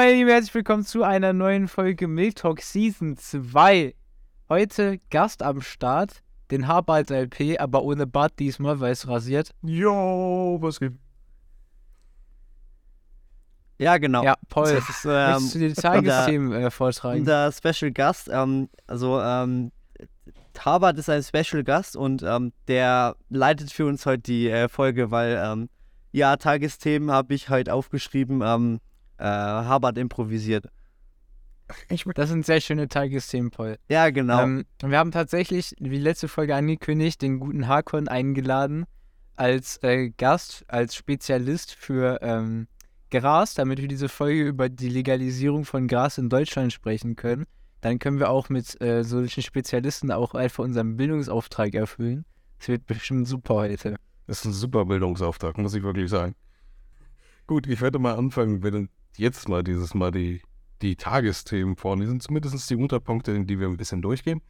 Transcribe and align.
meine 0.00 0.14
Lieben, 0.14 0.30
herzlich 0.30 0.54
willkommen 0.54 0.82
zu 0.82 1.02
einer 1.02 1.34
neuen 1.34 1.68
Folge 1.68 2.08
Milk 2.08 2.36
Talk 2.36 2.62
Season 2.62 3.18
2. 3.18 3.94
Heute 4.48 4.98
Gast 5.10 5.42
am 5.42 5.60
Start, 5.60 6.22
den 6.50 6.66
Haarbart 6.66 7.10
LP, 7.10 7.58
aber 7.60 7.82
ohne 7.82 8.06
Bart 8.06 8.32
diesmal, 8.38 8.80
weil 8.80 8.92
es 8.92 9.06
rasiert. 9.06 9.50
Jo, 9.60 10.56
was 10.58 10.80
geht? 10.80 10.94
Ja, 13.76 13.98
genau. 13.98 14.24
Ja, 14.24 14.36
Paul, 14.48 14.72
Das 14.72 14.88
ist, 14.88 15.04
möchtest 15.04 15.54
du 15.54 15.58
ähm, 15.58 15.68
die 15.68 15.74
Tagesthemen 15.74 16.52
äh, 16.54 16.70
vortragen? 16.70 17.20
unser 17.20 17.52
Special 17.52 17.92
Gast, 17.92 18.30
ähm, 18.32 18.70
also 18.86 19.20
ähm, 19.20 19.70
Harvard 20.58 20.96
ist 20.96 21.10
ein 21.10 21.22
Special 21.22 21.62
Gast 21.62 21.94
und 21.94 22.22
ähm, 22.22 22.54
der 22.68 23.16
leitet 23.28 23.70
für 23.70 23.84
uns 23.84 24.06
heute 24.06 24.22
die 24.22 24.48
äh, 24.48 24.70
Folge, 24.70 25.10
weil 25.10 25.38
ähm, 25.44 25.68
ja, 26.10 26.36
Tagesthemen 26.36 27.10
habe 27.10 27.34
ich 27.34 27.50
heute 27.50 27.74
aufgeschrieben, 27.74 28.40
ähm, 28.42 28.80
äh, 29.20 29.24
Harvard 29.24 29.98
improvisiert. 29.98 30.66
Das 32.14 32.28
sind 32.28 32.44
sehr 32.44 32.60
schöne 32.60 32.88
Tagesthemen, 32.88 33.50
Paul. 33.50 33.76
Ja, 33.88 34.10
genau. 34.10 34.42
Ähm, 34.42 34.66
wir 34.82 34.98
haben 34.98 35.12
tatsächlich, 35.12 35.74
wie 35.78 35.98
letzte 35.98 36.26
Folge 36.26 36.54
angekündigt, 36.56 37.22
den 37.22 37.38
guten 37.38 37.68
Hakon 37.68 38.08
eingeladen 38.08 38.86
als 39.36 39.82
äh, 39.82 40.10
Gast, 40.10 40.64
als 40.68 40.94
Spezialist 40.94 41.72
für 41.72 42.18
ähm, 42.22 42.66
Gras, 43.10 43.54
damit 43.54 43.80
wir 43.80 43.88
diese 43.88 44.08
Folge 44.08 44.42
über 44.42 44.68
die 44.68 44.88
Legalisierung 44.88 45.64
von 45.64 45.88
Gras 45.88 46.18
in 46.18 46.28
Deutschland 46.28 46.72
sprechen 46.72 47.16
können. 47.16 47.46
Dann 47.80 47.98
können 47.98 48.18
wir 48.18 48.30
auch 48.30 48.48
mit 48.48 48.80
äh, 48.82 49.04
solchen 49.04 49.42
Spezialisten 49.42 50.12
auch 50.12 50.34
einfach 50.34 50.64
unseren 50.64 50.96
Bildungsauftrag 50.96 51.74
erfüllen. 51.74 52.24
Es 52.58 52.68
wird 52.68 52.86
bestimmt 52.86 53.26
super 53.26 53.54
heute. 53.54 53.96
Das 54.26 54.40
ist 54.40 54.44
ein 54.44 54.52
super 54.52 54.84
Bildungsauftrag, 54.84 55.56
muss 55.56 55.74
ich 55.74 55.82
wirklich 55.82 56.10
sagen. 56.10 56.34
Gut, 57.46 57.66
ich 57.66 57.80
werde 57.80 57.98
mal 57.98 58.16
anfangen, 58.16 58.62
wenn 58.62 58.90
jetzt 59.16 59.48
mal 59.48 59.62
dieses 59.62 59.94
Mal 59.94 60.10
die, 60.10 60.42
die 60.82 60.96
Tagesthemen 60.96 61.76
vorlesen, 61.76 62.20
zumindest 62.20 62.68
die 62.70 62.76
Unterpunkte, 62.76 63.32
in 63.32 63.46
die 63.46 63.58
wir 63.58 63.68
ein 63.68 63.76
bisschen 63.76 64.02
durchgehen. 64.02 64.42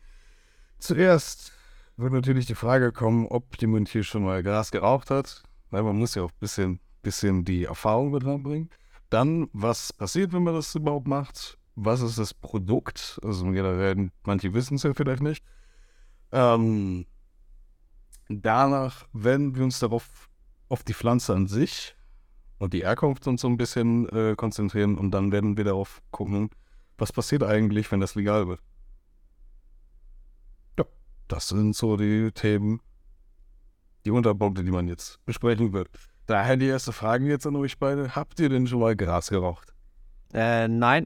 Zuerst 0.78 1.52
wird 1.96 2.12
natürlich 2.12 2.46
die 2.46 2.54
Frage 2.54 2.92
kommen, 2.92 3.26
ob 3.26 3.60
jemand 3.60 3.88
hier 3.88 4.02
schon 4.02 4.24
mal 4.24 4.42
Gras 4.42 4.70
geraucht 4.70 5.10
hat. 5.10 5.42
Weil 5.70 5.82
man 5.82 5.96
muss 5.96 6.14
ja 6.14 6.22
auch 6.22 6.30
ein 6.30 6.40
bisschen, 6.40 6.80
bisschen 7.02 7.44
die 7.44 7.64
Erfahrung 7.64 8.10
mit 8.10 8.24
reinbringen. 8.24 8.70
Dann, 9.08 9.48
was 9.52 9.92
passiert, 9.92 10.32
wenn 10.32 10.42
man 10.42 10.54
das 10.54 10.74
überhaupt 10.74 11.08
macht? 11.08 11.58
Was 11.76 12.00
ist 12.00 12.18
das 12.18 12.34
Produkt? 12.34 13.20
Also 13.22 13.44
generell, 13.46 14.10
manche 14.24 14.52
wissen 14.52 14.74
es 14.74 14.82
ja 14.82 14.94
vielleicht 14.94 15.22
nicht. 15.22 15.44
Ähm, 16.32 17.06
danach 18.28 19.06
werden 19.12 19.54
wir 19.54 19.64
uns 19.64 19.78
darauf, 19.78 20.28
auf 20.68 20.82
die 20.82 20.94
Pflanze 20.94 21.34
an 21.34 21.46
sich 21.46 21.96
und 22.60 22.74
die 22.74 22.82
Herkunft 22.82 23.26
uns 23.26 23.40
so 23.40 23.48
ein 23.48 23.56
bisschen 23.56 24.06
äh, 24.10 24.34
konzentrieren 24.36 24.96
und 24.98 25.10
dann 25.12 25.32
werden 25.32 25.56
wir 25.56 25.64
darauf 25.64 26.02
gucken, 26.10 26.50
was 26.98 27.10
passiert 27.10 27.42
eigentlich, 27.42 27.90
wenn 27.90 28.00
das 28.00 28.14
legal 28.14 28.46
wird. 28.48 28.60
Ja, 30.78 30.84
das 31.26 31.48
sind 31.48 31.74
so 31.74 31.96
die 31.96 32.30
Themen, 32.32 32.80
die 34.04 34.10
Unterpunkte, 34.10 34.62
die 34.62 34.70
man 34.70 34.88
jetzt 34.88 35.24
besprechen 35.24 35.72
wird. 35.72 35.88
Daher 36.26 36.58
die 36.58 36.66
erste 36.66 36.92
Frage 36.92 37.26
jetzt 37.26 37.46
an 37.46 37.56
euch 37.56 37.78
beide. 37.78 38.14
Habt 38.14 38.38
ihr 38.38 38.50
denn 38.50 38.66
schon 38.66 38.80
mal 38.80 38.94
Gras 38.94 39.30
geraucht? 39.30 39.72
äh, 40.34 40.68
nein, 40.68 41.04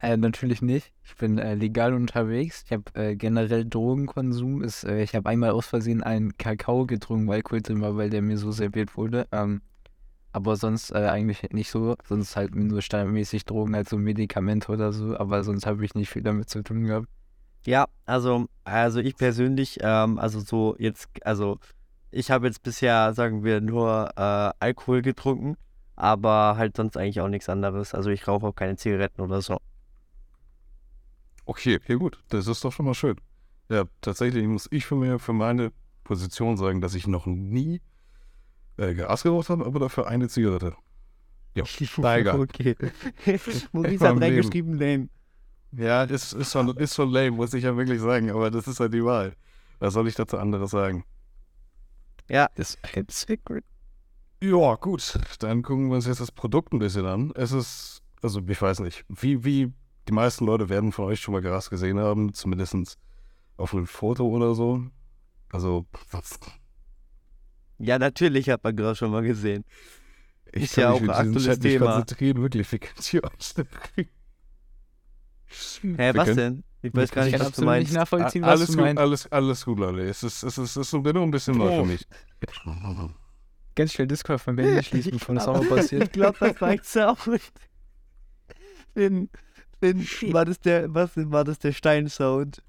Äh, 0.00 0.16
natürlich 0.16 0.60
nicht. 0.60 0.92
Ich 1.04 1.16
bin 1.16 1.38
äh, 1.38 1.54
legal 1.54 1.94
unterwegs. 1.94 2.64
Ich 2.66 2.72
habe 2.72 2.84
äh, 2.94 3.16
generell 3.16 3.64
Drogenkonsum. 3.64 4.62
Ist, 4.62 4.84
äh, 4.84 5.02
ich 5.02 5.14
habe 5.14 5.28
einmal 5.28 5.50
aus 5.50 5.66
Versehen 5.66 6.02
einen 6.02 6.36
Kakao 6.36 6.84
getrunken, 6.86 7.28
weil 7.28 7.36
Alkohol 7.36 7.62
drin 7.62 7.80
weil 7.80 8.10
der 8.10 8.20
mir 8.22 8.36
so 8.36 8.52
serviert 8.52 8.96
wurde. 8.96 9.26
Ähm, 9.32 9.62
aber 10.32 10.56
sonst 10.56 10.90
äh, 10.90 11.06
eigentlich 11.06 11.50
nicht 11.50 11.70
so. 11.70 11.96
Sonst 12.06 12.36
halt 12.36 12.54
nur 12.54 12.82
standardmäßig 12.82 13.46
Drogen, 13.46 13.74
als 13.74 13.88
so 13.88 13.96
Medikamente 13.96 14.70
oder 14.70 14.92
so. 14.92 15.16
Aber 15.16 15.42
sonst 15.44 15.66
habe 15.66 15.82
ich 15.84 15.94
nicht 15.94 16.10
viel 16.10 16.22
damit 16.22 16.50
zu 16.50 16.62
tun 16.62 16.84
gehabt. 16.84 17.08
Ja, 17.64 17.86
also, 18.04 18.46
also 18.64 19.00
ich 19.00 19.16
persönlich, 19.16 19.78
ähm, 19.80 20.18
also 20.18 20.40
so 20.40 20.76
jetzt, 20.78 21.08
also 21.22 21.58
ich 22.10 22.30
habe 22.30 22.46
jetzt 22.46 22.62
bisher, 22.62 23.14
sagen 23.14 23.44
wir, 23.44 23.60
nur 23.60 24.10
äh, 24.16 24.52
Alkohol 24.60 25.02
getrunken, 25.02 25.56
aber 25.96 26.56
halt 26.56 26.76
sonst 26.76 26.96
eigentlich 26.96 27.20
auch 27.20 27.28
nichts 27.28 27.48
anderes. 27.48 27.94
Also 27.94 28.10
ich 28.10 28.28
rauche 28.28 28.46
auch 28.46 28.54
keine 28.54 28.76
Zigaretten 28.76 29.22
oder 29.22 29.40
so. 29.40 29.58
Okay, 31.46 31.80
ja 31.86 31.94
gut, 31.94 32.22
das 32.28 32.46
ist 32.48 32.64
doch 32.64 32.72
schon 32.72 32.86
mal 32.86 32.94
schön. 32.94 33.16
Ja, 33.68 33.84
tatsächlich 34.00 34.46
muss 34.46 34.68
ich 34.70 34.84
für, 34.84 34.96
mir, 34.96 35.18
für 35.18 35.32
meine 35.32 35.72
Position 36.04 36.56
sagen, 36.56 36.80
dass 36.80 36.94
ich 36.94 37.06
noch 37.06 37.26
nie 37.26 37.80
äh, 38.76 38.94
Gras 38.94 39.22
geraucht 39.22 39.48
habe, 39.48 39.64
aber 39.64 39.78
dafür 39.80 40.08
eine 40.08 40.28
Zigarette. 40.28 40.76
Ja, 41.54 41.64
egal. 42.16 42.40
Okay. 42.40 42.76
Maurice 43.72 44.06
hat 44.06 44.20
reingeschrieben, 44.20 44.74
lame. 44.74 45.08
Ja, 45.72 46.02
ist, 46.04 46.32
ist, 46.32 46.52
schon, 46.52 46.76
ist 46.76 46.94
schon 46.94 47.10
lame, 47.10 47.30
muss 47.32 47.54
ich 47.54 47.64
ja 47.64 47.76
wirklich 47.76 48.00
sagen, 48.00 48.30
aber 48.30 48.50
das 48.50 48.68
ist 48.68 48.80
halt 48.80 48.92
die 48.92 49.04
Wahl. 49.04 49.34
Was 49.78 49.94
soll 49.94 50.08
ich 50.08 50.14
dazu 50.14 50.38
anderes 50.38 50.70
sagen? 50.70 51.04
Ja, 52.28 52.48
Das 52.56 52.70
ist 52.74 52.96
ein 52.96 53.06
Secret. 53.08 53.64
Ja, 54.42 54.74
gut, 54.74 55.18
dann 55.38 55.62
gucken 55.62 55.88
wir 55.88 55.96
uns 55.96 56.06
jetzt 56.06 56.20
das 56.20 56.32
Produkt 56.32 56.72
ein 56.72 56.78
bisschen 56.78 57.06
an. 57.06 57.32
Es 57.34 57.52
ist, 57.52 58.02
also 58.20 58.42
ich 58.46 58.60
weiß 58.60 58.80
nicht, 58.80 59.04
wie, 59.08 59.44
wie 59.44 59.72
die 60.08 60.12
meisten 60.12 60.44
Leute 60.46 60.68
werden 60.68 60.92
von 60.92 61.04
euch 61.06 61.20
schon 61.20 61.32
mal 61.32 61.42
Gras 61.42 61.70
gesehen 61.70 61.98
haben, 61.98 62.32
zumindest 62.34 62.98
auf 63.56 63.74
einem 63.74 63.86
Foto 63.86 64.26
oder 64.26 64.54
so. 64.54 64.82
Also, 65.50 65.86
was, 66.10 66.38
ja, 67.78 67.98
natürlich 67.98 68.48
hat 68.50 68.64
man 68.64 68.74
gerade 68.76 68.96
schon 68.96 69.10
mal 69.10 69.22
gesehen. 69.22 69.64
ich 70.52 70.64
Ist 70.64 70.76
ja 70.76 70.90
mich 70.90 70.98
auch 70.98 71.02
ein 71.02 71.10
aktuelles 71.10 71.58
Thema. 71.58 71.86
konzentrieren, 71.92 72.42
wirklich, 72.42 72.70
wie 72.72 72.78
könnt 72.78 73.14
ihr 73.14 73.24
euch 73.24 73.54
denn- 73.54 73.66
Hä, 75.96 75.96
Wir 75.96 76.14
was 76.14 76.34
denn? 76.34 76.64
Ich 76.82 76.94
weiß 76.94 77.10
gar 77.10 77.26
Ich 77.26 77.32
nicht, 77.32 77.40
was 77.40 77.46
du 77.46 77.48
absolut 77.50 77.70
nicht 77.74 77.92
meinst. 77.92 77.92
nachvollziehen, 77.94 78.42
was 78.42 78.50
alles 78.50 78.66
du 78.68 78.72
gut, 78.74 78.80
meinst. 78.82 79.00
alles, 79.00 79.32
alles 79.32 79.64
gut, 79.64 79.78
Leute. 79.78 80.00
Es 80.02 80.22
ist, 80.22 80.42
es 80.42 80.58
ist, 80.58 80.76
es 80.76 80.76
ist 80.76 80.92
nur 81.14 81.22
ein 81.24 81.30
bisschen 81.30 81.56
neu 81.56 81.80
für 81.80 81.86
mich. 81.86 82.06
Ganz 83.74 83.92
schnell 83.92 84.06
Discord 84.06 84.40
von 84.40 84.56
Berlin 84.56 84.82
schließen, 84.82 85.12
bevor 85.12 85.34
das 85.34 85.46
auch 85.48 85.60
passiert. 85.68 86.04
Ich 86.04 86.12
glaube, 86.12 86.36
das 86.38 86.56
du 86.96 87.08
auch 87.08 87.26
nicht. 87.26 87.52
Finn, 88.94 89.28
Finn, 89.80 90.06
war 90.32 90.44
das 90.44 90.60
der, 90.60 90.94
was 90.94 91.12
war 91.14 91.44
das 91.44 91.58
der 91.58 91.72
Steinsound? 91.72 92.62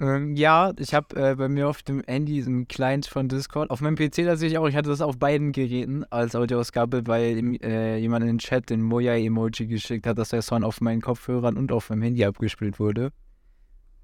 Ähm, 0.00 0.34
ja, 0.34 0.72
ich 0.78 0.94
habe 0.94 1.14
äh, 1.14 1.34
bei 1.34 1.48
mir 1.48 1.68
auf 1.68 1.82
dem 1.82 2.02
Handy 2.06 2.40
so 2.40 2.48
einen 2.48 2.66
Client 2.68 3.06
von 3.06 3.28
Discord. 3.28 3.70
Auf 3.70 3.82
meinem 3.82 3.96
PC 3.96 4.24
tatsächlich 4.24 4.56
auch. 4.56 4.66
Ich 4.66 4.74
hatte 4.74 4.88
das 4.88 5.02
auf 5.02 5.18
beiden 5.18 5.52
Geräten 5.52 6.04
als 6.04 6.34
Audioausgabe, 6.34 7.06
weil 7.06 7.58
äh, 7.62 7.98
jemand 7.98 8.22
in 8.22 8.28
den 8.28 8.38
Chat 8.38 8.70
den 8.70 8.80
Moja-Emoji 8.82 9.66
geschickt 9.66 10.06
hat, 10.06 10.16
dass 10.16 10.30
der 10.30 10.40
Sound 10.40 10.64
auf 10.64 10.80
meinen 10.80 11.02
Kopfhörern 11.02 11.58
und 11.58 11.70
auf 11.70 11.90
meinem 11.90 12.02
Handy 12.02 12.24
abgespielt 12.24 12.78
wurde. 12.80 13.12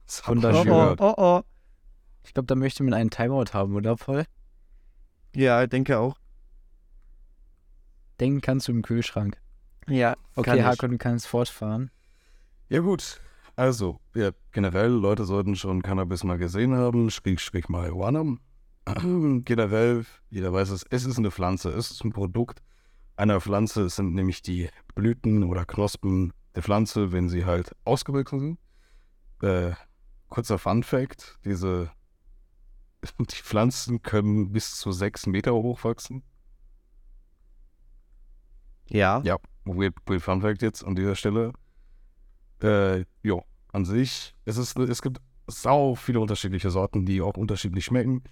Das 0.07 0.21
ich 0.21 0.29
Wunderschön. 0.29 0.65
schon 0.65 0.73
gehört. 0.73 1.01
oh, 1.01 1.15
oh. 1.17 1.43
Ich 2.25 2.35
glaube, 2.35 2.47
da 2.47 2.57
möchte 2.57 2.83
man 2.83 2.93
einen 2.93 3.11
Timeout 3.11 3.55
haben, 3.55 3.75
oder 3.75 3.97
Paul? 3.97 4.25
Ja, 5.35 5.63
ich 5.63 5.71
denke 5.71 5.99
auch. 5.99 6.17
Denken 8.21 8.41
kannst 8.41 8.69
du 8.69 8.73
im 8.73 8.83
Kühlschrank. 8.83 9.39
Ja, 9.89 10.17
Okay, 10.35 10.63
Hakon, 10.63 10.91
du 10.93 10.99
kannst 10.99 11.27
fortfahren. 11.27 11.91
Ja 12.69 12.81
gut, 12.81 13.21
also, 13.55 14.01
ja, 14.15 14.31
generell, 14.53 14.91
Leute 14.91 15.25
sollten 15.25 15.57
schon 15.57 15.83
Cannabis 15.83 16.25
mal 16.25 16.39
gesehen 16.39 16.75
haben, 16.75 17.11
Schräg, 17.11 17.41
Schräg 17.41 17.69
Marihuana. 17.71 18.37
generell, 19.45 20.05
jeder 20.31 20.53
weiß 20.53 20.71
es, 20.71 20.85
es 20.91 21.07
ist 21.07 21.19
eine 21.19 21.31
Pflanze, 21.31 21.71
es 21.71 21.91
ist 21.91 22.05
ein 22.05 22.13
Produkt 22.13 22.63
einer 23.17 23.41
Pflanze. 23.41 23.83
Es 23.83 23.97
sind 23.97 24.15
nämlich 24.15 24.43
die 24.43 24.69
Blüten 24.95 25.45
oder 25.45 25.65
Knospen 25.65 26.33
der 26.55 26.63
Pflanze, 26.63 27.13
wenn 27.13 27.29
sie 27.29 27.45
halt 27.45 27.75
ausgewachsen 27.85 28.41
sind. 28.41 28.59
Äh, 29.43 29.75
kurzer 30.29 30.59
Fun 30.59 30.83
Fact, 30.83 31.39
diese 31.45 31.91
die 33.19 33.35
Pflanzen 33.35 34.03
können 34.03 34.53
bis 34.53 34.77
zu 34.77 34.93
sechs 34.93 35.27
Meter 35.27 35.55
hoch 35.55 35.83
wachsen. 35.85 36.23
Ja. 38.89 39.21
Ja, 39.25 39.37
weird, 39.65 39.95
weird 40.07 40.23
Fun 40.23 40.41
Fact 40.41 40.63
jetzt 40.63 40.85
an 40.85 40.95
dieser 40.95 41.17
Stelle. 41.17 41.53
Äh, 42.63 43.05
jo, 43.23 43.45
an 43.73 43.85
sich, 43.85 44.35
es, 44.45 44.57
ist, 44.57 44.79
es 44.79 45.03
gibt 45.03 45.21
sau 45.47 45.95
viele 45.95 46.21
unterschiedliche 46.21 46.71
Sorten, 46.71 47.05
die 47.05 47.21
auch 47.21 47.37
unterschiedlich 47.37 47.85
schmecken. 47.85 48.23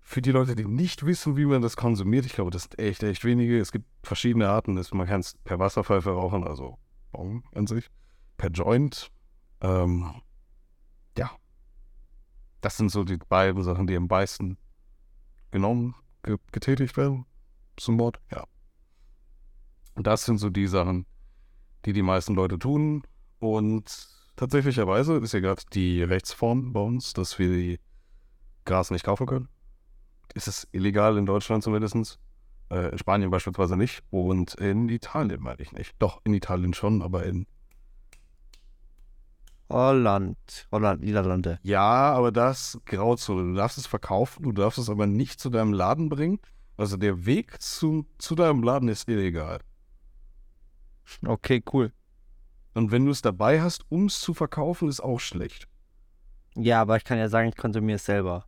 Für 0.00 0.22
die 0.22 0.30
Leute, 0.30 0.54
die 0.54 0.64
nicht 0.64 1.04
wissen, 1.04 1.36
wie 1.36 1.44
man 1.44 1.60
das 1.60 1.76
konsumiert, 1.76 2.24
ich 2.24 2.32
glaube, 2.32 2.50
das 2.50 2.62
sind 2.62 2.78
echt, 2.78 3.02
echt 3.02 3.24
wenige. 3.24 3.58
Es 3.58 3.72
gibt 3.72 3.86
verschiedene 4.02 4.48
Arten. 4.48 4.76
Das, 4.76 4.92
man 4.94 5.06
kann 5.06 5.20
es 5.20 5.34
per 5.44 5.58
Wasserpfeife 5.58 6.10
rauchen, 6.10 6.44
also 6.44 6.78
Bong 7.12 7.44
an 7.54 7.66
sich, 7.66 7.90
per 8.38 8.50
Joint. 8.50 9.10
Ähm, 9.60 10.22
ja, 11.18 11.30
das 12.60 12.76
sind 12.76 12.90
so 12.90 13.04
die 13.04 13.18
beiden 13.18 13.62
Sachen, 13.62 13.86
die 13.86 13.96
am 13.96 14.06
meisten 14.06 14.56
genommen, 15.50 15.94
ge 16.22 16.38
getätigt 16.52 16.96
werden. 16.96 17.26
Zum 17.76 17.98
Wort, 17.98 18.20
ja. 18.30 18.44
Und 19.94 20.06
das 20.06 20.24
sind 20.24 20.38
so 20.38 20.48
die 20.48 20.66
Sachen, 20.66 21.06
die 21.84 21.92
die 21.92 22.02
meisten 22.02 22.34
Leute 22.34 22.58
tun. 22.58 23.02
Und 23.38 24.08
tatsächlicherweise 24.36 25.16
ist 25.16 25.32
ja 25.32 25.40
gerade 25.40 25.62
die 25.72 26.02
Rechtsform 26.02 26.72
bei 26.72 26.80
uns, 26.80 27.12
dass 27.12 27.38
wir 27.38 27.48
die 27.48 27.80
Gras 28.64 28.90
nicht 28.90 29.04
kaufen 29.04 29.26
können. 29.26 29.48
Es 30.34 30.46
ist 30.46 30.68
illegal 30.72 31.16
in 31.16 31.26
Deutschland 31.26 31.62
zumindest. 31.62 32.18
Äh, 32.70 32.90
in 32.90 32.98
Spanien 32.98 33.30
beispielsweise 33.30 33.76
nicht 33.76 34.02
und 34.10 34.54
in 34.54 34.88
Italien 34.88 35.40
meine 35.40 35.60
ich 35.60 35.72
nicht. 35.72 35.94
Doch, 35.98 36.20
in 36.24 36.34
Italien 36.34 36.74
schon, 36.74 37.02
aber 37.02 37.24
in. 37.24 37.46
Holland. 39.70 40.36
Holland, 40.70 41.02
Niederlande. 41.02 41.58
Ja, 41.62 42.12
aber 42.12 42.32
das 42.32 42.78
Grauzone. 42.84 43.50
Du 43.50 43.54
darfst 43.54 43.78
es 43.78 43.86
verkaufen, 43.86 44.42
du 44.42 44.52
darfst 44.52 44.78
es 44.78 44.88
aber 44.90 45.06
nicht 45.06 45.40
zu 45.40 45.50
deinem 45.50 45.72
Laden 45.72 46.08
bringen. 46.08 46.40
Also 46.76 46.96
der 46.96 47.26
Weg 47.26 47.60
zu, 47.60 48.06
zu 48.18 48.34
deinem 48.34 48.62
Laden 48.62 48.88
ist 48.88 49.08
illegal. 49.08 49.60
Okay, 51.26 51.62
cool. 51.72 51.92
Und 52.78 52.92
wenn 52.92 53.06
du 53.06 53.10
es 53.10 53.22
dabei 53.22 53.60
hast, 53.60 53.84
um 53.90 54.06
es 54.06 54.20
zu 54.20 54.34
verkaufen, 54.34 54.88
ist 54.88 55.00
auch 55.00 55.18
schlecht. 55.18 55.66
Ja, 56.54 56.80
aber 56.80 56.96
ich 56.96 57.02
kann 57.02 57.18
ja 57.18 57.28
sagen, 57.28 57.48
ich 57.48 57.56
konsumiere 57.56 57.96
es 57.96 58.04
selber. 58.04 58.46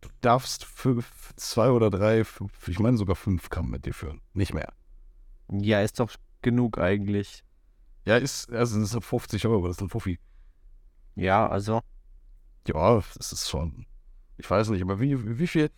Du 0.00 0.08
darfst 0.22 0.64
fünf, 0.64 1.34
zwei 1.36 1.68
oder 1.68 1.90
drei, 1.90 2.24
fünf, 2.24 2.66
ich 2.66 2.78
meine 2.78 2.96
sogar 2.96 3.14
fünf 3.14 3.50
Gramm 3.50 3.68
mit 3.68 3.84
dir 3.84 3.92
führen. 3.92 4.22
Nicht 4.32 4.54
mehr. 4.54 4.72
Ja, 5.52 5.82
ist 5.82 6.00
doch 6.00 6.10
genug 6.40 6.78
eigentlich. 6.78 7.44
Ja, 8.06 8.16
ist, 8.16 8.50
also 8.50 8.80
das 8.80 8.92
sind 8.92 9.04
50 9.04 9.46
Euro, 9.46 9.66
das 9.66 9.76
ist 9.76 9.82
ein 9.82 9.90
Fuffi. 9.90 10.18
Ja, 11.14 11.46
also. 11.46 11.82
Ja, 12.66 13.02
das 13.18 13.32
ist 13.34 13.50
schon. 13.50 13.84
Ich 14.38 14.50
weiß 14.50 14.70
nicht, 14.70 14.80
aber 14.80 14.98
wie, 14.98 15.38
wie 15.38 15.46
viel 15.46 15.70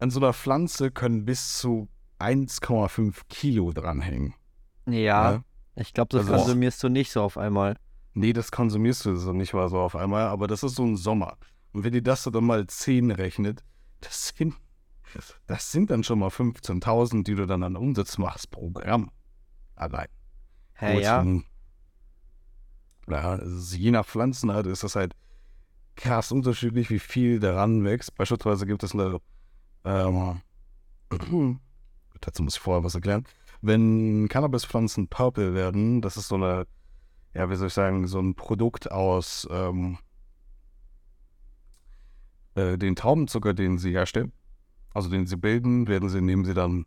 an 0.00 0.10
so 0.10 0.18
einer 0.18 0.32
Pflanze 0.32 0.90
können 0.90 1.24
bis 1.24 1.58
zu 1.58 1.88
1,5 2.18 3.20
Kilo 3.28 3.72
dranhängen? 3.72 4.34
Ja, 4.88 5.34
Ja. 5.34 5.44
Ich 5.76 5.92
glaube, 5.92 6.08
das 6.16 6.26
Also- 6.28 6.34
konsumierst 6.44 6.82
du 6.82 6.88
nicht 6.88 7.10
so 7.12 7.22
auf 7.22 7.36
einmal. 7.38 7.76
Nee, 8.14 8.32
das 8.32 8.50
konsumierst 8.52 9.04
du 9.06 9.16
so 9.16 9.32
nicht 9.32 9.54
mal 9.54 9.68
so 9.68 9.78
auf 9.80 9.96
einmal, 9.96 10.26
aber 10.28 10.46
das 10.46 10.62
ist 10.62 10.76
so 10.76 10.84
ein 10.84 10.96
Sommer. 10.96 11.36
Und 11.72 11.82
wenn 11.84 11.92
ihr 11.94 12.02
das 12.02 12.22
so 12.22 12.30
dann 12.30 12.44
mal 12.44 12.64
10 12.66 13.10
rechnet, 13.10 13.64
das 14.00 14.28
sind, 14.36 14.54
das 15.46 15.72
sind 15.72 15.90
dann 15.90 16.04
schon 16.04 16.20
mal 16.20 16.28
15.000, 16.30 17.24
die 17.24 17.34
du 17.34 17.46
dann 17.46 17.62
an 17.64 17.74
Umsatz 17.76 18.18
machst 18.18 18.50
pro 18.52 18.70
Gramm. 18.70 19.10
Allein. 19.74 20.06
Hä, 20.74 21.00
ja. 21.00 21.24
Ja, 23.08 23.34
ist, 23.34 23.76
je 23.76 23.90
nach 23.90 24.06
Pflanzenart 24.06 24.66
ist 24.66 24.82
das 24.84 24.96
halt 24.96 25.14
krass 25.96 26.32
unterschiedlich, 26.32 26.90
wie 26.90 26.98
viel 26.98 27.38
daran 27.40 27.84
wächst. 27.84 28.14
Beispielsweise 28.14 28.66
gibt 28.66 28.82
es 28.82 28.94
eine, 28.94 29.20
ähm, 29.84 30.40
dazu 32.20 32.42
muss 32.42 32.56
ich 32.56 32.60
vorher 32.60 32.82
was 32.84 32.94
erklären. 32.94 33.24
Wenn 33.66 34.28
Cannabispflanzen 34.28 35.08
purple 35.08 35.54
werden, 35.54 36.02
das 36.02 36.18
ist 36.18 36.28
so 36.28 36.34
eine, 36.34 36.66
ja, 37.32 37.48
wie 37.48 37.56
soll 37.56 37.68
ich 37.68 37.72
sagen, 37.72 38.06
so 38.06 38.20
ein 38.20 38.34
Produkt 38.34 38.92
aus 38.92 39.48
ähm, 39.50 39.96
äh, 42.56 42.76
den 42.76 42.94
Traubenzucker, 42.94 43.54
den 43.54 43.78
sie 43.78 43.92
herstellen, 43.92 44.32
also 44.92 45.08
den 45.08 45.26
sie 45.26 45.36
bilden, 45.38 45.88
werden 45.88 46.10
sie, 46.10 46.20
nehmen 46.20 46.44
sie 46.44 46.52
dann, 46.52 46.84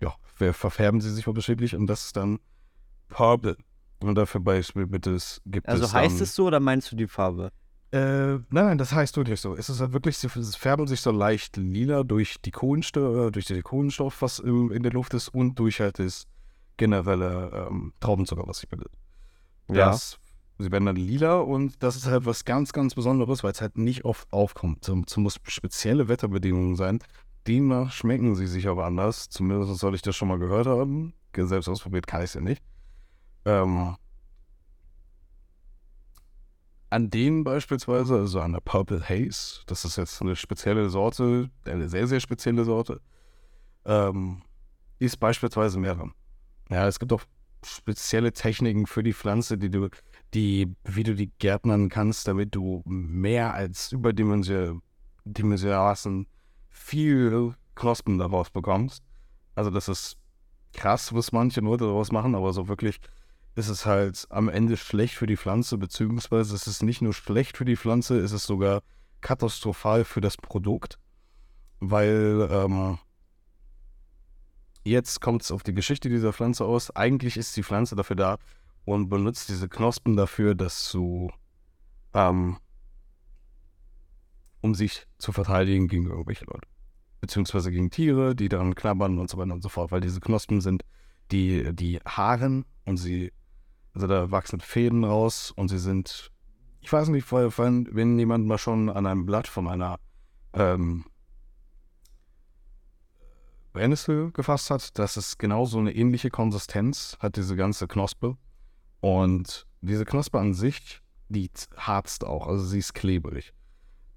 ja, 0.00 0.12
ver- 0.24 0.52
verfärben 0.52 1.00
sie 1.00 1.10
sich 1.12 1.28
unterschiedlich 1.28 1.76
und 1.76 1.86
das 1.86 2.06
ist 2.06 2.16
dann 2.16 2.40
purple. 3.08 3.56
Und 4.00 4.16
dafür 4.16 4.40
Beispiel 4.40 4.88
bitte 4.88 5.14
es 5.14 5.40
gibt 5.46 5.68
Also 5.68 5.84
es 5.84 5.94
heißt 5.94 6.16
dann, 6.16 6.24
es 6.24 6.34
so 6.34 6.46
oder 6.46 6.58
meinst 6.58 6.90
du 6.90 6.96
die 6.96 7.06
Farbe? 7.06 7.52
Äh, 7.92 7.98
nein, 7.98 8.46
nein, 8.50 8.78
das 8.78 8.92
heißt 8.92 9.18
wirklich 9.18 9.40
so. 9.40 9.54
Es 9.54 9.68
ist 9.68 9.80
halt 9.80 9.92
wirklich, 9.92 10.16
sie 10.16 10.28
färben 10.28 10.86
sich 10.86 11.02
so 11.02 11.10
leicht 11.10 11.58
lila 11.58 12.04
durch 12.04 12.40
die 12.40 12.50
Kohlenstoff, 12.50 13.30
durch 13.30 13.46
den 13.46 13.62
Kohlenstoff, 13.62 14.22
was 14.22 14.38
in 14.38 14.82
der 14.82 14.92
Luft 14.92 15.12
ist 15.12 15.28
und 15.28 15.58
durch 15.58 15.80
halt 15.80 15.98
das 15.98 16.26
generelle 16.78 17.68
ähm, 17.68 17.92
Traubenzucker, 18.00 18.44
was 18.46 18.58
sich 18.58 18.68
bildet. 18.70 18.90
Ja. 19.68 19.90
Das, 19.90 20.18
sie 20.58 20.72
werden 20.72 20.86
dann 20.86 20.96
lila 20.96 21.40
und 21.40 21.82
das 21.82 21.96
ist 21.96 22.06
halt 22.06 22.24
was 22.24 22.46
ganz, 22.46 22.72
ganz 22.72 22.94
Besonderes, 22.94 23.44
weil 23.44 23.52
es 23.52 23.60
halt 23.60 23.76
nicht 23.76 24.06
oft 24.06 24.32
aufkommt. 24.32 24.88
Es 24.88 25.16
muss 25.18 25.38
spezielle 25.46 26.08
Wetterbedingungen 26.08 26.76
sein. 26.76 26.98
Demnach 27.46 27.92
schmecken 27.92 28.34
sie 28.36 28.46
sich 28.46 28.68
aber 28.68 28.86
anders. 28.86 29.28
Zumindest 29.28 29.78
soll 29.78 29.94
ich 29.94 30.02
das 30.02 30.16
schon 30.16 30.28
mal 30.28 30.38
gehört 30.38 30.66
haben. 30.66 31.12
Selbst 31.36 31.68
ausprobiert 31.68 32.06
kann 32.06 32.20
ich 32.20 32.30
es 32.30 32.34
ja 32.34 32.40
nicht. 32.40 32.62
Ähm, 33.44 33.96
an 36.92 37.08
denen 37.08 37.42
beispielsweise, 37.42 38.16
also 38.16 38.40
an 38.40 38.52
der 38.52 38.60
Purple 38.60 39.00
Haze, 39.00 39.62
das 39.66 39.86
ist 39.86 39.96
jetzt 39.96 40.20
eine 40.20 40.36
spezielle 40.36 40.90
Sorte, 40.90 41.48
eine 41.64 41.88
sehr, 41.88 42.06
sehr 42.06 42.20
spezielle 42.20 42.64
Sorte, 42.64 43.00
ähm, 43.86 44.42
ist 44.98 45.18
beispielsweise 45.18 45.78
mehr 45.78 45.94
dran. 45.94 46.12
Ja, 46.68 46.86
es 46.86 46.98
gibt 46.98 47.14
auch 47.14 47.22
spezielle 47.64 48.34
Techniken 48.34 48.86
für 48.86 49.02
die 49.02 49.14
Pflanze, 49.14 49.56
die 49.56 49.70
du, 49.70 49.88
die, 50.34 50.76
wie 50.84 51.02
du 51.02 51.14
die 51.14 51.30
gärtnern 51.38 51.88
kannst, 51.88 52.28
damit 52.28 52.54
du 52.54 52.82
mehr 52.84 53.54
als 53.54 53.90
überdimensional 53.92 54.76
viel 56.68 57.54
Knospen 57.74 58.18
daraus 58.18 58.50
bekommst. 58.50 59.02
Also 59.54 59.70
das 59.70 59.88
ist 59.88 60.18
krass, 60.74 61.14
was 61.14 61.32
manche 61.32 61.60
Leute 61.60 61.84
daraus 61.84 62.12
machen, 62.12 62.34
aber 62.34 62.52
so 62.52 62.68
wirklich 62.68 63.00
ist 63.54 63.68
es 63.68 63.84
halt 63.84 64.26
am 64.30 64.48
Ende 64.48 64.76
schlecht 64.76 65.14
für 65.14 65.26
die 65.26 65.36
Pflanze, 65.36 65.76
beziehungsweise 65.78 66.54
es 66.54 66.66
ist 66.66 66.82
nicht 66.82 67.02
nur 67.02 67.12
schlecht 67.12 67.56
für 67.56 67.64
die 67.64 67.76
Pflanze, 67.76 68.18
es 68.18 68.32
ist 68.32 68.46
sogar 68.46 68.82
katastrophal 69.20 70.04
für 70.04 70.20
das 70.20 70.36
Produkt, 70.36 70.98
weil 71.80 72.48
ähm, 72.50 72.98
jetzt 74.84 75.20
kommt 75.20 75.42
es 75.42 75.50
auf 75.50 75.62
die 75.62 75.74
Geschichte 75.74 76.08
dieser 76.08 76.32
Pflanze 76.32 76.64
aus. 76.64 76.94
Eigentlich 76.94 77.36
ist 77.36 77.56
die 77.56 77.62
Pflanze 77.62 77.94
dafür 77.94 78.16
da 78.16 78.38
und 78.84 79.08
benutzt 79.08 79.48
diese 79.48 79.68
Knospen 79.68 80.16
dafür, 80.16 80.54
dass 80.54 80.90
du, 80.90 81.30
ähm, 82.14 82.58
um 84.60 84.74
sich 84.74 85.06
zu 85.18 85.32
verteidigen 85.32 85.88
gegen 85.88 86.06
irgendwelche 86.06 86.46
Leute. 86.46 86.68
Beziehungsweise 87.20 87.70
gegen 87.70 87.90
Tiere, 87.90 88.34
die 88.34 88.48
daran 88.48 88.74
knabbern 88.74 89.18
und 89.18 89.30
so 89.30 89.38
weiter 89.38 89.52
und 89.52 89.62
so 89.62 89.68
fort, 89.68 89.92
weil 89.92 90.00
diese 90.00 90.20
Knospen 90.20 90.60
sind 90.60 90.82
die, 91.30 91.74
die 91.74 92.00
Haaren 92.04 92.64
und 92.84 92.96
sie, 92.96 93.32
also 93.94 94.06
da 94.06 94.30
wachsen 94.30 94.60
Fäden 94.60 95.04
raus 95.04 95.52
und 95.54 95.68
sie 95.68 95.78
sind, 95.78 96.30
ich 96.80 96.92
weiß 96.92 97.08
nicht, 97.08 97.30
wenn 97.32 98.18
jemand 98.18 98.46
mal 98.46 98.58
schon 98.58 98.88
an 98.88 99.06
einem 99.06 99.26
Blatt 99.26 99.46
von 99.46 99.68
einer 99.68 99.98
ähm, 100.54 101.04
Brennnessel 103.72 104.32
gefasst 104.32 104.70
hat, 104.70 104.98
das 104.98 105.16
ist 105.16 105.38
genauso 105.38 105.78
eine 105.78 105.94
ähnliche 105.94 106.30
Konsistenz, 106.30 107.16
hat 107.20 107.36
diese 107.36 107.56
ganze 107.56 107.88
Knospe. 107.88 108.36
Und 109.00 109.66
diese 109.80 110.04
Knospe 110.04 110.38
an 110.38 110.54
sich, 110.54 111.00
die 111.28 111.50
harzt 111.76 112.24
auch, 112.24 112.46
also 112.46 112.64
sie 112.64 112.78
ist 112.78 112.94
klebrig. 112.94 113.52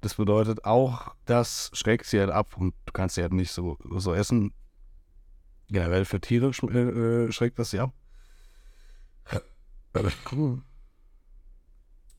Das 0.02 0.16
bedeutet 0.16 0.66
auch, 0.66 1.16
das 1.26 1.72
schreckt 1.74 2.06
sie 2.06 2.20
halt 2.20 2.30
ab 2.30 2.58
und 2.58 2.76
du 2.86 2.92
kannst 2.92 3.16
sie 3.16 3.22
halt 3.22 3.34
nicht 3.34 3.52
so, 3.52 3.78
so 3.96 4.14
essen. 4.14 4.54
Generell 5.68 6.06
für 6.06 6.22
Tiere 6.22 6.54
sch 6.54 6.64
äh, 6.64 7.32
schreckt 7.32 7.58
das 7.58 7.72
sie 7.72 7.80
ab. 7.80 7.94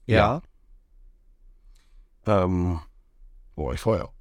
Ja. 0.07 0.41
Ähm, 2.27 2.81
wo 3.57 3.67
war 3.69 3.75
ich 3.75 3.81
vorher? 3.81 4.13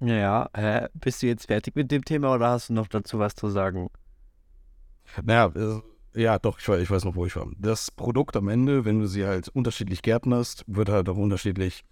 Ja, 0.00 0.14
ja. 0.16 0.50
Hä? 0.54 0.88
Bist 0.94 1.22
du 1.22 1.26
jetzt 1.28 1.46
fertig 1.46 1.74
mit 1.76 1.90
dem 1.90 2.04
Thema 2.04 2.34
oder 2.34 2.48
hast 2.50 2.68
du 2.68 2.74
noch 2.74 2.88
dazu 2.88 3.18
was 3.18 3.34
zu 3.34 3.48
sagen? 3.48 3.88
Naja, 5.22 5.52
äh, 5.54 6.20
ja, 6.20 6.38
doch, 6.38 6.58
ich, 6.58 6.64
weiß- 6.66 6.80
ich 6.80 6.90
weiß 6.90 7.04
noch, 7.04 7.14
wo 7.14 7.26
ich 7.26 7.36
war. 7.36 7.46
Das 7.58 7.90
Produkt 7.90 8.36
am 8.36 8.48
Ende, 8.48 8.84
wenn 8.84 9.00
du 9.00 9.06
sie 9.06 9.24
halt 9.26 9.48
unterschiedlich 9.48 10.02
gärtnerst, 10.02 10.64
wird 10.66 10.88
halt 10.88 11.08
auch 11.08 11.16
unterschiedlich, 11.16 11.84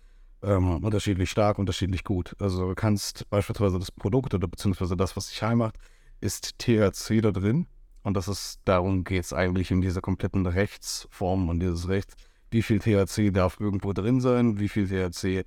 ähm, 0.42 0.82
unterschiedlich 0.84 1.30
stark, 1.30 1.58
unterschiedlich 1.58 2.04
gut. 2.04 2.34
Also 2.40 2.68
du 2.68 2.74
kannst 2.74 3.28
beispielsweise 3.30 3.78
das 3.78 3.90
Produkt 3.90 4.34
oder 4.34 4.48
beziehungsweise 4.48 4.96
das, 4.96 5.16
was 5.16 5.28
dich 5.28 5.42
heim 5.42 5.58
macht, 5.58 5.76
ist 6.20 6.58
THC 6.58 7.20
da 7.20 7.30
drin. 7.30 7.66
Und 8.02 8.14
das 8.16 8.28
ist, 8.28 8.60
darum 8.64 9.04
geht 9.04 9.24
es 9.24 9.32
eigentlich 9.32 9.70
in 9.70 9.80
dieser 9.80 10.00
kompletten 10.00 10.46
Rechtsform 10.46 11.48
und 11.48 11.60
dieses 11.60 11.88
Recht. 11.88 12.14
Wie 12.50 12.62
viel 12.62 12.78
THC 12.78 13.30
darf 13.30 13.60
irgendwo 13.60 13.92
drin 13.92 14.20
sein? 14.20 14.58
Wie 14.58 14.68
viel 14.68 14.88
THC 14.88 15.44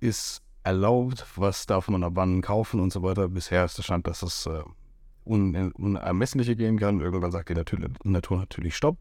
ist 0.00 0.42
erlaubt? 0.64 1.24
Was 1.36 1.66
darf 1.66 1.88
man 1.88 2.02
ab 2.04 2.12
wann 2.16 2.42
kaufen 2.42 2.80
und 2.80 2.92
so 2.92 3.02
weiter? 3.02 3.28
Bisher 3.28 3.64
ist 3.64 3.78
der 3.78 3.82
Stand, 3.84 4.06
dass 4.06 4.22
es 4.22 4.46
äh, 4.46 4.62
un 5.24 5.72
unermessliche 5.72 6.56
gehen 6.56 6.78
kann. 6.78 7.00
Irgendwann 7.00 7.30
sagt 7.30 7.48
die 7.48 7.54
Natur, 7.54 7.78
Natur 8.04 8.38
natürlich 8.38 8.76
Stopp. 8.76 8.98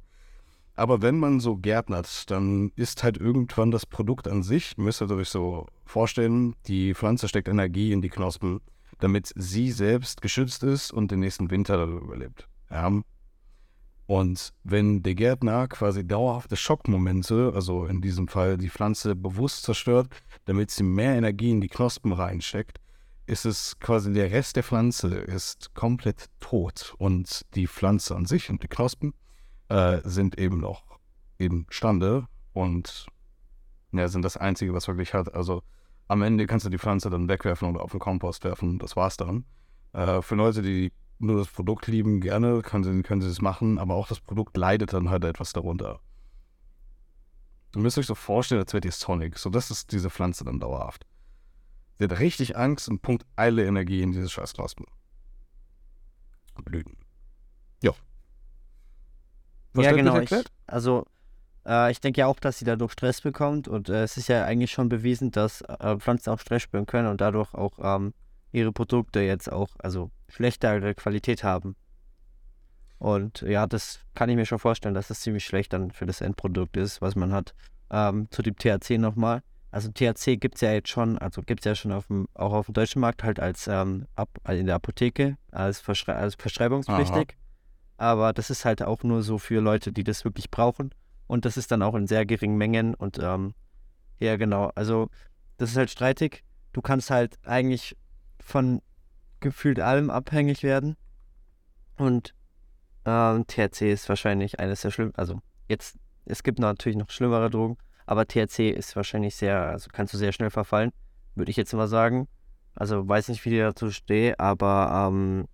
Aber 0.75 1.01
wenn 1.01 1.20
man 1.20 1.40
so 1.40 1.58
gärtnert, 1.58 2.32
dann 2.32 2.72
ist 2.75 3.04
halt 3.04 3.18
irgendwann 3.18 3.72
das 3.72 3.86
Produkt 3.86 4.28
an 4.28 4.42
sich, 4.42 4.78
müsst 4.78 5.01
ihr 5.01 5.12
euch 5.12 5.30
so 5.30 5.68
vorstellen, 5.86 6.56
die 6.68 6.94
Pflanze 6.94 7.28
steckt 7.28 7.50
Energie 7.50 7.92
in 7.92 8.01
die 8.01 8.10
Knospen, 8.10 8.62
damit 9.01 9.34
sie 9.36 9.72
selbst 9.72 10.22
geschützt 10.22 10.63
ist 10.63 10.91
und 10.91 11.12
den 11.12 11.20
nächsten 11.20 11.50
Winter 11.50 11.84
überlebt. 11.84 12.48
Ja. 12.70 13.01
Und 14.08 14.53
wenn 14.63 15.03
der 15.03 15.15
Gärtner 15.15 15.67
quasi 15.67 16.05
dauerhafte 16.05 16.58
Schockmomente, 16.58 17.51
also 17.55 17.86
in 17.86 18.01
diesem 18.01 18.27
Fall 18.27 18.58
die 18.58 18.70
Pflanze 18.70 19.15
bewusst 19.15 19.63
zerstört, 19.63 20.10
damit 20.46 20.70
sie 20.72 20.84
mehr 20.84 21.15
Energie 21.15 21.51
in 21.51 21.62
die 21.62 21.70
Knospen 21.70 22.12
reinsteckt, 22.12 22.79
ist 23.25 23.46
es 23.46 23.79
quasi 23.79 24.12
der 24.12 24.31
Rest 24.31 24.58
der 24.58 24.63
Pflanze 24.63 25.15
ist 25.15 25.74
komplett 25.74 26.25
tot 26.39 26.93
und 26.98 27.46
die 27.55 27.67
Pflanze 27.67 28.15
an 28.15 28.25
sich 28.25 28.50
und 28.50 28.62
die 28.63 28.67
Knospen 28.67 29.13
äh, 29.70 30.00
sind 30.03 30.38
eben 30.38 30.60
noch 30.60 31.00
imstande 31.38 32.27
und 32.51 33.08
ja, 33.93 34.08
sind 34.08 34.24
das 34.24 34.38
Einzige, 34.38 34.74
was 34.74 34.88
wirklich 34.88 35.13
hat. 35.13 35.34
Also 35.34 35.63
am 36.12 36.22
Ende 36.24 36.46
kannst 36.46 36.65
du 36.65 36.70
die 36.70 36.77
Pflanze 36.77 37.10
dann 37.10 37.30
wegwerfen 37.30 37.70
oder 37.70 37.82
auf 37.82 37.91
den 37.91 38.01
Kompost 38.01 38.44
werfen. 38.44 38.80
Das 38.80 38.98
war's 38.98 39.15
dann. 39.15 39.46
Äh, 39.94 40.22
für 40.22 40.36
Leute, 40.36 40.62
die 40.62 40.91
nur 41.20 41.38
das 41.38 41.48
Produkt 41.48 41.88
lieben, 41.88 42.20
gerne 42.20 42.62
können 42.62 42.84
sie, 42.84 43.01
können 43.01 43.22
sie 43.22 43.30
das 43.30 43.41
machen, 43.41 43.80
aber 43.80 43.96
auch 43.96 44.10
das 44.10 44.20
Produkt 44.20 44.58
leidet 44.58 44.91
dann 44.91 45.10
halt 45.10 45.24
etwas 45.24 45.53
darunter. 45.53 46.01
Ihr 47.74 47.82
müsst 47.82 47.98
euch 47.98 48.08
so 48.08 48.15
vorstellen, 48.15 48.60
als 48.60 48.74
wäre 48.74 48.82
die 48.82 48.91
Sonic. 48.91 49.38
So, 49.38 49.50
das 49.50 49.72
ist 49.72 49.94
diese 49.94 50.10
Pflanze 50.10 50.44
dann 50.44 50.60
dauerhaft. 50.60 51.06
Sie 51.98 52.03
hat 52.03 52.20
richtig 52.20 52.58
Angst 52.58 52.89
und 52.89 53.01
pumpt 53.01 53.25
alle 53.38 53.65
Energie 53.65 54.01
in 54.01 54.12
dieses 54.12 54.34
scheiß 54.34 54.53
Knospen. 54.53 54.86
Blüten. 56.65 56.98
Ja. 57.82 57.94
ja, 59.75 59.94
genau. 59.94 60.20
Ich, 60.20 60.32
also, 60.68 61.06
äh, 61.65 61.91
ich 61.91 62.01
denke 62.01 62.22
ja 62.22 62.27
auch, 62.27 62.39
dass 62.39 62.60
sie 62.60 62.65
dadurch 62.65 62.94
Stress 62.94 63.22
bekommt 63.22 63.68
und 63.68 63.89
äh, 63.89 64.03
es 64.03 64.18
ist 64.18 64.27
ja 64.27 64.46
eigentlich 64.46 64.72
schon 64.72 64.89
bewiesen, 64.89 65.32
dass 65.32 65.62
äh, 65.62 65.98
Pflanzen 65.98 66.32
auch 66.32 66.39
Stress 66.39 66.63
spüren 66.63 66.86
können 66.86 67.08
und 67.08 67.22
dadurch 67.22 67.53
auch 67.53 67.74
ähm, 67.82 68.13
ihre 68.51 68.72
Produkte 68.72 69.22
jetzt 69.22 69.51
auch, 69.51 69.70
also 69.80 70.12
schlechtere 70.27 70.94
Qualität 70.96 71.44
haben. 71.44 71.75
Und 72.98 73.41
ja, 73.41 73.65
das 73.65 74.00
kann 74.13 74.30
ich 74.30 74.36
mir 74.36 74.46
schon 74.46 74.60
vorstellen, 74.60 74.94
dass 74.94 75.08
das 75.08 75.22
ziemlich 75.22 75.44
schlecht 75.44 75.74
dann 75.74 75.91
für 75.91 76.06
das 76.06 76.22
Endprodukt 76.22 76.77
ist, 76.77 77.01
was 77.01 77.15
man 77.15 77.34
hat. 77.34 77.56
Ähm, 77.89 78.27
zu 78.30 78.44
dem 78.44 78.56
THC 78.56 79.00
nochmal. 79.00 79.41
Also 79.72 79.89
THC 79.89 80.38
gibt 80.38 80.56
es 80.56 80.62
ja 80.62 80.74
jetzt 80.74 80.89
schon, 80.89 81.18
also 81.18 81.41
gibt 81.41 81.62
es 81.62 81.65
ja 81.65 81.75
schon 81.75 81.94
auf 81.94 82.08
dem, 82.08 82.27
auch 82.36 82.53
auf 82.53 82.65
dem 82.68 82.74
deutschen 82.74 83.00
Markt 83.00 83.24
halt 83.24 83.39
als 83.39 83.68
ähm, 83.68 84.06
ab, 84.15 84.30
in 84.48 84.65
der 84.65 84.75
Apotheke, 84.75 85.38
als, 85.51 85.80
Verschrei 85.80 86.13
als 86.13 86.36
verschreibungspflichtig. 86.36 87.30
Aha. 87.98 88.10
Aber 88.10 88.34
das 88.34 88.50
ist 88.50 88.65
halt 88.65 88.84
auch 88.84 89.03
nur 89.03 89.24
so 89.24 89.38
für 89.38 89.62
Leute, 89.62 89.91
die 89.91 90.03
das 90.03 90.24
wirklich 90.25 90.51
brauchen. 90.51 90.94
Und 91.32 91.46
das 91.46 91.56
ist 91.56 91.72
dann 91.72 91.82
auch 91.82 91.96
in 91.96 92.08
sehr 92.08 92.26
geringen 92.26 92.58
Mengen. 92.58 92.94
Und 92.94 93.18
ähm, 93.18 93.54
ja, 94.20 94.36
genau. 94.36 94.70
Also 94.76 95.08
das 95.56 95.70
ist 95.72 95.78
halt 95.78 95.90
streitig. 95.90 96.44
Du 96.74 96.82
kannst 96.82 97.10
halt 97.10 97.40
eigentlich 97.46 97.96
von 98.42 98.82
gefühlt 99.40 99.80
allem 99.80 100.10
abhängig 100.10 100.62
werden. 100.62 100.98
Und 101.96 102.36
ähm, 103.06 103.48
THC 103.48 103.94
ist 103.94 104.10
wahrscheinlich 104.10 104.60
eines 104.60 104.82
der 104.82 104.92
schlimmsten. 104.92 105.18
Also 105.18 105.40
jetzt, 105.70 105.98
es 106.26 106.44
gibt 106.44 106.60
natürlich 106.60 106.98
noch 106.98 107.10
schlimmere 107.10 107.50
Drogen, 107.50 107.78
aber 108.06 108.28
THC 108.28 108.70
ist 108.70 108.98
wahrscheinlich 108.98 109.36
sehr, 109.38 109.58
also 109.58 109.88
kannst 109.90 110.14
du 110.14 110.18
sehr 110.18 110.34
schnell 110.34 110.50
verfallen, 110.50 110.92
würde 111.36 111.50
ich 111.50 111.56
jetzt 111.56 111.72
mal 111.72 111.88
sagen. 111.88 112.28
Also 112.76 113.08
weiß 113.08 113.30
nicht, 113.30 113.46
wie 113.46 113.56
ich 113.56 113.62
dazu 113.62 113.90
stehe, 113.90 114.38
aber 114.38 115.08
ähm, 115.08 115.48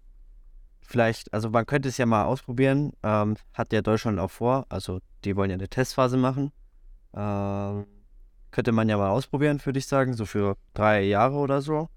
vielleicht, 0.87 1.31
also 1.33 1.49
man 1.49 1.65
könnte 1.65 1.89
es 1.89 1.97
ja 1.97 2.05
mal 2.05 2.23
ausprobieren. 2.23 2.93
Ähm, 3.03 3.35
hat 3.53 3.71
ja 3.73 3.81
Deutschland 3.81 4.19
auch 4.19 4.31
vor. 4.31 4.65
Also 4.69 4.99
die 5.23 5.35
wollen 5.35 5.51
ja 5.51 5.55
eine 5.55 5.67
Testphase 5.67 6.17
machen. 6.17 6.51
Ähm, 7.13 7.85
könnte 8.49 8.71
man 8.71 8.89
ja 8.89 8.97
mal 8.97 9.09
ausprobieren, 9.09 9.63
würde 9.63 9.77
ich 9.77 9.85
sagen, 9.85 10.13
so 10.13 10.25
für 10.25 10.57
drei 10.73 11.03
Jahre 11.03 11.35
oder 11.35 11.61
so. 11.61 11.89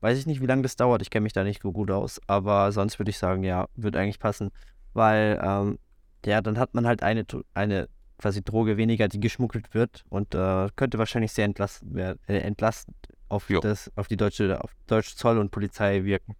Weiß 0.00 0.18
ich 0.18 0.26
nicht, 0.26 0.40
wie 0.40 0.46
lange 0.46 0.62
das 0.62 0.76
dauert. 0.76 1.02
Ich 1.02 1.10
kenne 1.10 1.24
mich 1.24 1.32
da 1.32 1.44
nicht 1.44 1.62
so 1.62 1.72
gut 1.72 1.90
aus. 1.90 2.20
Aber 2.26 2.72
sonst 2.72 2.98
würde 2.98 3.10
ich 3.10 3.18
sagen, 3.18 3.44
ja, 3.44 3.68
wird 3.76 3.96
eigentlich 3.96 4.18
passen. 4.18 4.50
Weil, 4.94 5.40
ähm, 5.42 5.78
ja, 6.24 6.40
dann 6.40 6.58
hat 6.58 6.74
man 6.74 6.86
halt 6.86 7.02
eine, 7.02 7.26
eine 7.54 7.88
quasi 8.16 8.42
Droge 8.42 8.76
weniger, 8.76 9.08
die 9.08 9.20
geschmuggelt 9.20 9.74
wird. 9.74 10.04
Und 10.08 10.34
äh, 10.34 10.68
könnte 10.74 10.98
wahrscheinlich 10.98 11.32
sehr 11.32 11.44
entlastend, 11.44 11.96
äh, 11.98 12.16
entlastend 12.26 12.96
auf, 13.28 13.48
das, 13.60 13.92
auf 13.94 14.08
die 14.08 14.16
deutsche, 14.16 14.62
auf 14.62 14.70
deutsche 14.86 15.14
Zoll 15.16 15.36
und 15.38 15.50
Polizei 15.50 16.04
wirken. 16.04 16.34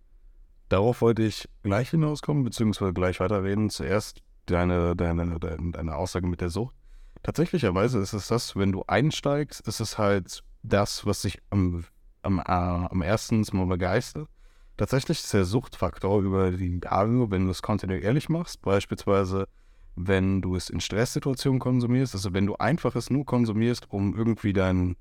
Darauf 0.68 1.00
wollte 1.00 1.22
ich 1.22 1.48
gleich 1.62 1.90
hinauskommen, 1.90 2.44
beziehungsweise 2.44 2.92
gleich 2.92 3.20
weiterreden. 3.20 3.70
Zuerst 3.70 4.22
deine, 4.46 4.94
deine, 4.96 5.38
deine, 5.38 5.72
deine 5.72 5.96
Aussage 5.96 6.26
mit 6.26 6.40
der 6.40 6.50
Sucht. 6.50 6.74
Tatsächlicherweise 7.22 7.98
ist 7.98 8.12
es 8.12 8.28
das, 8.28 8.54
wenn 8.56 8.72
du 8.72 8.84
einsteigst, 8.86 9.66
ist 9.66 9.80
es 9.80 9.98
halt 9.98 10.44
das, 10.62 11.06
was 11.06 11.22
sich 11.22 11.40
am 11.50 11.84
am, 12.22 12.38
äh, 12.38 12.42
am 12.42 13.02
ersten 13.02 13.44
mal 13.52 13.66
begeistert. 13.66 14.28
Tatsächlich 14.76 15.18
ist 15.18 15.34
der 15.34 15.44
Suchtfaktor 15.44 16.20
über 16.22 16.52
die 16.52 16.80
Jahre, 16.82 17.30
wenn 17.30 17.46
du 17.46 17.50
es 17.50 17.62
kontinuierlich 17.62 18.28
machst, 18.28 18.62
beispielsweise 18.62 19.48
wenn 19.96 20.40
du 20.40 20.54
es 20.54 20.70
in 20.70 20.80
Stresssituationen 20.80 21.58
konsumierst, 21.58 22.14
also 22.14 22.32
wenn 22.32 22.46
du 22.46 22.54
einfach 22.56 22.94
es 22.94 23.10
nur 23.10 23.26
konsumierst, 23.26 23.90
um 23.90 24.16
irgendwie 24.16 24.52
dein, 24.52 24.94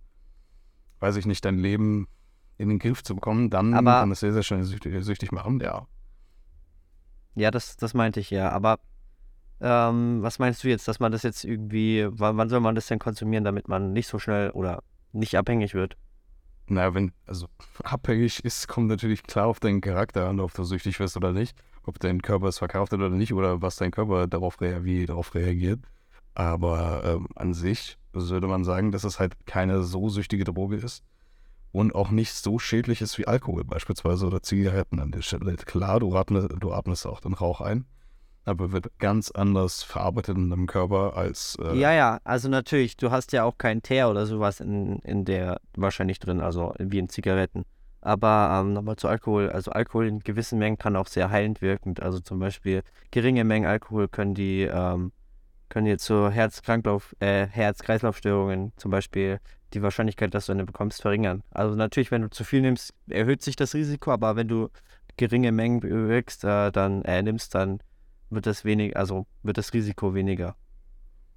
weiß 1.00 1.18
ich 1.18 1.28
nicht, 1.28 1.46
dein 1.46 1.60
Leben 1.60 2.08
in 2.58 2.70
den 2.70 2.80
Griff 2.80 3.04
zu 3.04 3.16
bekommen, 3.16 3.50
dann 3.50 3.74
aber, 3.74 4.00
kann 4.00 4.12
es 4.12 4.20
sehr, 4.20 4.34
sehr 4.34 4.44
schnell 4.44 4.64
süchtig, 4.64 5.04
süchtig 5.04 5.32
machen, 5.32 5.60
ja. 5.60 5.88
Ja, 7.36 7.52
das, 7.52 7.78
das 7.78 7.94
meinte 7.94 8.20
ich 8.20 8.32
ja, 8.32 8.50
aber 8.50 8.80
ähm, 9.62 10.22
was 10.22 10.40
meinst 10.40 10.64
du 10.64 10.70
jetzt, 10.70 10.88
dass 10.88 11.00
man 11.00 11.12
das 11.12 11.24
jetzt 11.24 11.44
irgendwie, 11.44 12.08
wann, 12.10 12.38
wann 12.38 12.50
soll 12.50 12.60
man 12.60 12.76
das 12.76 12.88
denn 12.88 13.00
konsumieren, 13.00 13.44
damit 13.44 13.68
man 13.68 13.94
nicht 13.94 14.08
so 14.08 14.20
schnell 14.20 14.50
oder 14.52 14.84
nicht 15.12 15.38
abhängig 15.38 15.74
wird? 15.74 15.98
naja, 16.70 16.94
wenn, 16.94 17.12
also 17.26 17.48
abhängig 17.84 18.44
ist, 18.44 18.68
kommt 18.68 18.88
natürlich 18.88 19.24
klar 19.24 19.48
auf 19.48 19.60
deinen 19.60 19.82
Charakter 19.82 20.28
an, 20.28 20.40
ob 20.40 20.54
du 20.54 20.64
süchtig 20.64 21.00
wirst 21.00 21.18
oder 21.18 21.32
nicht, 21.32 21.58
ob 21.84 22.00
dein 22.00 22.22
Körper 22.22 22.48
es 22.48 22.58
verkauft 22.58 22.94
oder 22.94 23.10
nicht 23.10 23.34
oder 23.34 23.62
was 23.62 23.78
dein 23.78 23.92
Körper 23.92 24.28
darauf, 24.28 24.62
rea 24.62 24.84
wie 24.84 25.06
darauf 25.06 25.34
reagiert. 25.36 25.80
Aber 26.36 27.02
ähm, 27.04 27.28
an 27.36 27.54
sich 27.54 27.98
würde 28.14 28.48
man 28.48 28.64
sagen, 28.64 28.92
dass 28.92 29.04
es 29.04 29.20
halt 29.20 29.34
keine 29.46 29.84
so 29.84 30.10
süchtige 30.10 30.44
Droge 30.44 30.78
ist 30.78 31.04
und 31.78 31.94
auch 31.94 32.10
nicht 32.10 32.34
so 32.34 32.58
schädlich 32.58 33.02
ist 33.02 33.20
wie 33.20 33.28
Alkohol 33.28 33.64
beispielsweise 33.64 34.26
oder 34.26 34.42
Zigaretten 34.42 35.00
an 35.00 35.12
der 35.12 35.22
Stelle. 35.22 35.56
Klar, 35.58 36.00
du 36.00 36.16
atmest, 36.16 36.50
du 36.60 36.74
atmest 36.74 37.06
auch 37.06 37.20
den 37.20 37.36
Rauch 37.36 37.62
ein, 37.62 37.86
aber 38.46 38.72
wird 38.72 38.98
ganz 38.98 39.30
anders 39.30 39.84
verarbeitet 39.84 40.38
in 40.38 40.50
deinem 40.50 40.66
Körper 40.66 41.16
als. 41.16 41.56
Äh 41.62 41.78
ja, 41.78 41.94
ja, 41.94 42.20
also 42.24 42.50
natürlich, 42.50 42.98
du 42.98 43.12
hast 43.12 43.32
ja 43.32 43.44
auch 43.44 43.60
keinen 43.60 43.84
Teer 43.84 44.10
oder 44.10 44.26
sowas 44.26 44.60
in, 44.60 44.98
in 45.04 45.24
der 45.24 45.62
wahrscheinlich 45.76 46.18
drin, 46.18 46.42
also 46.42 46.74
wie 46.80 46.98
in 46.98 47.10
Zigaretten. 47.10 47.64
Aber 48.02 48.60
ähm, 48.60 48.74
nochmal 48.74 48.96
zu 48.96 49.08
Alkohol. 49.08 49.52
Also 49.52 49.70
Alkohol 49.70 50.08
in 50.08 50.20
gewissen 50.20 50.58
Mengen 50.58 50.80
kann 50.80 50.96
auch 50.96 51.08
sehr 51.08 51.30
heilend 51.30 51.62
wirken. 51.62 51.94
Also 52.00 52.20
zum 52.20 52.40
Beispiel 52.40 52.82
geringe 53.12 53.44
Mengen 53.44 53.68
Alkohol 53.68 54.08
können 54.08 54.34
die 54.34 54.64
ähm, 54.64 55.12
können 55.70 55.86
jetzt 55.86 56.06
zu 56.06 56.26
äh, 56.26 57.48
Herz-Kreislauf-Störungen 57.48 58.72
zum 58.78 58.90
Beispiel 58.90 59.40
die 59.78 59.84
Wahrscheinlichkeit, 59.84 60.34
dass 60.34 60.48
du 60.48 60.52
eine 60.52 60.66
bekommst, 60.66 61.02
verringern. 61.02 61.44
Also 61.52 61.76
natürlich, 61.76 62.12
wenn 62.12 62.22
du 62.22 62.30
zu 62.30 62.44
viel 62.44 62.62
nimmst, 62.62 62.94
erhöht 63.08 63.42
sich 63.42 63.56
das 63.56 63.74
Risiko, 63.74 64.12
aber 64.12 64.36
wenn 64.36 64.48
du 64.48 64.70
geringe 65.18 65.52
Mengen 65.52 65.80
bewirkst, 65.80 66.44
äh, 66.44 66.72
dann 66.72 67.04
äh, 67.04 67.22
nimmst, 67.24 67.56
dann 67.56 67.80
wird 68.30 68.46
das 68.46 68.66
wenig, 68.66 68.98
also 68.98 69.26
wird 69.44 69.58
das 69.58 69.74
Risiko 69.74 70.14
weniger. 70.14 70.56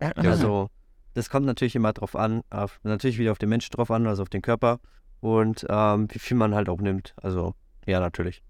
Ja. 0.01 0.13
Also 0.13 0.71
das 1.15 1.31
kommt 1.31 1.47
natürlich 1.47 1.77
immer 1.77 1.93
drauf 1.93 2.17
an, 2.17 2.43
auf, 2.51 2.81
natürlich 2.83 3.19
wieder 3.19 3.33
auf 3.33 3.39
den 3.39 3.49
Menschen 3.49 3.73
drauf 3.73 3.91
an, 3.91 4.07
also 4.07 4.23
auf 4.23 4.29
den 4.29 4.43
Körper 4.43 4.81
und 5.21 5.67
ähm, 5.69 6.09
wie 6.11 6.19
viel 6.19 6.37
man 6.37 6.55
halt 6.55 6.69
auch 6.69 6.81
nimmt. 6.81 7.15
Also 7.17 7.55
ja, 7.87 8.01
natürlich. 8.01 8.43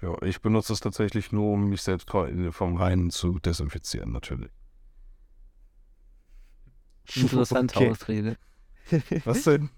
Ja, 0.00 0.20
ich 0.22 0.40
benutze 0.40 0.72
es 0.72 0.80
tatsächlich 0.80 1.32
nur, 1.32 1.52
um 1.52 1.68
mich 1.70 1.82
selbst 1.82 2.08
vom 2.10 2.76
Reinen 2.76 3.10
zu 3.10 3.38
desinfizieren, 3.40 4.12
natürlich. 4.12 4.50
Interessante 7.14 7.76
okay. 7.76 7.90
Ausrede. 7.90 8.36
Was 9.24 9.44
denn? 9.44 9.70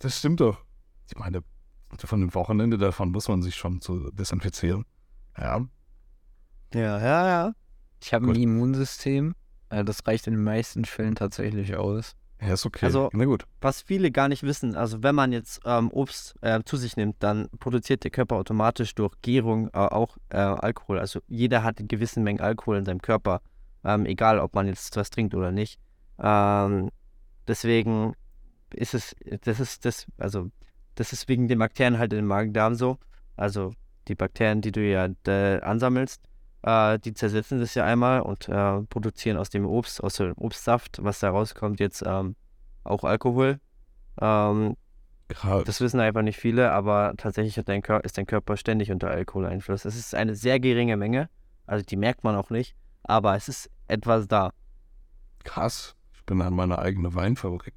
Das 0.00 0.18
stimmt 0.18 0.40
doch. 0.40 0.58
Ich 1.08 1.16
meine, 1.16 1.42
von 1.98 2.20
dem 2.20 2.34
Wochenende 2.34 2.78
davon 2.78 3.10
muss 3.10 3.28
man 3.28 3.42
sich 3.42 3.54
schon 3.54 3.80
zu 3.80 4.10
desinfizieren. 4.10 4.84
Ja, 5.38 5.66
ja, 6.74 6.98
ja, 6.98 7.26
ja. 7.26 7.52
Ich 8.02 8.12
habe 8.12 8.26
ein 8.26 8.34
Immunsystem. 8.34 9.34
Äh, 9.68 9.84
das 9.84 10.06
reicht 10.06 10.26
in 10.26 10.34
den 10.34 10.44
meisten 10.44 10.84
Fällen 10.84 11.14
tatsächlich 11.14 11.76
aus. 11.76 12.16
Ja, 12.40 12.54
ist 12.54 12.66
okay. 12.66 12.86
Also, 12.86 13.08
Na 13.12 13.24
gut. 13.24 13.46
was 13.60 13.82
viele 13.82 14.10
gar 14.10 14.28
nicht 14.28 14.42
wissen, 14.42 14.74
also 14.74 15.02
wenn 15.04 15.14
man 15.14 15.30
jetzt 15.30 15.60
ähm, 15.64 15.90
Obst 15.92 16.34
äh, 16.40 16.60
zu 16.64 16.76
sich 16.76 16.96
nimmt, 16.96 17.16
dann 17.20 17.48
produziert 17.60 18.02
der 18.02 18.10
Körper 18.10 18.36
automatisch 18.36 18.96
durch 18.96 19.14
Gärung 19.22 19.68
äh, 19.68 19.78
auch 19.78 20.16
äh, 20.30 20.38
Alkohol. 20.38 20.98
Also 20.98 21.20
jeder 21.28 21.62
hat 21.62 21.78
in 21.78 21.86
gewissen 21.86 22.24
Mengen 22.24 22.40
Alkohol 22.40 22.78
in 22.78 22.84
seinem 22.84 23.00
Körper, 23.00 23.42
ähm, 23.84 24.06
egal 24.06 24.40
ob 24.40 24.54
man 24.54 24.66
jetzt 24.66 24.96
was 24.96 25.10
trinkt 25.10 25.36
oder 25.36 25.52
nicht. 25.52 25.78
Ähm, 26.18 26.90
deswegen 27.46 28.14
ist 28.74 28.94
es, 28.94 29.16
das 29.44 29.60
ist 29.60 29.84
das, 29.84 30.06
also 30.18 30.50
das 30.94 31.12
ist 31.12 31.28
wegen 31.28 31.48
den 31.48 31.58
Bakterien 31.58 31.98
halt 31.98 32.12
im 32.12 32.26
Magen-Darm 32.26 32.74
so. 32.74 32.98
Also 33.36 33.72
die 34.08 34.14
Bakterien, 34.14 34.60
die 34.60 34.72
du 34.72 34.80
ja 34.80 35.08
ansammelst, 35.62 36.22
äh, 36.62 36.98
die 36.98 37.14
zersetzen 37.14 37.60
das 37.60 37.74
ja 37.74 37.84
einmal 37.84 38.20
und 38.20 38.48
äh, 38.48 38.82
produzieren 38.82 39.36
aus 39.36 39.50
dem 39.50 39.66
Obst, 39.66 40.02
aus 40.02 40.14
dem 40.14 40.34
Obstsaft, 40.36 40.98
was 41.02 41.20
da 41.20 41.30
rauskommt, 41.30 41.80
jetzt 41.80 42.02
ähm, 42.06 42.36
auch 42.84 43.04
Alkohol. 43.04 43.58
Ähm, 44.20 44.76
das 45.64 45.80
wissen 45.80 45.98
einfach 45.98 46.22
nicht 46.22 46.38
viele, 46.38 46.72
aber 46.72 47.14
tatsächlich 47.16 47.64
dein 47.64 47.82
ist 48.02 48.18
dein 48.18 48.26
Körper 48.26 48.56
ständig 48.56 48.90
unter 48.90 49.10
Alkoholeinfluss. 49.10 49.86
Es 49.86 49.96
ist 49.96 50.14
eine 50.14 50.34
sehr 50.34 50.60
geringe 50.60 50.96
Menge, 50.96 51.30
also 51.66 51.84
die 51.84 51.96
merkt 51.96 52.22
man 52.22 52.36
auch 52.36 52.50
nicht, 52.50 52.76
aber 53.02 53.34
es 53.34 53.48
ist 53.48 53.70
etwas 53.88 54.28
da. 54.28 54.52
Krass, 55.44 55.96
ich 56.14 56.24
bin 56.26 56.42
an 56.42 56.54
meine 56.54 56.78
eigene 56.78 57.14
Weinfabrik. 57.14 57.74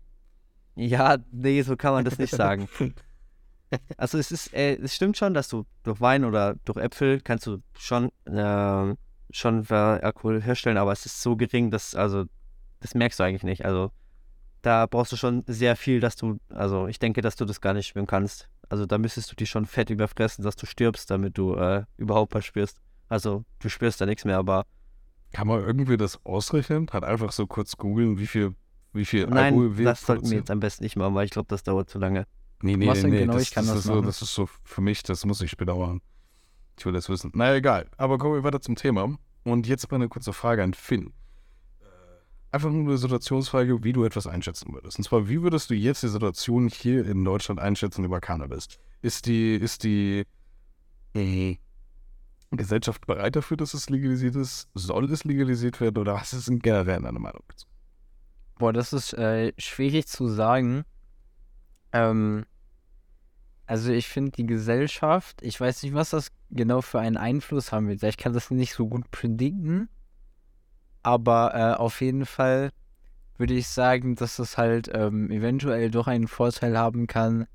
Ja, 0.75 1.17
nee, 1.31 1.61
so 1.61 1.75
kann 1.75 1.93
man 1.93 2.05
das 2.05 2.17
nicht 2.17 2.33
sagen. 2.33 2.69
Also 3.97 4.19
es 4.19 4.31
ist, 4.31 4.53
äh, 4.53 4.75
es 4.75 4.95
stimmt 4.95 5.17
schon, 5.17 5.33
dass 5.33 5.49
du 5.49 5.65
durch 5.83 5.99
Wein 5.99 6.23
oder 6.23 6.55
durch 6.63 6.77
Äpfel 6.77 7.19
kannst 7.19 7.47
du 7.47 7.57
schon, 7.77 8.09
äh, 8.25 8.95
schon 9.31 9.67
Alkohol 9.67 10.41
herstellen, 10.41 10.77
aber 10.77 10.93
es 10.93 11.05
ist 11.05 11.21
so 11.21 11.35
gering, 11.35 11.71
dass, 11.71 11.93
also, 11.95 12.25
das 12.79 12.93
merkst 12.93 13.19
du 13.19 13.23
eigentlich 13.23 13.43
nicht. 13.43 13.65
Also 13.65 13.91
da 14.61 14.85
brauchst 14.85 15.11
du 15.11 15.15
schon 15.15 15.43
sehr 15.47 15.75
viel, 15.75 15.99
dass 15.99 16.15
du, 16.15 16.39
also 16.49 16.87
ich 16.87 16.99
denke, 16.99 17.21
dass 17.21 17.35
du 17.35 17.45
das 17.45 17.59
gar 17.59 17.73
nicht 17.73 17.87
schwimmen 17.87 18.07
kannst. 18.07 18.49
Also 18.69 18.85
da 18.85 18.97
müsstest 18.97 19.31
du 19.31 19.35
dich 19.35 19.49
schon 19.49 19.65
fett 19.65 19.89
überfressen, 19.89 20.43
dass 20.43 20.55
du 20.55 20.65
stirbst, 20.65 21.09
damit 21.11 21.37
du 21.37 21.55
äh, 21.55 21.83
überhaupt 21.97 22.33
was 22.33 22.45
spürst. 22.45 22.79
Also 23.07 23.43
du 23.59 23.69
spürst 23.69 24.01
da 24.01 24.05
nichts 24.05 24.25
mehr, 24.25 24.37
aber 24.37 24.65
Kann 25.33 25.47
man 25.47 25.61
irgendwie 25.63 25.97
das 25.97 26.23
ausrechnen? 26.25 26.87
Hat 26.91 27.03
einfach 27.03 27.31
so 27.31 27.45
kurz 27.45 27.77
googeln, 27.77 28.17
wie 28.17 28.27
viel, 28.27 28.55
wie 28.95 29.05
viel 29.05 29.27
nein, 29.27 29.53
Alkohol 29.53 29.77
wir 29.77 29.85
das 29.85 30.01
sollten 30.01 30.29
wir 30.29 30.37
jetzt 30.37 30.51
am 30.51 30.59
besten 30.59 30.83
nicht 30.83 30.95
machen, 30.95 31.13
weil 31.15 31.25
ich 31.25 31.31
glaube, 31.31 31.47
das 31.49 31.63
dauert 31.63 31.89
zu 31.89 31.99
lange. 31.99 32.25
Nee, 32.61 32.77
nee, 32.77 32.87
Was 32.87 33.03
nee, 33.03 33.09
nee. 33.09 33.19
genau? 33.19 33.33
Das, 33.33 33.43
Ich 33.43 33.51
kann 33.51 33.65
das, 33.65 33.75
das 33.75 33.79
ist 33.81 33.85
so, 33.85 33.93
machen. 33.95 34.05
das 34.05 34.21
ist 34.21 34.33
so 34.33 34.49
für 34.63 34.81
mich, 34.81 35.03
das 35.03 35.25
muss 35.25 35.41
ich 35.41 35.57
machen. 35.59 36.01
Ich 36.77 36.85
will 36.85 36.93
das 36.93 37.09
wissen. 37.09 37.31
Naja, 37.33 37.55
egal. 37.55 37.89
Aber 37.97 38.17
kommen 38.17 38.33
wir 38.35 38.43
weiter 38.43 38.61
zum 38.61 38.75
Thema. 38.75 39.17
Und 39.43 39.67
jetzt 39.67 39.89
mal 39.91 39.97
eine 39.97 40.09
kurze 40.09 40.33
Frage 40.33 40.63
an 40.63 40.73
Finn. 40.73 41.13
Äh, 41.79 41.85
Einfach 42.51 42.69
nur 42.71 42.83
eine 42.83 42.97
Situationsfrage, 42.97 43.83
wie 43.83 43.93
du 43.93 44.03
etwas 44.03 44.27
einschätzen 44.27 44.73
würdest. 44.73 44.97
Und 44.97 45.03
zwar, 45.03 45.29
wie 45.29 45.41
würdest 45.41 45.69
du 45.69 45.75
jetzt 45.75 46.03
die 46.03 46.07
Situation 46.07 46.67
hier 46.67 47.05
in 47.05 47.23
Deutschland 47.23 47.59
einschätzen 47.59 48.03
über 48.03 48.19
Cannabis? 48.19 48.67
Ist 49.01 49.27
die, 49.27 49.55
ist 49.55 49.83
die 49.83 50.25
äh, 51.13 51.57
Gesellschaft 52.51 53.05
bereit 53.05 53.35
dafür, 53.35 53.57
dass 53.57 53.73
es 53.73 53.89
legalisiert 53.89 54.35
ist? 54.35 54.67
Soll 54.73 55.11
es 55.11 55.23
legalisiert 55.23 55.79
werden? 55.79 55.97
Oder 55.97 56.15
was 56.15 56.33
ist 56.33 56.47
denn 56.47 56.59
generell 56.59 57.01
deine 57.01 57.19
Meinung 57.19 57.43
dazu? 57.47 57.67
Boah, 58.57 58.71
das 58.71 58.93
ist 58.93 59.13
äh, 59.13 59.53
schwierig 59.57 60.07
zu 60.07 60.27
sagen. 60.27 60.85
Ähm, 61.91 62.45
also 63.67 63.91
ich 63.91 64.07
finde 64.07 64.31
die 64.31 64.45
Gesellschaft, 64.45 65.41
ich 65.41 65.59
weiß 65.59 65.83
nicht, 65.83 65.93
was 65.93 66.11
das 66.11 66.31
genau 66.51 66.81
für 66.81 66.99
einen 66.99 67.17
Einfluss 67.17 67.71
haben 67.71 67.87
wird. 67.87 68.03
Ich 68.03 68.17
kann 68.17 68.33
das 68.33 68.51
nicht 68.51 68.73
so 68.73 68.87
gut 68.87 69.09
predikten. 69.11 69.89
Aber 71.03 71.53
äh, 71.53 71.79
auf 71.79 72.01
jeden 72.01 72.25
Fall 72.25 72.71
würde 73.37 73.53
ich 73.53 73.67
sagen, 73.67 74.15
dass 74.15 74.37
das 74.37 74.57
halt 74.57 74.89
ähm, 74.93 75.29
eventuell 75.29 75.91
doch 75.91 76.07
einen 76.07 76.27
Vorteil 76.27 76.77
haben 76.77 77.07
kann 77.07 77.47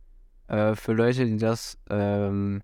äh, 0.49 0.75
für 0.75 0.93
Leute, 0.93 1.25
die 1.27 1.39
das 1.39 1.79
ähm, 1.89 2.63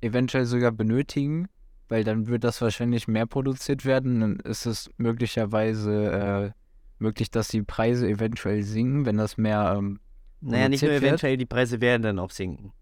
eventuell 0.00 0.46
sogar 0.46 0.72
benötigen, 0.72 1.48
weil 1.88 2.04
dann 2.04 2.26
wird 2.26 2.44
das 2.44 2.60
wahrscheinlich 2.62 3.06
mehr 3.06 3.26
produziert 3.26 3.84
werden. 3.84 4.20
Dann 4.20 4.36
ist 4.40 4.66
es 4.66 4.90
möglicherweise 4.96 6.52
äh, 6.54 6.65
möglich, 6.98 7.30
dass 7.30 7.48
die 7.48 7.62
Preise 7.62 8.08
eventuell 8.08 8.62
sinken, 8.62 9.06
wenn 9.06 9.16
das 9.16 9.36
mehr. 9.36 9.74
Ähm, 9.76 10.00
Naja, 10.40 10.68
nicht 10.68 10.82
nur 10.82 10.92
wird. 10.92 11.02
eventuell, 11.02 11.36
die 11.36 11.46
Preise 11.46 11.80
werden 11.80 12.02
dann 12.02 12.18
auch 12.18 12.30
sinken. 12.30 12.72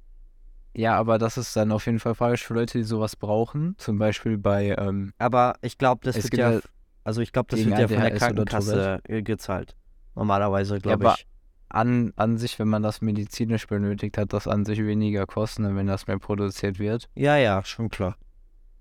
ja, 0.77 0.97
aber 0.97 1.19
das 1.19 1.37
ist 1.39 1.55
dann 1.57 1.71
auf 1.73 1.87
jeden 1.87 2.01
Fall 2.01 2.15
falsch 2.15 2.43
für 2.45 2.55
Leute, 2.55 2.79
die 2.79 2.85
sowas 2.85 3.17
brauchen. 3.17 3.75
Zum 3.79 3.99
Beispiel 3.99 4.39
bei. 4.39 4.75
Ähm, 4.79 5.13
Aber 5.19 5.55
ich 5.63 5.79
glaube, 5.79 6.01
das 6.05 6.17
wird 6.17 6.35
ja, 6.37 6.53
ja 6.55 6.61
also 7.05 7.21
ich 7.21 7.33
glaube, 7.33 7.49
das 7.51 7.65
wird 7.65 7.79
ja 7.79 7.87
von 7.89 8.01
der 8.01 8.17
Krankenkasse 8.17 9.01
äh, 9.09 9.23
gezahlt. 9.23 9.77
Normalerweise, 10.15 10.79
glaube 10.79 11.07
aber- 11.07 11.15
ich. 11.19 11.27
an, 11.69 12.13
an 12.17 12.39
sich, 12.39 12.59
wenn 12.59 12.69
man 12.69 12.83
das 12.83 13.01
medizinisch 13.01 13.67
benötigt, 13.67 14.17
hat 14.19 14.33
das 14.33 14.47
an 14.49 14.65
sich 14.65 14.79
weniger 14.79 15.27
Kosten, 15.27 15.77
wenn 15.77 15.87
das 15.87 16.07
mehr 16.07 16.19
produziert 16.19 16.79
wird. 16.79 17.09
Ja, 17.15 17.37
ja, 17.37 17.65
schon 17.65 17.89
klar. 17.89 18.17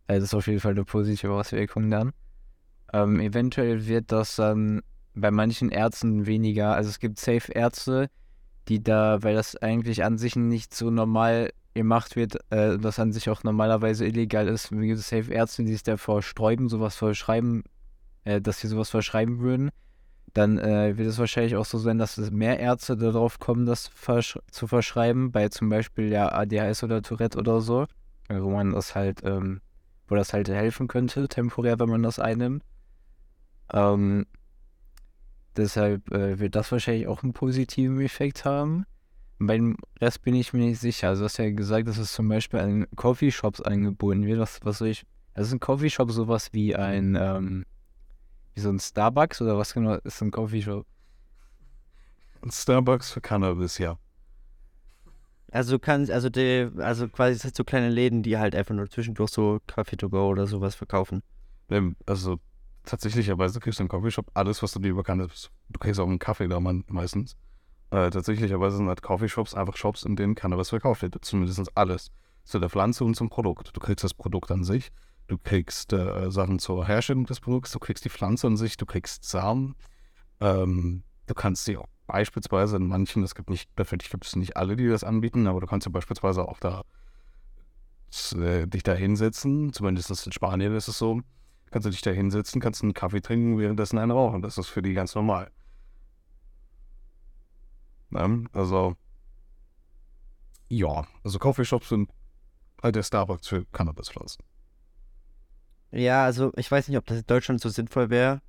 Also 0.08 0.20
das 0.22 0.30
ist 0.30 0.34
auf 0.36 0.48
jeden 0.48 0.60
Fall 0.60 0.72
eine 0.74 0.86
positive 0.86 1.32
Auswirkung 1.34 1.90
dann. 1.90 2.12
Ähm, 2.92 3.20
eventuell 3.20 3.88
wird 3.88 4.12
das 4.12 4.36
dann 4.36 4.82
bei 5.16 5.32
manchen 5.32 5.70
Ärzten 5.70 6.26
weniger, 6.26 6.76
also 6.76 6.90
es 6.90 7.00
gibt 7.00 7.20
Safe-Ärzte, 7.20 8.10
die 8.68 8.84
da, 8.84 9.22
weil 9.22 9.36
das 9.36 9.56
eigentlich 9.58 10.04
an 10.04 10.18
sich 10.18 10.36
nicht 10.36 10.74
so 10.74 10.90
normal 10.90 11.52
gemacht 11.74 12.16
wird, 12.16 12.38
äh, 12.52 12.78
das 12.78 13.00
an 13.00 13.12
sich 13.12 13.30
auch 13.30 13.44
normalerweise 13.44 14.06
illegal 14.06 14.48
ist, 14.48 14.72
wie 14.72 14.88
gibt 14.88 15.00
es 15.00 15.10
Safe-Ärzte, 15.10 15.64
die 15.64 15.74
es 15.74 15.84
davor 15.84 16.22
sträuben, 16.22 16.70
sowas 16.70 16.96
verschreiben, 16.96 17.64
äh, 18.24 18.42
dass 18.42 18.60
sie 18.60 18.68
sowas 18.68 18.90
verschreiben 18.90 19.40
würden, 19.40 19.70
dann 20.34 20.58
äh, 20.58 20.98
wird 20.98 21.10
es 21.10 21.20
wahrscheinlich 21.20 21.56
auch 21.56 21.66
so 21.66 21.78
sein, 21.78 21.98
dass 21.98 22.18
es 22.18 22.32
mehr 22.32 22.60
Ärzte 22.60 22.96
darauf 22.98 23.40
kommen, 23.40 23.66
das 23.66 23.88
versch 23.88 24.40
zu 24.50 24.68
verschreiben, 24.68 25.32
bei 25.32 25.50
zum 25.50 25.70
Beispiel 25.70 26.10
ja 26.10 26.32
ADHS 26.32 26.84
oder 26.84 27.02
Tourette 27.02 27.38
oder 27.38 27.62
so, 27.62 27.86
wo 28.30 28.50
man 28.50 28.72
das 28.72 28.96
halt, 28.96 29.22
ähm, 29.24 29.62
wo 30.08 30.16
das 30.16 30.34
halt 30.34 30.50
helfen 30.50 30.88
könnte, 30.88 31.28
temporär, 31.28 31.80
wenn 31.80 31.90
man 31.90 32.04
das 32.04 32.18
einnimmt. 32.20 32.64
Ähm, 33.72 34.26
deshalb 35.58 36.12
äh, 36.12 36.40
wird 36.40 36.56
das 36.56 36.72
wahrscheinlich 36.72 37.08
auch 37.08 37.24
einen 37.24 37.34
positiven 37.34 38.00
Effekt 38.02 38.46
haben. 38.46 38.86
Beim 39.40 39.78
Rest 40.00 40.22
bin 40.22 40.36
ich 40.36 40.54
mir 40.54 40.66
nicht 40.66 40.80
sicher. 40.80 41.10
Also, 41.10 41.22
du 41.22 41.26
hast 41.26 41.38
ja 41.38 41.50
gesagt, 41.52 41.88
dass 41.88 41.98
es 41.98 42.14
zum 42.14 42.28
Beispiel 42.30 42.60
an 42.60 42.88
Coffeeshops 42.96 43.62
angeboten 43.62 44.26
wird. 44.26 44.40
Was, 44.40 44.60
was 44.64 44.78
soll 44.78 44.90
ich. 44.90 45.06
Also, 45.34 45.48
ist 45.50 45.54
ein 45.54 45.60
Coffeeshop 45.60 46.12
sowas 46.12 46.54
wie 46.54 46.76
ein, 46.76 47.18
ähm, 47.20 47.66
wie 48.54 48.62
so 48.62 48.70
ein 48.70 48.80
Starbucks 48.80 49.42
oder 49.42 49.58
was 49.58 49.74
genau 49.74 49.96
ist 50.04 50.22
ein 50.22 50.32
Coffeeshop? 50.32 50.86
Ein 52.42 52.52
Starbucks 52.52 53.12
für 53.12 53.22
Cannabis, 53.22 53.78
ja. 53.78 53.98
Also 55.54 55.74
du 55.74 55.80
kannst, 55.80 56.12
also 56.12 56.30
die, 56.30 56.68
also 56.78 57.08
quasi 57.08 57.36
es 57.36 57.44
sind 57.44 57.56
so 57.56 57.64
kleine 57.64 57.90
Läden, 57.90 58.24
die 58.24 58.40
halt 58.40 58.56
einfach 58.56 58.74
nur 58.74 58.90
zwischendurch 58.90 59.30
so 59.30 59.60
Kaffee 59.68 59.96
to 59.96 60.10
go 60.10 60.28
oder 60.28 60.48
sowas 60.48 60.74
verkaufen. 60.74 61.22
Ähm, 61.70 61.96
Also 62.08 62.40
tatsächlicherweise 62.86 63.60
kriegst 63.60 63.80
du 63.80 63.84
im 63.84 63.90
Coffeeshop 63.90 64.32
alles, 64.34 64.62
was 64.64 64.72
du 64.74 64.80
dir 64.80 64.90
über 64.90 65.04
Cannabis. 65.04 65.50
Du 65.70 65.80
kriegst 65.80 66.00
auch 66.00 66.08
einen 66.08 66.20
Kaffee 66.20 66.48
da 66.48 66.60
meistens. 66.60 67.36
Äh, 67.92 68.10
tatsächlicherweise 68.10 68.78
sind 68.78 68.88
halt 68.88 69.02
Coffeeshops 69.02 69.54
einfach 69.54 69.78
Shops, 69.78 70.04
in 70.04 70.16
denen 70.16 70.36
Cannabis 70.36 70.70
verkauft 70.70 71.02
wird. 71.02 71.24
Zumindest 71.24 71.78
alles. 71.78 72.12
Zu 72.44 72.60
der 72.60 72.70
Pflanze 72.70 73.04
und 73.04 73.16
zum 73.16 73.30
Produkt. 73.30 73.76
Du 73.76 73.80
kriegst 73.80 74.04
das 74.04 74.14
Produkt 74.14 74.52
an 74.52 74.64
sich. 74.64 74.92
Du 75.28 75.38
kriegst 75.38 75.94
äh, 75.94 76.30
Sachen 76.30 76.60
zur 76.60 76.86
Herstellung 76.86 77.26
des 77.26 77.40
Produkts. 77.40 77.72
Du 77.72 77.80
kriegst 77.80 78.04
die 78.04 78.10
Pflanze 78.10 78.48
an 78.48 78.58
sich. 78.58 78.78
Du 78.78 78.86
kriegst 78.86 79.24
Samen. 79.24 79.76
Ähm, 80.42 81.04
du 81.28 81.34
kannst 81.34 81.66
sie 81.66 81.78
auch 81.78 81.88
beispielsweise 82.08 82.78
in 82.78 82.88
manchen, 82.88 83.24
es 83.24 83.34
gibt 83.34 83.50
nicht, 83.50 83.70
natürlich 83.78 84.10
gibt 84.10 84.26
es 84.26 84.36
nicht 84.36 84.58
alle, 84.58 84.76
die 84.76 84.88
das 84.88 85.04
anbieten, 85.04 85.48
aber 85.48 85.62
du 85.62 85.68
kannst 85.68 85.86
ja 85.86 85.92
beispielsweise 85.92 86.48
auch 86.48 86.60
da 86.60 86.84
äh, 88.36 88.68
dich 88.68 88.84
da 88.84 88.94
hinsetzen. 88.94 89.72
Zumindest 89.72 90.26
in 90.26 90.32
Spanien 90.32 90.76
ist 90.76 90.88
es 90.88 90.98
so 90.98 91.22
kannst 91.74 91.88
du 91.88 91.90
dich 91.90 92.02
da 92.02 92.12
hinsetzen, 92.12 92.62
kannst 92.62 92.84
einen 92.84 92.94
Kaffee 92.94 93.20
trinken, 93.20 93.58
währenddessen 93.58 93.98
einen 93.98 94.12
rauchen. 94.12 94.44
Das 94.44 94.60
ist 94.60 94.68
für 94.68 94.84
die 94.84 94.94
ganz 94.94 95.16
normal. 95.16 95.52
Ne? 98.12 98.46
Also, 98.54 98.96
ja, 100.70 101.06
also 101.24 101.40
Coffeeshops 101.40 101.90
sind 101.90 102.12
halt 102.82 102.96
der 102.96 103.02
Starbucks 103.02 103.48
für 103.48 103.66
Cannabispflanzen. 103.66 104.46
Ja, 105.92 106.26
also 106.26 106.52
ich 106.56 106.70
weiß 106.70 106.88
nicht, 106.88 106.98
ob 106.98 107.06
das 107.08 107.20
in 107.20 107.26
Deutschland 107.26 107.60
so 107.60 107.70
sinnvoll 107.70 108.12
wäre, 108.12 108.42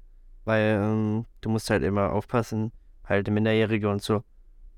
weil 0.45 0.81
ähm, 0.83 1.25
du 1.41 1.49
musst 1.49 1.71
halt 1.71 1.83
immer 1.83 2.13
aufpassen, 2.13 2.73
halt 3.05 3.29
Minderjährige 3.31 3.89
und 3.89 4.03
so. 4.03 4.23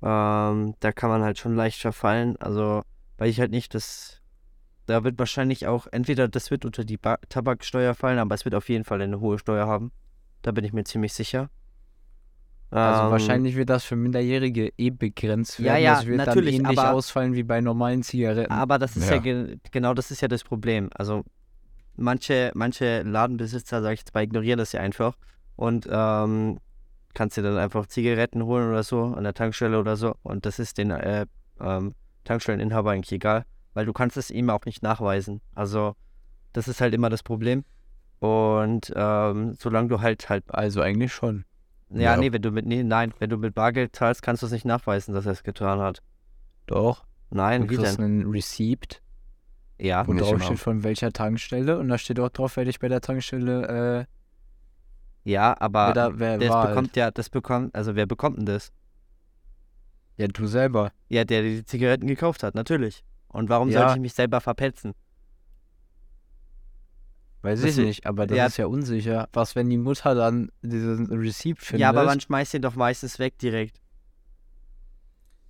Ähm, 0.01 0.73
da 0.79 0.91
kann 0.93 1.09
man 1.09 1.21
halt 1.21 1.37
schon 1.37 1.55
leicht 1.55 1.81
verfallen. 1.81 2.37
Also, 2.37 2.83
weil 3.17 3.29
ich 3.29 3.41
halt 3.41 3.51
nicht 3.51 3.73
das. 3.73 4.21
Da 4.87 5.03
wird 5.03 5.19
wahrscheinlich 5.19 5.67
auch, 5.67 5.85
entweder 5.91 6.27
das 6.27 6.49
wird 6.49 6.65
unter 6.65 6.83
die 6.85 6.97
ba 6.97 7.17
Tabaksteuer 7.29 7.93
fallen, 7.93 8.19
aber 8.19 8.33
es 8.35 8.45
wird 8.45 8.55
auf 8.55 8.67
jeden 8.69 8.83
Fall 8.85 9.01
eine 9.01 9.19
hohe 9.19 9.37
Steuer 9.37 9.67
haben. 9.67 9.91
Da 10.41 10.51
bin 10.51 10.63
ich 10.63 10.73
mir 10.73 10.83
ziemlich 10.85 11.13
sicher. 11.13 11.49
Also 12.69 13.03
Ähm, 13.05 13.11
wahrscheinlich 13.11 13.55
wird 13.55 13.69
das 13.69 13.83
für 13.83 13.95
Minderjährige 13.95 14.71
eh 14.77 14.89
begrenzt 14.89 15.59
Ja, 15.59 15.73
werden. 15.73 15.83
ja, 15.83 15.95
das 15.95 16.05
wird 16.07 16.17
natürlich, 16.17 16.55
dann 16.57 16.65
ähnlich 16.65 16.79
aber- 16.79 16.93
ausfallen 16.93 17.33
wie 17.35 17.43
bei 17.43 17.61
normalen 17.61 18.01
Zigaretten. 18.03 18.51
Aber 18.51 18.79
das 18.79 18.95
ist 18.97 19.09
ja, 19.09 19.15
Ja. 19.15 19.21
ge 19.21 19.57
genau 19.71 19.93
das 19.93 20.09
ist 20.11 20.21
ja 20.21 20.27
das 20.27 20.43
Problem. 20.43 20.89
Also 20.95 21.23
manche, 21.95 22.51
manche 22.55 23.03
Ladenbesitzer, 23.03 23.81
sag 23.81 23.93
ich 23.93 23.99
jetzt 23.99 24.13
mal, 24.13 24.23
ignorieren 24.23 24.57
das 24.57 24.71
ja 24.71 24.81
einfach 24.81 25.15
und 25.57 25.87
ähm, 25.89 26.59
kannst 27.13 27.35
dir 27.37 27.41
dann 27.41 27.57
einfach 27.57 27.87
Zigaretten 27.87 28.43
holen 28.43 28.69
oder 28.69 28.83
so 28.83 29.03
an 29.03 29.23
der 29.25 29.33
Tankstelle 29.33 29.79
oder 29.79 29.95
so 29.97 30.15
und 30.23 30.45
das 30.45 30.59
ist 30.59 30.77
den 30.77 30.91
äh, 30.91 31.25
ähm, 31.59 31.93
Tankstelleninhaber 32.25 32.91
eigentlich 32.91 33.13
egal, 33.13 33.45
weil 33.77 33.85
du 33.85 33.93
kannst 33.93 34.17
es 34.17 34.31
ihm 34.31 34.49
auch 34.49 34.65
nicht 34.65 34.81
nachweisen. 34.81 35.39
Also 35.53 35.95
das 36.51 36.67
ist 36.67 36.81
halt 36.81 36.95
immer 36.95 37.11
das 37.11 37.21
Problem. 37.21 37.63
Und 38.17 38.91
ähm, 38.95 39.53
solange 39.53 39.87
du 39.89 40.01
halt 40.01 40.29
halt, 40.29 40.43
also 40.47 40.81
eigentlich 40.81 41.13
schon. 41.13 41.45
ja, 41.91 42.01
Ja. 42.13 42.17
nee, 42.17 42.31
wenn 42.33 42.41
du 42.41 42.49
mit, 42.49 42.65
nee, 42.65 42.81
nein, 42.81 43.13
wenn 43.19 43.29
du 43.29 43.37
mit 43.37 43.53
Bargeld 43.53 43.95
zahlst, 43.95 44.23
kannst 44.23 44.41
du 44.41 44.47
es 44.47 44.51
nicht 44.51 44.65
nachweisen, 44.65 45.13
dass 45.13 45.27
er 45.27 45.33
es 45.33 45.43
getan 45.43 45.79
hat. 45.79 46.01
Doch. 46.65 47.05
Nein, 47.29 47.61
Du 47.61 47.69
wie 47.69 47.75
kriegst 47.75 47.99
denn? 47.99 48.05
einen 48.05 48.31
Receipt, 48.31 49.03
Ja. 49.77 50.07
wo 50.07 50.13
drauf 50.15 50.31
immer. 50.31 50.41
steht 50.45 50.57
von 50.59 50.83
welcher 50.83 51.11
Tankstelle 51.13 51.77
und 51.77 51.87
da 51.89 51.99
steht 51.99 52.19
auch 52.19 52.29
drauf, 52.29 52.57
wer 52.57 52.65
dich 52.65 52.79
bei 52.79 52.87
der 52.87 53.01
Tankstelle, 53.01 54.07
Ja, 55.23 55.55
aber 55.59 55.93
wer 55.93 56.19
wer 56.19 56.37
das 56.39 56.49
war 56.49 56.63
halt. 56.63 56.69
bekommt 56.69 56.95
ja, 56.95 57.11
das 57.11 57.29
bekommt, 57.29 57.75
also 57.75 57.95
wer 57.95 58.07
bekommt 58.07 58.39
denn 58.39 58.47
das? 58.47 58.71
Ja, 60.15 60.27
du 60.27 60.47
selber. 60.47 60.91
Ja, 61.09 61.25
der, 61.25 61.43
der 61.43 61.51
die 61.51 61.65
Zigaretten 61.65 62.07
gekauft 62.07 62.41
hat, 62.41 62.55
natürlich. 62.55 63.03
Und 63.29 63.49
warum 63.49 63.69
Ja. 63.69 63.79
sollte 63.81 63.93
ich 63.95 64.01
mich 64.01 64.13
selber 64.13 64.41
verpetzen? 64.41 64.93
Weiß 67.41 67.61
Das 67.61 67.77
ich 67.77 67.85
nicht, 67.85 68.05
aber 68.05 68.25
das 68.27 68.37
ja. 68.37 68.45
ist 68.47 68.57
ja 68.57 68.65
unsicher. 68.65 69.29
Was, 69.33 69.55
wenn 69.55 69.69
die 69.69 69.77
Mutter 69.77 70.15
dann 70.15 70.49
diesen 70.61 71.05
Receipt 71.11 71.59
findet? 71.59 71.81
Ja, 71.81 71.89
aber 71.89 72.03
man 72.03 72.19
schmeißt 72.19 72.53
den 72.53 72.61
doch 72.61 72.75
meistens 72.75 73.19
weg 73.19 73.37
direkt. 73.37 73.79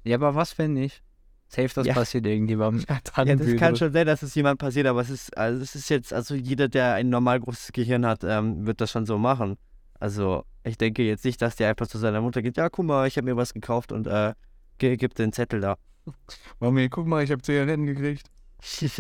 ja, 0.03 0.15
aber 0.15 0.35
was, 0.35 0.57
wenn 0.57 0.73
nicht? 0.73 1.01
Safe, 1.49 1.69
das 1.73 1.87
Ja. 1.87 1.93
passiert 1.93 2.25
irgendjemandem. 2.25 2.85
Ja, 3.25 3.35
das 3.35 3.55
kann 3.55 3.75
schon 3.77 3.93
sein, 3.93 4.05
dass 4.05 4.21
es 4.21 4.35
jemand 4.35 4.59
passiert, 4.59 4.85
aber 4.85 4.99
es 5.01 5.09
ist, 5.09 5.37
also 5.37 5.61
es 5.63 5.75
ist 5.75 5.89
jetzt, 5.89 6.11
also 6.11 6.35
jeder, 6.35 6.67
der 6.67 6.95
ein 6.95 7.09
normal 7.09 7.39
großes 7.39 7.71
Gehirn 7.71 8.05
hat, 8.05 8.23
ähm, 8.25 8.65
wird 8.67 8.81
das 8.81 8.91
schon 8.91 9.05
so 9.05 9.17
machen. 9.17 9.57
Also, 9.99 10.43
ich 10.63 10.77
denke 10.77 11.03
jetzt 11.03 11.23
nicht, 11.25 11.41
dass 11.41 11.55
der 11.55 11.69
einfach 11.69 11.87
zu 11.87 11.97
seiner 11.97 12.19
Mutter 12.21 12.41
geht, 12.41 12.57
ja, 12.57 12.69
guck 12.69 12.85
mal, 12.85 13.07
ich 13.07 13.15
habe 13.17 13.25
mir 13.25 13.37
was 13.37 13.53
gekauft 13.53 13.91
und 13.93 14.07
äh, 14.07 14.33
gibt 14.77 15.17
den 15.19 15.31
Zettel 15.31 15.61
da. 15.61 15.77
Mami, 16.59 16.89
guck 16.89 17.07
mal, 17.07 17.23
ich 17.23 17.31
habe 17.31 17.41
CLN 17.41 17.85
gekriegt. 17.85 18.29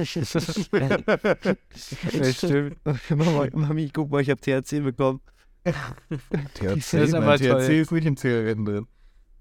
Ja, 2.13 2.23
stimmt. 2.33 2.77
Mama, 3.09 3.47
Mami, 3.53 3.89
guck 3.93 4.09
mal, 4.11 4.21
ich 4.21 4.29
habe 4.29 4.39
THC 4.41 4.81
bekommen. 4.83 5.21
THC, 5.65 6.69
Das 6.69 6.93
ist 6.93 7.13
aber 7.13 7.37
THC 7.37 7.47
toll. 7.49 7.61
ist 7.61 7.91
nicht 7.91 8.05
im 8.05 8.15
CLN 8.15 8.65
drin. 8.65 8.87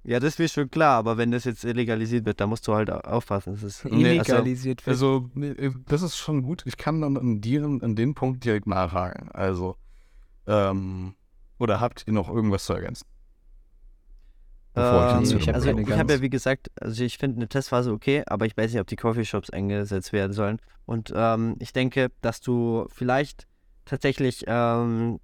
Ja, 0.05 0.20
das 0.20 0.38
wäre 0.38 0.48
schon 0.48 0.70
klar, 0.70 0.98
aber 0.98 1.16
wenn 1.18 1.33
das 1.33 1.44
jetzt 1.44 1.64
illegalisiert 1.64 2.26
wird, 2.26 2.40
da 2.40 2.46
musst 2.46 2.66
du 2.68 2.74
halt 2.74 2.90
au- 2.90 3.00
aufpassen. 3.00 3.55
Das 3.55 3.62
ist, 3.64 3.85
Illegalisiert 3.85 4.87
wird. 4.87 4.94
Also, 4.94 5.29
nee, 5.35 5.55
das 5.87 6.02
ist 6.02 6.16
schon 6.16 6.42
gut. 6.42 6.62
Ich 6.64 6.76
kann 6.76 7.00
dann 7.00 7.16
an 7.16 7.40
dir 7.40 7.64
an 7.64 7.96
den 7.96 8.14
Punkt 8.14 8.44
direkt 8.44 8.66
nachhaken. 8.68 9.31
Also, 9.33 9.76
ähm, 10.46 11.14
oder 11.59 11.81
habt 11.81 12.05
ihr 12.07 12.12
noch 12.12 12.29
irgendwas 12.29 12.64
zu 12.66 12.74
ergänzen? 12.74 13.07
Bevor 14.77 15.17
Ähm, 15.17 15.23
ich 15.23 15.49
hab 15.49 15.55
also 15.55 15.71
ich 15.71 15.91
habe 15.91 16.12
ja 16.12 16.21
wie 16.21 16.29
gesagt, 16.29 16.71
also 16.79 17.03
ich 17.03 17.17
finde 17.17 17.37
eine 17.37 17.49
Testphase 17.49 17.91
okay, 17.91 18.23
aber 18.27 18.45
ich 18.45 18.55
weiß 18.57 18.71
nicht, 18.71 18.81
ob 18.81 18.87
die 18.87 18.97
Coffeeshops 18.97 19.49
eingesetzt 19.49 20.12
werden 20.12 20.35
sollen. 20.35 20.61
Und 20.85 21.12
ähm, 21.17 21.57
ich 21.61 21.73
denke, 21.73 22.11
dass 22.21 22.43
du 22.43 22.87
vielleicht 22.91 23.47
tatsächlich 23.87 24.45
ähm, 24.47 25.19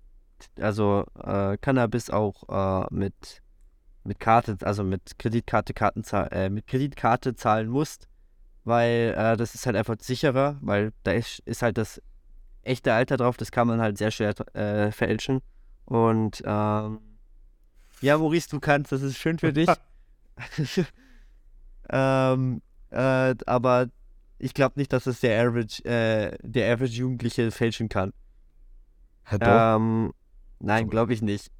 also 0.58 1.04
äh, 1.22 1.58
Cannabis 1.58 2.08
auch 2.08 2.48
äh, 2.48 2.86
mit 2.90 3.42
mit 4.04 4.18
Karte, 4.18 4.56
also 4.62 4.82
mit 4.84 5.18
Kreditkarte, 5.18 5.74
Kartenzahl, 5.74 6.28
äh, 6.32 6.48
mit 6.48 6.66
Kreditkarte 6.66 7.36
zahlen 7.36 7.68
musst, 7.68 8.08
weil 8.64 9.14
äh, 9.16 9.36
das 9.36 9.54
ist 9.54 9.66
halt 9.66 9.76
einfach 9.76 9.96
sicherer, 10.00 10.56
weil 10.62 10.92
da 11.04 11.12
ist, 11.12 11.40
ist 11.40 11.62
halt 11.62 11.76
das 11.78 12.00
echte 12.62 12.94
Alter 12.94 13.18
drauf, 13.18 13.36
das 13.36 13.52
kann 13.52 13.68
man 13.68 13.80
halt 13.80 13.98
sehr 13.98 14.10
schwer 14.10 14.34
äh, 14.56 14.90
fälschen. 14.90 15.40
Und 15.84 16.42
ähm, 16.44 16.98
ja, 18.02 18.18
Maurice, 18.18 18.48
du 18.48 18.60
kannst, 18.60 18.92
das 18.92 19.02
ist 19.02 19.16
schön 19.18 19.38
für 19.38 19.52
dich. 19.52 19.68
ähm, 21.90 22.62
äh, 22.90 23.34
aber 23.46 23.88
ich 24.38 24.54
glaube 24.54 24.78
nicht, 24.78 24.92
dass 24.92 25.06
es 25.06 25.20
der 25.20 25.40
Average, 25.40 25.84
äh, 25.84 26.36
der 26.42 26.72
Average 26.72 26.94
Jugendliche 26.94 27.50
fälschen 27.50 27.88
kann. 27.88 28.12
Ja. 29.30 29.76
Ähm, 29.76 30.12
nein, 30.58 30.88
glaube 30.88 31.12
ich 31.14 31.22
nicht. 31.22 31.50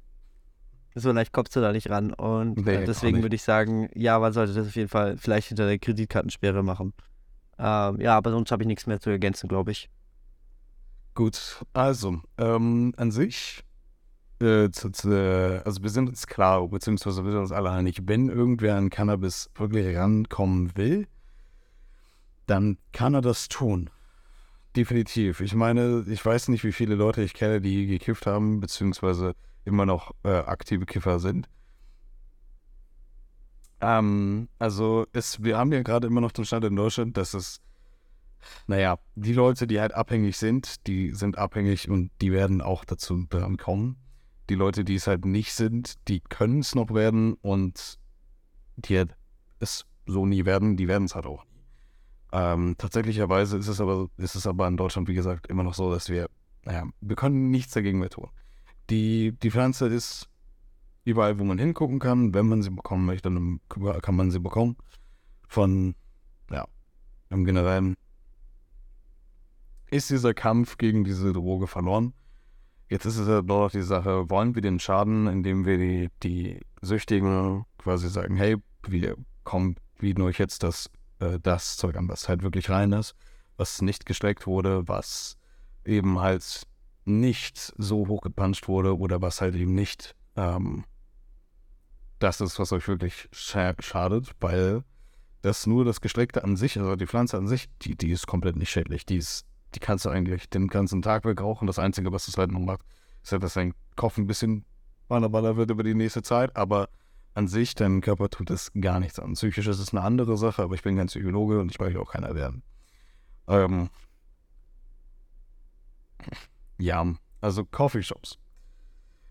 So 0.95 1.11
leicht 1.11 1.31
kommst 1.31 1.55
du 1.55 1.61
da 1.61 1.71
nicht 1.71 1.89
ran. 1.89 2.13
Und 2.13 2.65
Nee, 2.65 2.85
deswegen 2.85 3.21
würde 3.21 3.35
ich 3.35 3.41
sagen, 3.41 3.89
ja, 3.95 4.19
man 4.19 4.31
sollte 4.33 4.53
das 4.53 4.67
auf 4.67 4.75
jeden 4.75 4.89
Fall 4.89 5.17
vielleicht 5.17 5.47
hinter 5.47 5.65
der 5.65 5.79
Kreditkartensperre 5.79 6.61
machen. 6.61 6.93
Ähm, 7.57 7.99
ja, 7.99 8.17
aber 8.17 8.31
sonst 8.31 8.51
habe 8.51 8.63
ich 8.63 8.67
nichts 8.67 8.85
mehr 8.85 8.99
zu 8.99 9.09
ergänzen, 9.09 9.47
glaube 9.47 9.71
ich. 9.71 9.89
Gut, 11.15 11.63
also, 11.73 12.21
ähm, 12.37 12.93
an 12.97 13.11
sich, 13.11 13.63
äh, 14.43 14.71
zu, 14.71 14.91
zu, 14.91 15.61
also 15.65 15.81
wir 15.81 15.89
sind 15.89 16.09
uns 16.09 16.27
klar, 16.27 16.67
beziehungsweise 16.67 17.23
wir 17.23 17.31
sind 17.31 17.41
uns 17.41 17.51
alle 17.51 17.71
einig, 17.71 18.01
wenn 18.05 18.29
irgendwer 18.29 18.75
an 18.75 18.89
Cannabis 18.89 19.49
wirklich 19.55 19.95
rankommen 19.97 20.75
will, 20.75 21.07
dann 22.45 22.77
kann 22.91 23.13
er 23.13 23.21
das 23.21 23.47
tun. 23.47 23.89
Definitiv. 24.75 25.39
Ich 25.39 25.55
meine, 25.55 26.03
ich 26.07 26.25
weiß 26.25 26.49
nicht, 26.49 26.63
wie 26.63 26.71
viele 26.71 26.95
Leute 26.95 27.21
ich 27.21 27.33
kenne, 27.33 27.61
die 27.61 27.87
gekifft 27.87 28.25
haben, 28.25 28.59
beziehungsweise 28.59 29.33
immer 29.65 29.85
noch 29.85 30.11
äh, 30.23 30.29
aktive 30.29 30.85
Kiffer 30.85 31.19
sind. 31.19 31.47
Ähm, 33.81 34.49
also 34.59 35.05
es, 35.13 35.43
wir 35.43 35.57
haben 35.57 35.71
ja 35.71 35.83
gerade 35.83 36.07
immer 36.07 36.21
noch 36.21 36.31
den 36.31 36.45
Stand 36.45 36.65
in 36.65 36.75
Deutschland, 36.75 37.17
dass 37.17 37.33
es 37.33 37.61
naja, 38.67 38.99
die 39.15 39.33
Leute, 39.33 39.67
die 39.67 39.79
halt 39.79 39.93
abhängig 39.93 40.37
sind, 40.37 40.87
die 40.87 41.13
sind 41.13 41.37
abhängig 41.37 41.89
und 41.89 42.11
die 42.21 42.31
werden 42.31 42.61
auch 42.61 42.85
dazu 42.85 43.25
dran 43.29 43.57
kommen. 43.57 43.97
Die 44.49 44.55
Leute, 44.55 44.83
die 44.83 44.95
es 44.95 45.07
halt 45.07 45.25
nicht 45.25 45.53
sind, 45.53 46.07
die 46.07 46.19
können 46.19 46.59
es 46.59 46.75
noch 46.75 46.93
werden 46.93 47.33
und 47.35 47.97
die 48.75 48.97
halt 48.97 49.15
es 49.59 49.85
so 50.05 50.25
nie 50.25 50.45
werden, 50.45 50.75
die 50.75 50.87
werden 50.87 51.05
es 51.05 51.15
halt 51.15 51.25
auch. 51.25 51.45
Ähm, 52.31 52.75
tatsächlicherweise 52.77 53.57
ist 53.57 53.67
es 53.67 53.79
aber, 53.79 54.09
ist 54.17 54.35
es 54.35 54.47
aber 54.47 54.67
in 54.67 54.75
Deutschland, 54.75 55.07
wie 55.07 55.13
gesagt, 55.13 55.47
immer 55.47 55.63
noch 55.63 55.75
so, 55.75 55.91
dass 55.91 56.09
wir, 56.09 56.29
naja, 56.65 56.85
wir 56.99 57.15
können 57.15 57.51
nichts 57.51 57.73
dagegen 57.73 57.99
mehr 57.99 58.09
tun. 58.09 58.29
Die, 58.89 59.31
die 59.31 59.51
Pflanze 59.51 59.87
ist 59.87 60.29
überall, 61.05 61.39
wo 61.39 61.43
man 61.43 61.57
hingucken 61.57 61.99
kann. 61.99 62.33
Wenn 62.33 62.47
man 62.47 62.61
sie 62.61 62.69
bekommen 62.69 63.05
möchte, 63.05 63.29
dann 63.29 63.59
kann 64.01 64.15
man 64.15 64.31
sie 64.31 64.39
bekommen. 64.39 64.75
Von, 65.47 65.95
ja, 66.49 66.67
im 67.29 67.45
Generellen 67.45 67.95
ist 69.89 70.09
dieser 70.09 70.33
Kampf 70.33 70.77
gegen 70.77 71.03
diese 71.03 71.33
Droge 71.33 71.67
verloren. 71.67 72.13
Jetzt 72.93 73.05
ist 73.05 73.17
es 73.17 73.27
ja 73.27 73.41
nur 73.41 73.61
noch 73.61 73.71
die 73.71 73.81
Sache, 73.81 74.29
wollen 74.29 74.53
wir 74.53 74.61
den 74.61 74.79
Schaden, 74.79 75.25
indem 75.25 75.65
wir 75.65 75.79
die, 75.79 76.09
die 76.21 76.59
Süchtigen 76.83 77.65
quasi 77.79 78.07
sagen, 78.07 78.35
hey, 78.35 78.57
wir 78.85 79.15
kommen, 79.43 79.77
bieten 79.97 80.21
euch 80.21 80.37
jetzt 80.37 80.61
das, 80.61 80.91
äh, 81.17 81.39
das 81.41 81.75
Zeug 81.75 81.95
an, 81.97 82.07
was 82.07 82.29
halt 82.29 82.43
wirklich 82.43 82.69
rein 82.69 82.91
ist, 82.91 83.15
was 83.57 83.81
nicht 83.81 84.05
gestreckt 84.05 84.45
wurde, 84.45 84.87
was 84.87 85.39
eben 85.85 86.19
halt 86.19 86.67
nicht 87.03 87.73
so 87.79 88.07
hochgepanscht 88.07 88.67
wurde 88.67 88.95
oder 88.95 89.23
was 89.23 89.41
halt 89.41 89.55
eben 89.55 89.73
nicht 89.73 90.15
ähm, 90.35 90.85
das 92.19 92.41
ist, 92.41 92.59
was 92.59 92.71
euch 92.73 92.87
wirklich 92.87 93.27
scha 93.31 93.73
schadet, 93.79 94.35
weil 94.39 94.83
das 95.41 95.65
nur 95.65 95.83
das 95.83 95.99
Gestreckte 95.99 96.43
an 96.43 96.55
sich, 96.57 96.77
also 96.77 96.95
die 96.95 97.07
Pflanze 97.07 97.37
an 97.37 97.47
sich, 97.47 97.71
die, 97.81 97.95
die 97.97 98.11
ist 98.11 98.27
komplett 98.27 98.55
nicht 98.55 98.69
schädlich. 98.69 99.03
Die 99.03 99.17
ist 99.17 99.47
die 99.75 99.79
kannst 99.79 100.05
du 100.05 100.09
eigentlich 100.09 100.49
den 100.49 100.67
ganzen 100.67 101.01
Tag 101.01 101.25
wegrauchen. 101.25 101.67
Das 101.67 101.79
Einzige, 101.79 102.11
was 102.11 102.27
es 102.27 102.37
halt 102.37 102.51
noch 102.51 102.59
macht, 102.59 102.81
ist 103.23 103.31
halt, 103.31 103.43
dass 103.43 103.53
dein 103.53 103.73
Kopf 103.95 104.17
ein 104.17 104.27
bisschen 104.27 104.65
ballerballer 105.07 105.57
wird 105.57 105.71
über 105.71 105.83
die 105.83 105.93
nächste 105.93 106.21
Zeit. 106.21 106.55
Aber 106.55 106.89
an 107.33 107.47
sich, 107.47 107.75
deinem 107.75 108.01
Körper 108.01 108.29
tut 108.29 108.49
es 108.49 108.71
gar 108.79 108.99
nichts 108.99 109.19
an. 109.19 109.33
Psychisch 109.33 109.67
ist 109.67 109.79
es 109.79 109.93
eine 109.93 110.01
andere 110.01 110.37
Sache, 110.37 110.63
aber 110.63 110.75
ich 110.75 110.83
bin 110.83 110.97
kein 110.97 111.07
Psychologe 111.07 111.59
und 111.59 111.71
ich 111.71 111.79
möchte 111.79 111.99
auch 111.99 112.11
keiner 112.11 112.35
werden. 112.35 112.63
Ähm, 113.47 113.89
ja, 116.77 117.05
also 117.41 117.65
Coffeeshops. 117.65 118.37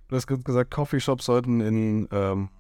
Du 0.09 0.17
hast 0.17 0.27
gesagt, 0.27 0.71
Coffeeshops 0.71 1.25
sollten 1.25 1.61
in, 1.61 2.09
ähm, 2.11 2.51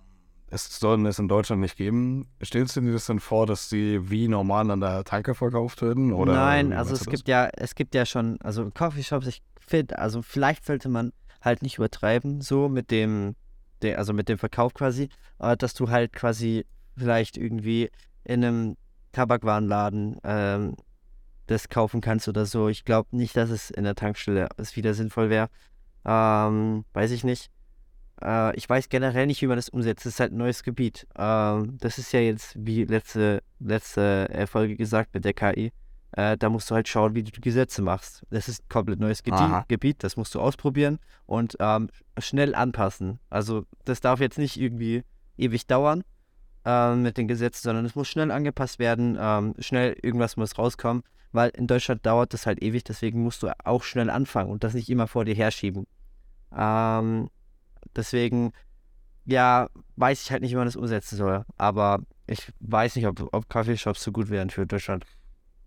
es 0.53 0.79
sollten 0.79 1.07
es 1.07 1.19
in 1.19 1.29
Deutschland 1.29 1.62
nicht 1.62 1.77
geben. 1.77 2.29
Stellst 2.45 2.77
du 2.77 2.83
dir 2.83 2.93
das 2.93 3.07
denn 3.07 3.21
vor, 3.21 3.47
dass 3.47 3.71
sie 3.71 4.11
wie 4.11 4.29
normal 4.29 4.71
an 4.71 4.81
der 4.81 5.03
Tanke 5.03 5.35
verkauft 5.35 5.81
werden? 5.81 6.12
Oder 6.12 6.35
Nein, 6.35 6.75
also 6.75 6.95
es 6.95 7.07
gibt 7.07 7.27
ja, 7.27 7.49
es 7.55 7.75
gibt 7.75 7.95
ja 7.95 8.05
schon, 8.05 8.38
also 8.43 8.71
Coffeeshops, 8.71 9.27
ich 9.27 9.43
finde, 9.59 9.99
also 9.99 10.21
vielleicht 10.21 10.67
sollte 10.67 10.91
man 10.91 11.12
halt 11.41 11.62
nicht 11.62 11.79
übertreiben, 11.79 12.43
so 12.43 12.69
mit 12.69 12.91
dem, 12.91 13.35
also 13.97 14.12
mit 14.12 14.29
dem 14.29 14.37
Verkauf 14.37 14.75
quasi, 14.75 15.09
dass 15.38 15.73
du 15.73 15.88
halt 15.88 16.12
quasi 16.12 16.67
vielleicht 16.99 17.38
irgendwie 17.38 17.91
in 18.25 18.45
einem 18.45 18.77
Tabakwarenladen 19.12 20.19
ähm, 20.23 20.77
das 21.47 21.71
kaufen 21.71 22.03
kannst 22.03 22.29
oder 22.29 22.45
so. 22.45 22.69
Ich 22.69 22.85
glaube 22.85 23.09
nicht, 23.17 23.37
dass 23.37 23.49
es 23.49 23.71
in 23.71 23.85
der 23.85 23.95
Tankstelle 23.95 24.49
wieder 24.75 24.93
sinnvoll 24.93 25.31
wäre. 25.31 25.49
Ähm, 26.05 26.85
weiß 26.93 27.11
ich 27.12 27.25
nicht. 27.25 27.51
Äh, 28.23 28.57
ich 28.57 28.69
weiß 28.69 28.89
generell 28.89 29.27
nicht, 29.27 29.43
wie 29.43 29.47
man 29.47 29.57
das 29.57 29.69
umsetzt. 29.69 30.07
Das 30.07 30.15
ist 30.15 30.21
halt 30.21 30.33
ein 30.33 30.39
neues 30.39 30.63
Gebiet. 30.63 31.07
Ähm, 31.17 31.79
das 31.79 31.99
ist 31.99 32.13
ja 32.13 32.21
jetzt, 32.21 32.55
wie 32.59 32.85
letzte, 32.85 33.43
letzte 33.59 34.29
äh, 34.31 34.47
Folge 34.47 34.77
gesagt 34.77 35.15
mit 35.15 35.25
der 35.25 35.35
KI. 35.35 35.73
Äh, 36.13 36.37
da 36.37 36.51
musst 36.51 36.71
du 36.71 36.75
halt 36.75 36.89
schauen, 36.89 37.15
wie 37.15 37.23
du 37.23 37.31
die 37.31 37.41
Gesetze 37.41 37.81
machst. 37.83 38.25
Das 38.31 38.49
ist 38.49 38.63
ein 38.63 38.69
komplett 38.69 39.01
neues 39.01 39.23
Gedi 39.23 39.37
Aha. 39.37 39.65
Gebiet, 39.69 40.05
das 40.05 40.17
musst 40.17 40.35
du 40.35 40.41
ausprobieren 40.41 40.99
und 41.27 41.57
ähm, 41.59 41.89
schnell 42.19 42.55
anpassen. 42.55 43.19
Also 43.31 43.65
das 43.85 44.01
darf 44.01 44.21
jetzt 44.21 44.39
nicht 44.39 44.61
irgendwie 44.61 45.05
ewig 45.39 45.67
dauern 45.67 46.05
ähm, 46.67 47.03
mit 47.03 47.17
den 47.17 47.29
Gesetzen, 47.29 47.63
sondern 47.63 47.87
es 47.87 47.95
muss 47.95 48.09
schnell 48.09 48.31
angepasst 48.31 48.79
werden, 48.79 49.17
ähm, 49.19 49.55
schnell 49.59 49.97
irgendwas 50.03 50.37
muss 50.37 50.59
rauskommen, 50.59 51.03
weil 51.33 51.51
in 51.51 51.67
Deutschland 51.67 52.05
dauert 52.05 52.35
das 52.35 52.45
halt 52.45 52.63
ewig, 52.63 52.85
deswegen 52.85 53.23
musst 53.23 53.43
du 53.43 53.49
auch 53.65 53.83
schnell 53.83 54.11
anfangen 54.11 54.51
und 54.51 54.65
das 54.65 54.75
nicht 54.75 54.91
immer 54.91 55.07
vor 55.07 55.25
dir 55.25 55.35
herschieben. 55.35 55.87
Ähm, 56.55 57.31
deswegen, 57.97 58.53
ja, 59.25 59.68
weiß 59.97 60.23
ich 60.23 60.31
halt 60.31 60.42
nicht, 60.42 60.53
wie 60.53 60.57
man 60.57 60.66
das 60.66 60.77
umsetzen 60.77 61.16
soll, 61.16 61.45
aber 61.57 62.01
ich 62.27 62.53
weiß 62.61 62.97
nicht, 62.97 63.07
ob, 63.07 63.29
ob 63.33 63.49
Kaffeeshops 63.49 64.03
so 64.03 64.12
gut 64.12 64.31
wären 64.31 64.51
für 64.51 64.66
Deutschland. 64.66 65.05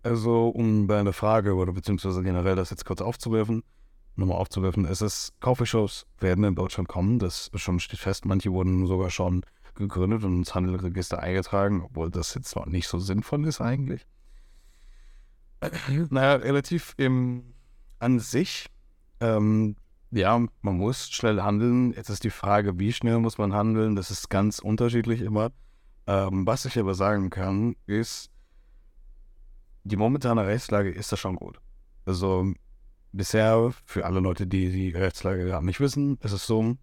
Also, 0.02 0.48
um 0.48 0.86
deine 0.86 1.12
Frage 1.12 1.54
oder 1.54 1.72
beziehungsweise 1.72 2.22
generell 2.22 2.56
das 2.56 2.70
jetzt 2.70 2.84
kurz 2.84 3.00
aufzuwerfen, 3.00 3.62
nochmal 4.14 4.38
aufzuwerfen, 4.38 4.84
es 4.84 5.02
ist, 5.02 5.32
Coffeeshops 5.40 6.06
werden 6.20 6.44
in 6.44 6.54
Deutschland 6.54 6.88
kommen, 6.88 7.18
das 7.18 7.50
schon 7.54 7.80
steht 7.80 7.98
fest, 7.98 8.24
manche 8.24 8.52
wurden 8.52 8.86
sogar 8.86 9.10
schon 9.10 9.42
gegründet 9.74 10.24
und 10.24 10.38
ins 10.38 10.54
Handelsregister 10.54 11.18
eingetragen, 11.18 11.82
obwohl 11.82 12.10
das 12.10 12.34
jetzt 12.34 12.56
noch 12.56 12.66
nicht 12.66 12.88
so 12.88 12.98
sinnvoll 12.98 13.46
ist 13.46 13.60
eigentlich. 13.60 14.06
Naja, 16.10 16.36
relativ 16.36 16.94
im, 16.98 17.54
an 17.98 18.18
sich, 18.18 18.66
ähm, 19.20 19.76
ja, 20.10 20.38
man 20.62 20.76
muss 20.76 21.10
schnell 21.10 21.42
handeln. 21.42 21.92
Jetzt 21.92 22.08
ist 22.08 22.24
die 22.24 22.30
Frage, 22.30 22.78
wie 22.78 22.92
schnell 22.92 23.18
muss 23.18 23.38
man 23.38 23.52
handeln, 23.52 23.96
das 23.96 24.10
ist 24.10 24.30
ganz 24.30 24.58
unterschiedlich 24.58 25.20
immer. 25.20 25.50
Ähm, 26.06 26.46
was 26.46 26.64
ich 26.64 26.78
aber 26.78 26.94
sagen 26.94 27.30
kann, 27.30 27.76
ist, 27.86 28.30
die 29.84 29.96
momentane 29.96 30.46
Rechtslage 30.46 30.90
ist 30.90 31.12
da 31.12 31.16
schon 31.16 31.36
gut. 31.36 31.60
Also 32.04 32.52
bisher, 33.12 33.72
für 33.84 34.04
alle 34.04 34.20
Leute, 34.20 34.46
die 34.46 34.70
die 34.70 34.90
Rechtslage 34.90 35.44
gerade 35.46 35.66
nicht 35.66 35.80
wissen, 35.80 36.18
ist 36.22 36.32
es 36.32 36.46
so, 36.46 36.76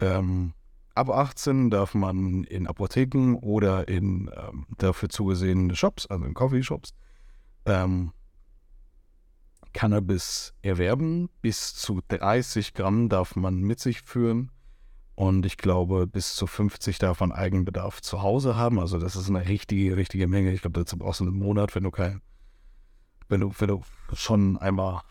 Ähm, 0.00 0.54
ab 0.94 1.08
18 1.08 1.70
darf 1.70 1.94
man 1.94 2.44
in 2.44 2.66
Apotheken 2.66 3.36
oder 3.36 3.88
in 3.88 4.30
ähm, 4.36 4.66
dafür 4.78 5.08
zugesehene 5.08 5.74
Shops, 5.76 6.06
also 6.06 6.24
in 6.24 6.34
Coffeeshops, 6.34 6.94
ähm, 7.64 8.12
Cannabis 9.74 10.54
erwerben. 10.62 11.28
Bis 11.42 11.74
zu 11.74 12.00
30 12.08 12.72
Gramm 12.72 13.10
darf 13.10 13.36
man 13.36 13.60
mit 13.60 13.80
sich 13.80 14.00
führen. 14.00 14.50
Und 15.16 15.44
ich 15.44 15.58
glaube, 15.58 16.06
bis 16.06 16.34
zu 16.34 16.46
50 16.46 16.98
darf 16.98 17.20
man 17.20 17.30
Eigenbedarf 17.30 18.00
zu 18.00 18.22
Hause 18.22 18.56
haben. 18.56 18.80
Also 18.80 18.98
das 18.98 19.14
ist 19.14 19.28
eine 19.28 19.46
richtige, 19.46 19.96
richtige 19.96 20.26
Menge. 20.26 20.52
Ich 20.52 20.62
glaube, 20.62 20.80
dazu 20.80 20.96
brauchst 20.96 21.20
du 21.20 21.24
einen 21.24 21.38
Monat, 21.38 21.74
wenn 21.74 21.84
du 21.84 21.90
kein, 21.90 22.20
wenn 23.28 23.40
du, 23.40 23.52
wenn 23.58 23.68
du 23.68 23.82
schon 24.14 24.56
einmal, 24.56 25.02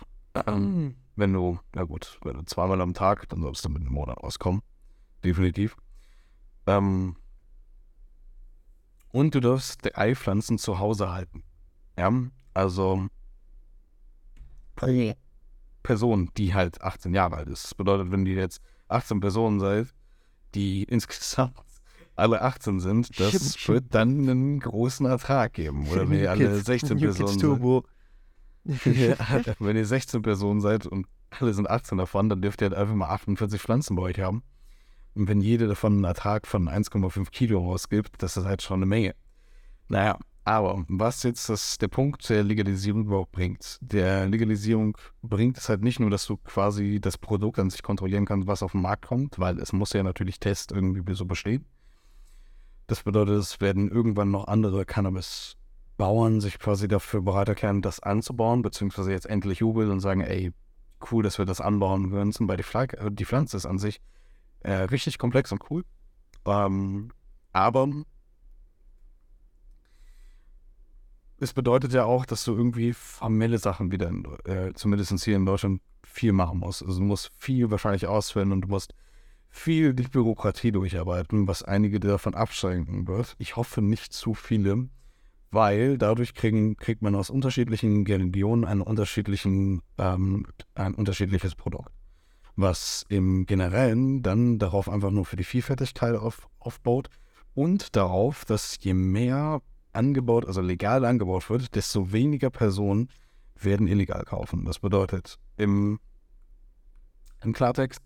ähm, 0.48 0.96
wenn 1.16 1.32
du, 1.32 1.60
na 1.74 1.84
gut, 1.84 2.20
wenn 2.24 2.36
du 2.36 2.44
zweimal 2.46 2.82
am 2.82 2.94
Tag, 2.94 3.30
dann 3.30 3.42
sollst 3.42 3.64
du 3.64 3.70
mit 3.70 3.82
einem 3.82 3.94
Monat 3.94 4.22
rauskommen. 4.22 4.62
Definitiv. 5.24 5.78
Ähm, 6.66 7.16
und 9.10 9.36
du 9.36 9.40
darfst 9.40 9.80
drei 9.84 10.16
Pflanzen 10.16 10.58
zu 10.58 10.80
Hause 10.80 11.12
halten. 11.12 11.44
Ja, 11.98 12.12
also 12.54 13.08
Person, 15.84 16.30
die 16.38 16.54
halt 16.54 16.82
18 16.82 17.14
Jahre 17.14 17.38
alt 17.38 17.50
ist. 17.50 17.66
Das 17.66 17.76
bedeutet, 17.76 18.12
wenn 18.12 18.26
die 18.26 18.34
jetzt 18.34 18.62
18 18.88 19.20
Personen 19.20 19.60
seid, 19.60 19.94
die 20.56 20.84
insgesamt 20.90 21.56
alle 22.16 22.42
18 22.42 22.80
sind, 22.80 23.20
das 23.20 23.58
Stimmt, 23.58 23.68
wird 23.70 23.96
dann 23.96 24.30
einen 24.30 24.60
großen 24.60 25.06
Ertrag 25.06 25.54
geben. 25.54 25.88
Oder 25.90 26.10
wenn 26.10 26.20
ihr 26.20 26.30
alle 26.30 26.44
New 26.44 26.56
Kids- 26.56 26.66
16 26.66 26.98
New 26.98 27.08
Kids 27.08 27.18
Personen 27.18 27.84
seid. 29.36 29.56
Wenn 29.60 29.76
ihr 29.76 29.86
16 29.86 30.22
Personen 30.22 30.62
seid 30.62 30.86
und 30.86 31.08
alle 31.32 31.54
sind 31.54 31.70
18 31.70 31.98
davon, 31.98 32.30
dann 32.30 32.42
dürft 32.42 32.62
ihr 32.62 32.70
halt 32.70 32.78
einfach 32.78 32.94
mal 32.94 33.10
48 33.10 33.60
Pflanzen 33.60 33.96
bei 33.96 34.04
euch 34.04 34.20
haben. 34.20 34.44
Und 35.16 35.28
wenn 35.28 35.42
jede 35.42 35.68
davon 35.68 35.94
einen 35.94 36.04
Ertrag 36.04 36.48
von 36.48 36.70
1,5 36.70 37.30
Kilo 37.32 37.60
rausgibt, 37.60 38.22
das 38.22 38.38
ist 38.38 38.46
halt 38.46 38.62
schon 38.62 38.78
eine 38.78 38.86
Menge. 38.86 39.16
Naja, 39.88 40.18
aber 40.46 40.84
was 40.90 41.24
jetzt 41.24 41.48
das, 41.48 41.78
der 41.78 41.88
Punkt 41.88 42.28
der 42.30 42.44
Legalisierung 42.44 43.06
überhaupt 43.06 43.32
bringt, 43.32 43.78
der 43.82 44.28
Legalisierung 44.28 44.98
bringt 45.22 45.58
es 45.58 45.70
halt 45.70 45.82
nicht 45.82 46.02
nur, 46.02 46.10
dass 46.10 46.26
du 46.26 46.36
quasi 46.38 47.00
das 47.00 47.18
Produkt 47.18 47.60
an 47.60 47.70
sich 47.70 47.82
kontrollieren 47.82 48.26
kannst, 48.26 48.48
was 48.48 48.62
auf 48.62 48.74
den 48.74 48.82
Markt 48.82 49.08
kommt, 49.08 49.40
weil 49.40 49.60
es 49.60 49.72
muss 49.72 49.94
ja 49.94 50.04
natürlich 50.04 50.40
Test 50.40 50.74
irgendwie 50.74 51.14
so 51.14 51.26
bestehen. 51.26 51.66
Das 52.88 53.04
bedeutet, 53.04 53.36
es 53.36 53.62
werden 53.62 53.90
irgendwann 53.90 54.32
noch 54.32 54.48
andere 54.48 54.86
Cannabis-Bauern 54.86 56.42
sich 56.42 56.60
quasi 56.60 56.90
dafür 56.90 57.22
bereit 57.22 57.48
erklären, 57.48 57.82
das 57.82 58.02
anzubauen, 58.02 58.62
beziehungsweise 58.62 59.12
jetzt 59.12 59.28
endlich 59.28 59.60
jubeln 59.60 59.92
und 59.92 60.02
sagen, 60.02 60.20
ey, 60.20 60.52
cool, 61.10 61.24
dass 61.24 61.38
wir 61.38 61.46
das 61.46 61.62
anbauen 61.62 62.12
können, 62.12 62.34
weil 62.42 62.58
die, 62.58 62.64
Fla 62.64 62.84
äh, 62.84 63.12
die 63.12 63.26
Pflanze 63.26 63.56
ist 63.56 63.66
an 63.66 63.80
sich 63.80 64.02
äh, 64.60 64.74
richtig 64.74 65.18
komplex 65.18 65.54
und 65.54 65.62
cool. 65.70 65.86
Ähm, 66.46 67.12
aber 67.54 67.88
es 71.44 71.54
bedeutet 71.54 71.94
ja 71.94 72.06
auch, 72.06 72.26
dass 72.26 72.44
du 72.44 72.56
irgendwie 72.56 72.94
formelle 72.94 73.58
Sachen 73.58 73.92
wieder, 73.92 74.08
in, 74.08 74.26
äh, 74.46 74.74
zumindest 74.74 75.24
hier 75.24 75.36
in 75.36 75.46
Deutschland, 75.46 75.82
viel 76.04 76.32
machen 76.32 76.60
musst. 76.60 76.84
Also 76.84 77.00
du 77.00 77.06
musst 77.06 77.32
viel 77.38 77.72
wahrscheinlich 77.72 78.06
ausfüllen 78.06 78.52
und 78.52 78.62
du 78.62 78.68
musst 78.68 78.94
viel 79.50 79.94
die 79.94 80.04
Bürokratie 80.04 80.72
durcharbeiten, 80.72 81.48
was 81.48 81.64
einige 81.64 82.00
davon 82.00 82.36
abschränken 82.36 83.08
wird. 83.08 83.36
Ich 83.40 83.56
hoffe 83.56 83.82
nicht 83.82 84.14
zu 84.14 84.34
viele, 84.34 84.90
weil 85.52 85.98
dadurch 85.98 86.34
kriegen, 86.34 86.78
kriegt 86.78 87.02
man 87.02 87.16
aus 87.16 87.30
unterschiedlichen 87.30 88.06
Religionen 88.06 88.66
einen 88.66 88.82
unterschiedlichen, 88.82 89.82
ähm, 89.98 90.46
ein 90.76 90.94
unterschiedliches 90.96 91.56
Produkt. 91.56 91.92
Was 92.56 93.06
im 93.10 93.46
Generellen 93.46 94.22
dann 94.22 94.60
darauf 94.60 94.90
einfach 94.90 95.12
nur 95.12 95.26
für 95.26 95.36
die 95.36 95.44
Vielfältigkeit 95.44 96.16
auf, 96.16 96.48
aufbaut 96.60 97.10
und 97.56 97.96
darauf, 97.96 98.46
dass 98.46 98.78
je 98.82 98.94
mehr 98.94 99.62
angebaut, 99.94 100.46
also 100.46 100.62
legal 100.62 101.06
angebaut 101.06 101.50
wird, 101.50 101.76
desto 101.76 102.12
weniger 102.12 102.50
Personen 102.50 103.10
werden 103.56 103.88
illegal 103.88 104.24
kaufen. 104.26 104.66
Das 104.66 104.80
bedeutet 104.80 105.40
im, 105.58 106.00
im 107.44 107.54
Klartext, 107.54 108.02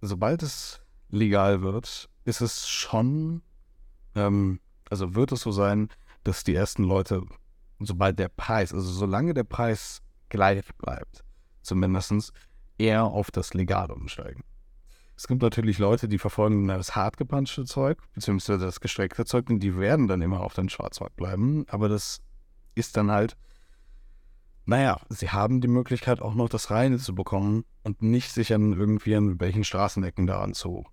sobald 0.00 0.42
es 0.42 0.80
legal 1.08 1.62
wird, 1.62 2.08
ist 2.24 2.40
es 2.40 2.68
schon, 2.68 3.42
ähm, 4.14 4.60
also 4.90 5.14
wird 5.14 5.32
es 5.32 5.42
so 5.42 5.52
sein, 5.52 5.88
dass 6.24 6.44
die 6.44 6.54
ersten 6.54 6.84
Leute, 6.84 7.22
sobald 7.78 8.18
der 8.18 8.28
Preis, 8.28 8.74
also 8.74 8.90
solange 8.90 9.34
der 9.34 9.44
Preis 9.44 10.02
gleich 10.28 10.64
bleibt, 10.76 11.24
zumindest 11.62 12.32
eher 12.76 13.04
auf 13.04 13.30
das 13.30 13.54
Legale 13.54 13.94
umsteigen. 13.94 14.44
Es 15.18 15.26
gibt 15.26 15.42
natürlich 15.42 15.78
Leute, 15.78 16.06
die 16.06 16.16
verfolgen 16.16 16.68
das 16.68 16.94
hart 16.94 17.16
gepanschte 17.16 17.64
Zeug, 17.64 17.98
beziehungsweise 18.14 18.64
das 18.64 18.78
gestreckte 18.78 19.24
Zeug, 19.24 19.50
und 19.50 19.58
die 19.58 19.76
werden 19.76 20.06
dann 20.06 20.22
immer 20.22 20.42
auf 20.42 20.54
den 20.54 20.68
Schwarzmarkt 20.68 21.16
bleiben, 21.16 21.66
aber 21.68 21.88
das 21.88 22.20
ist 22.76 22.96
dann 22.96 23.10
halt, 23.10 23.36
naja, 24.64 25.00
sie 25.08 25.30
haben 25.30 25.60
die 25.60 25.66
Möglichkeit 25.66 26.22
auch 26.22 26.34
noch 26.34 26.48
das 26.48 26.70
Reine 26.70 26.98
zu 26.98 27.16
bekommen 27.16 27.64
und 27.82 28.00
nicht 28.00 28.30
sich 28.30 28.54
an 28.54 28.74
irgendwie 28.74 29.16
an 29.16 29.40
welchen 29.40 29.64
Straßenecken 29.64 30.28
daran 30.28 30.54
zu, 30.54 30.84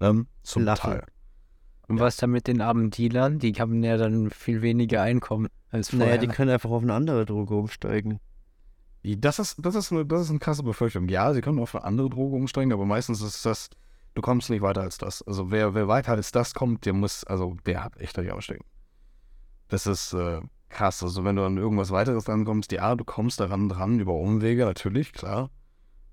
ähm, 0.00 0.28
zum 0.44 0.62
Lachen. 0.62 0.92
Teil. 0.92 1.06
Und 1.88 1.98
was 1.98 2.16
dann 2.18 2.30
mit 2.30 2.46
den 2.46 2.60
armen 2.60 2.90
Dealern? 2.90 3.40
Die 3.40 3.52
haben 3.54 3.82
ja 3.82 3.96
dann 3.96 4.30
viel 4.30 4.62
weniger 4.62 5.02
Einkommen 5.02 5.48
als 5.70 5.90
vorher. 5.90 6.06
Naja, 6.06 6.18
die 6.18 6.28
können 6.28 6.52
einfach 6.52 6.70
auf 6.70 6.84
eine 6.84 6.94
andere 6.94 7.26
Droge 7.26 7.56
umsteigen. 7.56 8.20
Das 9.04 9.38
ist, 9.38 9.56
das 9.58 9.74
ist 9.74 9.90
eine, 9.92 10.06
das 10.06 10.22
ist 10.22 10.30
eine 10.30 10.38
krasse 10.38 10.62
Befürchtung. 10.62 11.08
Ja, 11.08 11.32
sie 11.34 11.40
können 11.40 11.58
auf 11.58 11.74
eine 11.74 11.84
andere 11.84 12.08
Droge 12.08 12.36
umsteigen, 12.36 12.72
aber 12.72 12.84
meistens 12.86 13.20
ist 13.20 13.44
das, 13.44 13.70
du 14.14 14.22
kommst 14.22 14.48
nicht 14.48 14.62
weiter 14.62 14.82
als 14.82 14.98
das. 14.98 15.22
Also 15.22 15.50
wer, 15.50 15.74
wer 15.74 15.88
weiter 15.88 16.12
als 16.12 16.30
das 16.30 16.54
kommt, 16.54 16.86
der 16.86 16.92
muss, 16.92 17.24
also 17.24 17.56
der 17.66 17.82
hat 17.82 17.96
echt 17.98 18.16
nicht 18.16 18.30
aussteigen. 18.30 18.64
Das 19.68 19.86
ist 19.86 20.12
äh, 20.12 20.40
krass. 20.68 21.02
Also 21.02 21.24
wenn 21.24 21.36
du 21.36 21.44
an 21.44 21.56
irgendwas 21.56 21.90
weiteres 21.90 22.28
rankommst, 22.28 22.70
ja, 22.70 22.94
du 22.94 23.04
kommst 23.04 23.40
daran 23.40 23.68
dran 23.68 23.98
über 23.98 24.14
Umwege, 24.14 24.64
natürlich, 24.64 25.12
klar. 25.12 25.50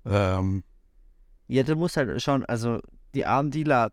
Ähm, 0.04 0.64
Ja, 1.46 1.62
du 1.62 1.76
musst 1.76 1.96
halt 1.96 2.20
schauen, 2.20 2.44
also 2.44 2.80
die 3.14 3.26
armen 3.26 3.50
Dealer, 3.50 3.92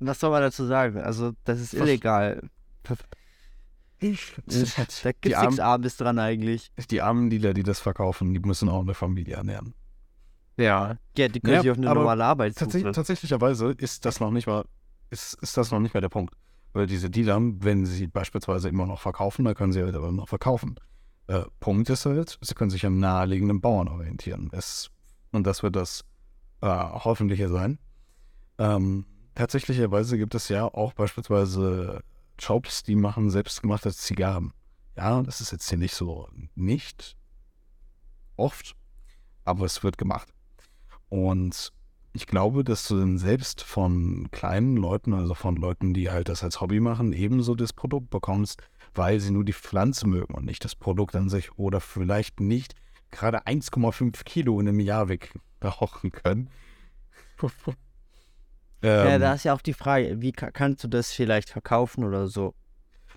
was 0.00 0.20
soll 0.20 0.30
man 0.30 0.42
dazu 0.42 0.66
sagen? 0.66 0.98
Also, 0.98 1.32
das 1.44 1.60
ist 1.60 1.74
illegal. 1.74 2.48
Da 4.00 4.10
die, 4.46 5.20
gibt's 5.20 5.34
armen, 5.36 5.46
nichts 5.48 5.60
Armes 5.60 5.96
dran 5.96 6.18
eigentlich. 6.18 6.70
die 6.90 7.02
armen 7.02 7.30
Dealer, 7.30 7.54
die 7.54 7.62
das 7.62 7.80
verkaufen, 7.80 8.32
die 8.32 8.40
müssen 8.40 8.68
auch 8.68 8.80
eine 8.82 8.94
Familie 8.94 9.36
ernähren. 9.36 9.74
ja. 10.56 10.96
Ja, 11.16 11.28
die 11.28 11.40
können 11.40 11.54
Ja, 11.56 11.62
sich 11.62 11.70
auf 11.70 11.76
eine 11.78 11.86
normale 11.86 12.24
Arbeit 12.24 12.56
suchen. 12.58 12.92
tatsächlicherweise 12.92 13.72
ist 13.72 14.04
das 14.04 14.20
noch 14.20 14.30
nicht 14.30 14.46
mal, 14.46 14.64
ist, 15.10 15.34
ist 15.42 15.56
das 15.56 15.70
noch 15.72 15.80
nicht 15.80 15.94
mal 15.94 16.00
der 16.00 16.08
Punkt. 16.10 16.34
Weil 16.74 16.86
diese 16.86 17.10
Dealer, 17.10 17.40
wenn 17.40 17.86
sie 17.86 18.06
beispielsweise 18.06 18.68
immer 18.68 18.86
noch 18.86 19.00
verkaufen, 19.00 19.44
dann 19.44 19.54
können 19.54 19.72
sie 19.72 19.82
halt 19.82 19.94
aber 19.96 20.12
noch 20.12 20.28
verkaufen. 20.28 20.76
Äh, 21.26 21.42
Punkt 21.60 21.90
ist 21.90 22.06
halt, 22.06 22.38
sie 22.40 22.54
können 22.54 22.70
sich 22.70 22.86
an 22.86 22.98
naheliegenden 23.00 23.60
Bauern 23.60 23.88
orientieren. 23.88 24.48
Es, 24.52 24.90
und 25.32 25.44
das 25.46 25.62
wird 25.62 25.74
das 25.76 26.04
äh, 26.60 26.66
hoffentliche 26.68 27.48
sein. 27.48 27.78
Ähm, 28.58 29.06
tatsächlicherweise 29.34 30.18
gibt 30.18 30.34
es 30.34 30.48
ja 30.48 30.64
auch 30.66 30.92
beispielsweise 30.92 32.02
Shops, 32.40 32.82
die 32.82 32.96
machen 32.96 33.30
selbstgemachte 33.30 33.92
Zigarren. 33.92 34.52
Ja, 34.96 35.22
das 35.22 35.40
ist 35.40 35.52
jetzt 35.52 35.68
hier 35.68 35.78
nicht 35.78 35.94
so 35.94 36.28
nicht 36.54 37.16
oft, 38.36 38.76
aber 39.44 39.64
es 39.64 39.82
wird 39.82 39.98
gemacht. 39.98 40.32
Und 41.08 41.72
ich 42.12 42.26
glaube, 42.26 42.64
dass 42.64 42.88
du 42.88 42.98
dann 42.98 43.18
selbst 43.18 43.62
von 43.62 44.28
kleinen 44.30 44.76
Leuten, 44.76 45.14
also 45.14 45.34
von 45.34 45.56
Leuten, 45.56 45.94
die 45.94 46.10
halt 46.10 46.28
das 46.28 46.42
als 46.42 46.60
Hobby 46.60 46.80
machen, 46.80 47.12
ebenso 47.12 47.54
das 47.54 47.72
Produkt 47.72 48.10
bekommst, 48.10 48.62
weil 48.94 49.20
sie 49.20 49.30
nur 49.30 49.44
die 49.44 49.52
Pflanze 49.52 50.06
mögen 50.08 50.34
und 50.34 50.44
nicht 50.44 50.64
das 50.64 50.74
Produkt 50.74 51.14
an 51.14 51.28
sich 51.28 51.56
oder 51.58 51.80
vielleicht 51.80 52.40
nicht 52.40 52.74
gerade 53.10 53.46
1,5 53.46 54.24
Kilo 54.24 54.60
in 54.60 54.68
einem 54.68 54.80
Jahr 54.80 55.08
wegrauchen 55.08 56.10
können. 56.10 56.50
Ja, 58.82 59.14
ähm, 59.16 59.20
da 59.20 59.34
ist 59.34 59.44
ja 59.44 59.54
auch 59.54 59.60
die 59.62 59.74
Frage, 59.74 60.20
wie 60.20 60.32
ka 60.32 60.50
kannst 60.50 60.84
du 60.84 60.88
das 60.88 61.12
vielleicht 61.12 61.50
verkaufen 61.50 62.04
oder 62.04 62.26
so? 62.28 62.54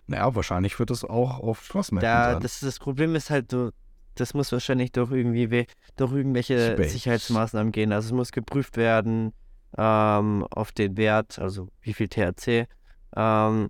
naja, 0.08 0.34
wahrscheinlich 0.36 0.78
wird 0.80 0.92
es 0.92 1.04
auch 1.04 1.40
auf 1.40 1.64
Schlossmärkten 1.64 2.22
Da, 2.22 2.34
sein. 2.34 2.42
das, 2.42 2.60
das 2.60 2.80
Problem 2.80 3.16
ist 3.16 3.30
halt, 3.30 3.52
du, 3.54 3.72
das 4.16 4.34
muss 4.34 4.52
wahrscheinlich 4.52 4.92
durch 4.92 5.12
irgendwie 5.12 5.66
durch 5.96 6.12
irgendwelche 6.14 6.74
EBay. 6.74 6.88
Sicherheitsmaßnahmen 6.88 7.72
gehen. 7.72 7.92
Also 7.94 8.08
es 8.08 8.12
muss 8.14 8.32
geprüft 8.32 8.78
werden 8.78 9.34
ähm, 9.78 10.46
auf 10.52 10.72
den 10.72 10.98
Wert, 10.98 11.40
also 11.40 11.70
wie 11.82 11.94
viel 11.94 12.08
THC. 12.10 12.68
Ähm, 13.16 13.70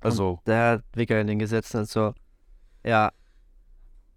also 0.00 0.40
da 0.44 0.80
Wickel 0.94 1.20
in 1.20 1.26
den 1.26 1.38
Gesetzen 1.38 1.78
und 1.78 1.88
so. 1.88 2.14
Ja, 2.84 3.12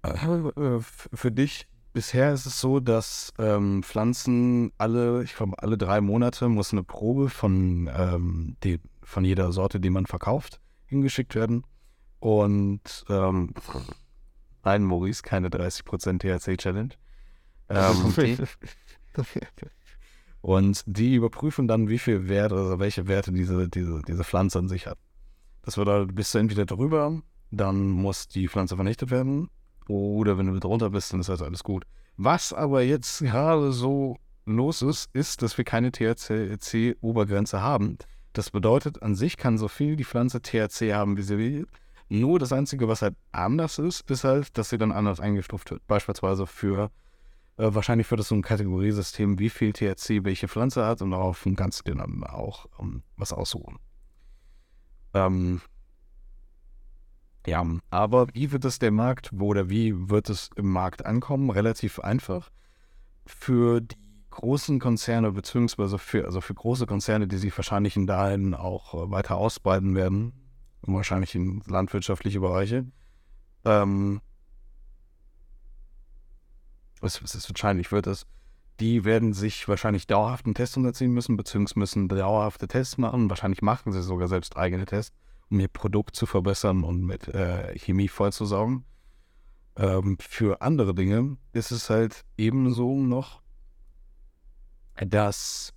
Äh, 0.03 0.75
f- 0.77 1.09
Für 1.13 1.31
dich, 1.31 1.67
bisher 1.99 2.31
ist 2.31 2.45
es 2.45 2.61
so, 2.61 2.79
dass 2.79 3.33
ähm, 3.39 3.83
Pflanzen 3.83 4.71
alle, 4.77 5.21
ich 5.21 5.35
glaube, 5.35 5.61
alle 5.61 5.77
drei 5.77 5.99
Monate 5.99 6.47
muss 6.47 6.71
eine 6.71 6.81
Probe 6.81 7.27
von, 7.27 7.91
ähm, 7.93 8.55
die, 8.63 8.79
von 9.03 9.25
jeder 9.25 9.51
Sorte, 9.51 9.81
die 9.81 9.89
man 9.89 10.05
verkauft, 10.05 10.61
hingeschickt 10.85 11.35
werden. 11.35 11.65
Und 12.21 13.03
ähm, 13.09 13.53
nein, 14.63 14.83
Maurice, 14.83 15.23
keine 15.23 15.49
30% 15.49 16.19
THC-Challenge. 16.19 16.91
Ähm, 17.67 18.13
Und 20.39 20.83
die 20.85 21.15
überprüfen 21.15 21.67
dann, 21.67 21.89
wie 21.89 21.99
viel 21.99 22.29
Wert, 22.29 22.53
also 22.53 22.79
welche 22.79 23.09
Werte 23.09 23.33
diese, 23.33 23.67
diese, 23.67 24.01
diese 24.07 24.23
Pflanze 24.23 24.57
an 24.57 24.69
sich 24.69 24.87
hat. 24.87 24.97
Das 25.63 25.75
wird 25.75 25.89
halt, 25.89 26.15
bist 26.15 26.33
du 26.33 26.37
entweder 26.37 26.65
drüber, 26.65 27.21
dann 27.51 27.89
muss 27.89 28.29
die 28.29 28.47
Pflanze 28.47 28.77
vernichtet 28.77 29.11
werden. 29.11 29.49
Oder 29.89 30.37
wenn 30.37 30.45
du 30.45 30.59
drunter 30.59 30.91
bist, 30.91 31.11
dann 31.11 31.21
ist 31.21 31.29
das 31.29 31.41
alles 31.41 31.63
gut. 31.63 31.83
Was 32.15 32.53
aber 32.53 32.83
jetzt 32.83 33.21
gerade 33.21 33.71
so 33.71 34.17
los 34.45 34.83
ist, 34.83 35.09
ist, 35.13 35.41
dass 35.41 35.57
wir 35.57 35.65
keine 35.65 35.91
THC-Obergrenze 35.91 37.61
haben. 37.61 37.97
Das 38.33 38.51
bedeutet, 38.51 39.01
an 39.01 39.15
sich 39.15 39.35
kann 39.35 39.57
so 39.57 39.67
viel 39.67 39.95
die 39.95 40.03
Pflanze 40.03 40.41
THC 40.43 40.93
haben, 40.93 41.17
wie 41.17 41.23
sie 41.23 41.39
will. 41.39 41.67
Nur 42.07 42.37
das 42.37 42.53
Einzige, 42.53 42.87
was 42.87 43.01
halt 43.01 43.15
anders 43.31 43.79
ist, 43.79 44.09
ist 44.11 44.23
halt, 44.23 44.55
dass 44.59 44.69
sie 44.69 44.77
dann 44.77 44.91
anders 44.91 45.19
eingestuft 45.19 45.71
wird. 45.71 45.85
Beispielsweise 45.87 46.45
für, 46.45 46.91
äh, 47.57 47.73
wahrscheinlich 47.73 48.09
wird 48.11 48.19
das 48.19 48.27
so 48.27 48.35
ein 48.35 48.43
Kategoriesystem, 48.43 49.39
wie 49.39 49.49
viel 49.49 49.73
THC 49.73 50.23
welche 50.23 50.47
Pflanze 50.47 50.85
hat 50.85 51.01
und 51.01 51.11
darauf 51.11 51.47
kannst 51.55 51.79
du 51.79 51.91
dir 51.91 51.97
dann 51.97 52.23
auch 52.23 52.67
ähm, 52.79 53.01
was 53.17 53.33
aussuchen. 53.33 53.79
Ähm, 55.15 55.61
ja, 57.47 57.65
aber 57.89 58.27
wie 58.33 58.51
wird 58.51 58.65
es 58.65 58.79
der 58.79 58.91
Markt, 58.91 59.31
oder 59.33 59.69
wie 59.69 60.09
wird 60.09 60.29
es 60.29 60.49
im 60.55 60.71
Markt 60.71 61.05
ankommen? 61.05 61.49
Relativ 61.49 61.99
einfach. 61.99 62.51
Für 63.25 63.81
die 63.81 63.95
großen 64.29 64.79
Konzerne, 64.79 65.31
beziehungsweise 65.31 65.97
für, 65.97 66.25
also 66.25 66.41
für 66.41 66.53
große 66.53 66.85
Konzerne, 66.85 67.27
die 67.27 67.37
sich 67.37 67.55
wahrscheinlich 67.57 67.95
in 67.95 68.07
dahin 68.07 68.53
auch 68.53 68.93
äh, 68.93 69.11
weiter 69.11 69.37
ausbreiten 69.37 69.95
werden, 69.95 70.33
wahrscheinlich 70.81 71.35
in 71.35 71.61
landwirtschaftliche 71.67 72.39
Bereiche, 72.39 72.85
ähm, 73.65 74.21
was, 77.01 77.21
was 77.23 77.35
ist 77.35 77.49
wahrscheinlich 77.49 77.91
wird 77.91 78.07
es, 78.07 78.25
die 78.79 79.03
werden 79.03 79.33
sich 79.33 79.67
wahrscheinlich 79.67 80.07
dauerhaften 80.07 80.53
Tests 80.53 80.77
unterziehen 80.77 81.11
müssen, 81.11 81.35
beziehungsweise 81.35 81.79
müssen 81.79 82.07
dauerhafte 82.07 82.67
Tests 82.67 82.97
machen. 82.97 83.29
Wahrscheinlich 83.29 83.61
machen 83.61 83.91
sie 83.91 84.01
sogar 84.01 84.27
selbst 84.27 84.55
eigene 84.55 84.85
Tests, 84.85 85.15
ihr 85.49 85.67
Produkt 85.67 86.15
zu 86.15 86.25
verbessern 86.25 86.83
und 86.83 87.01
mit 87.03 87.27
äh, 87.29 87.77
Chemie 87.77 88.07
vollzusaugen. 88.07 88.85
Ähm, 89.75 90.17
für 90.19 90.61
andere 90.61 90.93
Dinge 90.93 91.37
ist 91.53 91.71
es 91.71 91.89
halt 91.89 92.25
ebenso 92.37 92.99
noch 92.99 93.41
dass 95.05 95.73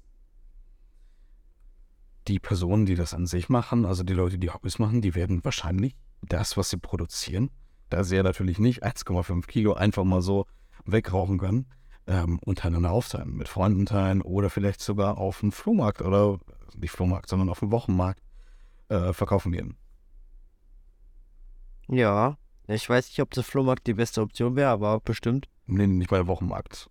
die 2.29 2.39
Personen, 2.39 2.87
die 2.87 2.95
das 2.95 3.15
an 3.15 3.27
sich 3.27 3.49
machen, 3.49 3.85
also 3.85 4.03
die 4.03 4.13
Leute, 4.13 4.39
die 4.39 4.51
Hobbys 4.51 4.79
machen, 4.79 5.01
die 5.01 5.15
werden 5.15 5.45
wahrscheinlich 5.45 5.97
das, 6.23 6.57
was 6.57 6.71
sie 6.71 6.77
produzieren, 6.77 7.51
da 7.89 8.05
sie 8.05 8.17
ja 8.17 8.23
natürlich 8.23 8.59
nicht 8.59 8.85
1,5 8.85 9.47
Kilo 9.47 9.75
einfach 9.75 10.05
mal 10.05 10.23
so 10.23 10.47
wegrauchen 10.85 11.39
können, 11.39 11.67
ähm, 12.07 12.39
untereinander 12.45 12.91
aufteilen, 12.91 13.37
mit 13.37 13.49
Freunden 13.49 13.87
teilen 13.87 14.23
oder 14.23 14.51
vielleicht 14.51 14.81
sogar 14.81 15.19
auf 15.19 15.41
dem 15.41 15.53
Flohmarkt 15.53 16.03
oder 16.03 16.39
nicht 16.77 16.91
Flohmarkt, 16.91 17.29
sondern 17.29 17.49
auf 17.49 17.59
dem 17.59 17.71
Wochenmarkt 17.71 18.23
äh, 18.93 19.13
verkaufen 19.13 19.53
gehen. 19.53 19.77
Ja, 21.89 22.37
ich 22.67 22.89
weiß 22.89 23.09
nicht, 23.09 23.21
ob 23.21 23.31
der 23.31 23.43
Flohmarkt 23.43 23.87
die 23.87 23.95
beste 23.95 24.21
Option 24.21 24.57
wäre, 24.57 24.71
aber 24.71 25.01
bestimmt. 25.01 25.49
Nee, 25.67 25.87
nicht 25.87 26.11
bei 26.11 26.17
der 26.17 26.27
Wochenmarkt 26.27 26.89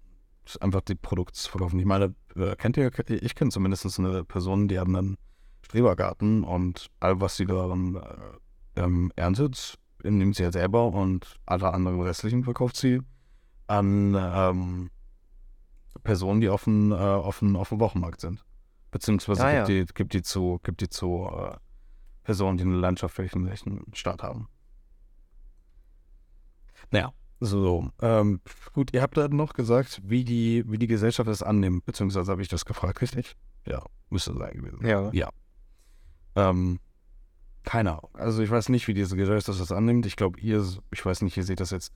einfach 0.60 0.82
die 0.82 0.96
Produkte 0.96 1.34
zu 1.34 1.50
verkaufen. 1.50 1.80
Ich 1.80 1.86
meine, 1.86 2.16
äh, 2.36 2.56
kennt 2.56 2.78
ihr, 2.78 2.92
ich 3.08 3.36
kenne 3.36 3.52
zumindest 3.52 4.00
eine 4.00 4.24
Person, 4.24 4.68
die 4.68 4.80
hat 4.80 4.88
einen 4.88 5.18
Strebergarten 5.62 6.44
und 6.44 6.90
all, 7.00 7.22
was 7.22 7.38
sie 7.38 7.46
daran 7.46 7.96
äh, 7.96 8.82
ähm, 8.82 9.12
erntet, 9.16 9.78
nimmt 10.04 10.36
sie 10.36 10.44
ja 10.44 10.52
selber 10.52 10.88
und 10.88 11.36
alle 11.46 11.74
anderen 11.74 12.02
restlichen 12.02 12.44
verkauft 12.44 12.76
sie 12.76 13.02
an 13.68 14.16
ähm, 14.20 14.90
Personen, 16.04 16.42
die 16.42 16.50
auf 16.50 16.66
dem, 16.66 16.92
äh, 16.92 16.96
auf, 16.96 17.40
dem, 17.40 17.56
auf 17.56 17.70
dem 17.70 17.80
Wochenmarkt 17.80 18.22
sind. 18.22 18.44
Beziehungsweise 18.90 19.46
ah, 19.46 19.52
gibt, 19.52 19.70
ja. 19.70 19.86
die, 19.86 19.94
gibt 19.94 20.14
die 20.14 20.22
zu, 20.22 20.60
gibt 20.64 20.82
die 20.82 20.90
zu 20.90 21.30
äh, 21.32 21.56
Personen, 22.23 22.57
die 22.57 22.63
eine 22.63 22.75
landschaftlichen 22.75 23.49
Start 23.93 24.23
haben. 24.23 24.47
Naja, 26.91 27.13
so, 27.39 27.89
ähm, 28.01 28.39
gut, 28.73 28.93
ihr 28.93 29.01
habt 29.01 29.17
da 29.17 29.27
noch 29.27 29.53
gesagt, 29.53 30.01
wie 30.03 30.23
die, 30.23 30.63
wie 30.67 30.77
die 30.77 30.88
Gesellschaft 30.88 31.27
das 31.27 31.41
annimmt, 31.41 31.86
beziehungsweise 31.86 32.31
habe 32.31 32.41
ich 32.41 32.47
das 32.47 32.65
gefragt, 32.65 33.01
richtig? 33.01 33.36
Ja, 33.65 33.84
müsste 34.10 34.34
sein 34.38 34.53
gewesen. 34.53 34.86
Ja. 34.86 35.10
Ja. 35.12 35.29
Ähm, 36.36 36.79
keine 37.63 37.91
Ahnung. 37.93 38.10
Also 38.13 38.41
ich 38.41 38.49
weiß 38.49 38.69
nicht, 38.69 38.88
wie 38.88 38.93
diese 38.93 39.15
Gesellschaft 39.15 39.60
das 39.60 39.71
annimmt. 39.71 40.05
Ich 40.05 40.15
glaube, 40.15 40.39
ihr, 40.39 40.63
ich 40.91 41.05
weiß 41.05 41.21
nicht, 41.21 41.38
ihr 41.38 41.43
seht 41.43 41.60
das 41.60 41.71
jetzt. 41.71 41.93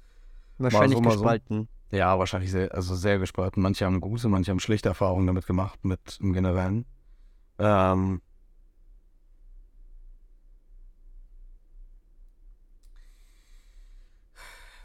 Wahrscheinlich 0.58 0.98
so, 0.98 1.04
gespalten. 1.04 1.68
So. 1.92 1.98
Ja, 1.98 2.18
wahrscheinlich 2.18 2.52
sehr, 2.52 2.74
also 2.74 2.96
sehr 2.96 3.20
gespalten. 3.20 3.62
Manche 3.62 3.86
haben 3.86 4.02
gute, 4.02 4.28
manche 4.30 4.52
haben 4.52 4.60
schlechte 4.60 4.90
Erfahrungen 4.90 5.28
damit 5.28 5.46
gemacht, 5.46 5.84
mit 5.84 6.18
im 6.22 6.34
Generellen. 6.34 6.86
Ähm, 7.60 8.22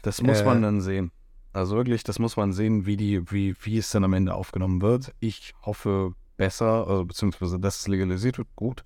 Das 0.01 0.21
muss 0.21 0.41
äh, 0.41 0.45
man 0.45 0.61
dann 0.61 0.81
sehen. 0.81 1.11
Also 1.53 1.75
wirklich, 1.75 2.03
das 2.03 2.19
muss 2.19 2.37
man 2.37 2.53
sehen, 2.53 2.85
wie 2.85 2.97
die, 2.97 3.29
wie, 3.31 3.55
wie 3.61 3.77
es 3.77 3.91
dann 3.91 4.03
am 4.03 4.13
Ende 4.13 4.33
aufgenommen 4.33 4.81
wird. 4.81 5.13
Ich 5.19 5.53
hoffe 5.63 6.13
besser, 6.37 6.87
also 6.87 7.05
beziehungsweise 7.05 7.59
dass 7.59 7.81
es 7.81 7.87
legalisiert 7.87 8.37
wird, 8.37 8.47
gut. 8.55 8.83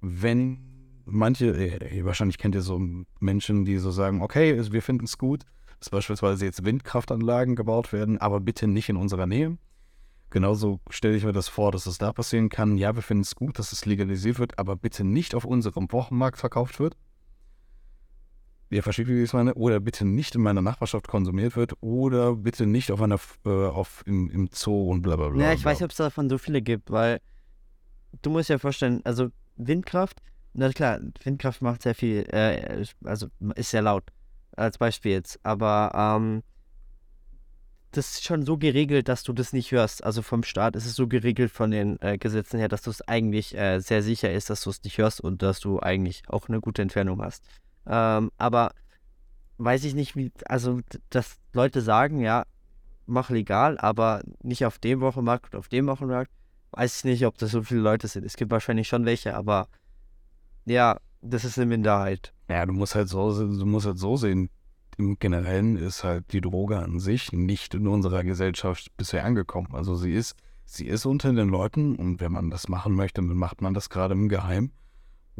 Wenn 0.00 0.58
manche, 1.04 1.46
äh, 1.46 2.04
wahrscheinlich 2.04 2.38
kennt 2.38 2.54
ihr 2.54 2.62
so 2.62 2.80
Menschen, 3.18 3.64
die 3.64 3.76
so 3.76 3.90
sagen, 3.90 4.22
okay, 4.22 4.60
wir 4.72 4.82
finden 4.82 5.04
es 5.04 5.18
gut, 5.18 5.44
dass 5.78 5.90
beispielsweise 5.90 6.44
jetzt 6.44 6.64
Windkraftanlagen 6.64 7.54
gebaut 7.54 7.92
werden, 7.92 8.18
aber 8.18 8.40
bitte 8.40 8.66
nicht 8.66 8.88
in 8.88 8.96
unserer 8.96 9.26
Nähe. 9.26 9.58
Genauso 10.30 10.80
stelle 10.90 11.16
ich 11.16 11.24
mir 11.24 11.32
das 11.32 11.48
vor, 11.48 11.72
dass 11.72 11.86
es 11.86 11.98
da 11.98 12.12
passieren 12.12 12.48
kann. 12.48 12.78
Ja, 12.78 12.94
wir 12.94 13.02
finden 13.02 13.22
es 13.22 13.34
gut, 13.34 13.58
dass 13.58 13.72
es 13.72 13.84
legalisiert 13.84 14.38
wird, 14.38 14.58
aber 14.58 14.76
bitte 14.76 15.02
nicht 15.02 15.34
auf 15.34 15.44
unserem 15.44 15.90
Wochenmarkt 15.90 16.38
verkauft 16.38 16.78
wird. 16.78 16.96
Ihr 18.70 18.84
versteht, 18.84 19.08
wie 19.08 19.18
ich 19.18 19.24
es 19.24 19.32
meine? 19.32 19.54
Oder 19.54 19.80
bitte 19.80 20.04
nicht 20.04 20.36
in 20.36 20.42
meiner 20.42 20.62
Nachbarschaft 20.62 21.08
konsumiert 21.08 21.56
wird 21.56 21.72
oder 21.80 22.36
bitte 22.36 22.66
nicht 22.66 22.92
auf 22.92 23.02
einer, 23.02 23.18
äh, 23.44 23.48
auf, 23.48 24.04
im, 24.06 24.30
im 24.30 24.48
Zoo 24.52 24.90
und 24.90 25.02
bla 25.02 25.16
bla 25.16 25.28
bla. 25.28 25.44
Ja, 25.44 25.52
ich 25.52 25.64
weiß 25.64 25.78
nicht, 25.78 25.84
ob 25.84 25.90
es 25.90 25.96
davon 25.96 26.30
so 26.30 26.38
viele 26.38 26.62
gibt, 26.62 26.90
weil 26.90 27.20
du 28.22 28.30
musst 28.30 28.48
ja 28.48 28.58
vorstellen, 28.58 29.00
also 29.04 29.30
Windkraft, 29.56 30.22
na 30.52 30.70
klar, 30.70 31.00
Windkraft 31.24 31.62
macht 31.62 31.82
sehr 31.82 31.96
viel, 31.96 32.24
äh, 32.30 32.84
also 33.04 33.26
ist 33.56 33.70
sehr 33.70 33.82
laut, 33.82 34.04
als 34.56 34.78
Beispiel 34.78 35.12
jetzt, 35.12 35.40
aber 35.42 35.90
ähm, 35.94 36.42
das 37.90 38.12
ist 38.12 38.24
schon 38.24 38.46
so 38.46 38.56
geregelt, 38.56 39.08
dass 39.08 39.24
du 39.24 39.32
das 39.32 39.52
nicht 39.52 39.72
hörst. 39.72 40.04
Also 40.04 40.22
vom 40.22 40.44
Staat 40.44 40.76
ist 40.76 40.86
es 40.86 40.94
so 40.94 41.08
geregelt 41.08 41.50
von 41.50 41.72
den 41.72 42.00
äh, 42.00 42.18
Gesetzen 42.18 42.58
her, 42.58 42.68
dass 42.68 42.82
du 42.82 42.90
es 42.90 43.02
eigentlich 43.02 43.56
äh, 43.56 43.80
sehr 43.80 44.02
sicher 44.02 44.32
ist, 44.32 44.48
dass 44.48 44.62
du 44.62 44.70
es 44.70 44.84
nicht 44.84 44.98
hörst 44.98 45.20
und 45.20 45.42
dass 45.42 45.58
du 45.58 45.80
eigentlich 45.80 46.22
auch 46.28 46.48
eine 46.48 46.60
gute 46.60 46.82
Entfernung 46.82 47.20
hast. 47.20 47.44
Ähm, 47.86 48.30
aber 48.38 48.72
weiß 49.58 49.84
ich 49.84 49.94
nicht, 49.94 50.16
wie, 50.16 50.32
also, 50.46 50.80
dass 51.10 51.36
Leute 51.52 51.80
sagen, 51.80 52.20
ja, 52.20 52.44
mach 53.06 53.30
legal, 53.30 53.78
aber 53.78 54.22
nicht 54.42 54.64
auf 54.64 54.78
dem 54.78 55.00
Wochenmarkt 55.00 55.52
und 55.52 55.58
auf 55.58 55.68
dem 55.68 55.86
Wochenmarkt. 55.86 56.30
Weiß 56.72 56.98
ich 56.98 57.04
nicht, 57.04 57.26
ob 57.26 57.36
das 57.38 57.50
so 57.50 57.62
viele 57.62 57.80
Leute 57.80 58.06
sind. 58.06 58.24
Es 58.24 58.36
gibt 58.36 58.52
wahrscheinlich 58.52 58.88
schon 58.88 59.04
welche, 59.04 59.34
aber 59.34 59.66
ja, 60.64 60.98
das 61.20 61.44
ist 61.44 61.58
eine 61.58 61.66
Minderheit. 61.66 62.32
Ja, 62.48 62.64
du 62.64 62.72
musst 62.72 62.94
halt 62.94 63.08
so, 63.08 63.32
du 63.32 63.66
musst 63.66 63.86
halt 63.86 63.98
so 63.98 64.16
sehen. 64.16 64.50
Im 64.96 65.18
Generellen 65.18 65.76
ist 65.76 66.04
halt 66.04 66.32
die 66.32 66.40
Droge 66.40 66.78
an 66.78 67.00
sich 67.00 67.32
nicht 67.32 67.74
in 67.74 67.86
unserer 67.86 68.22
Gesellschaft 68.22 68.96
bisher 68.96 69.24
angekommen. 69.24 69.68
Also 69.72 69.96
sie 69.96 70.12
ist, 70.12 70.36
sie 70.64 70.86
ist 70.86 71.06
unter 71.06 71.32
den 71.32 71.48
Leuten 71.48 71.96
und 71.96 72.20
wenn 72.20 72.32
man 72.32 72.50
das 72.50 72.68
machen 72.68 72.94
möchte, 72.94 73.20
dann 73.20 73.34
macht 73.34 73.62
man 73.62 73.74
das 73.74 73.90
gerade 73.90 74.14
im 74.14 74.28
Geheimen. 74.28 74.72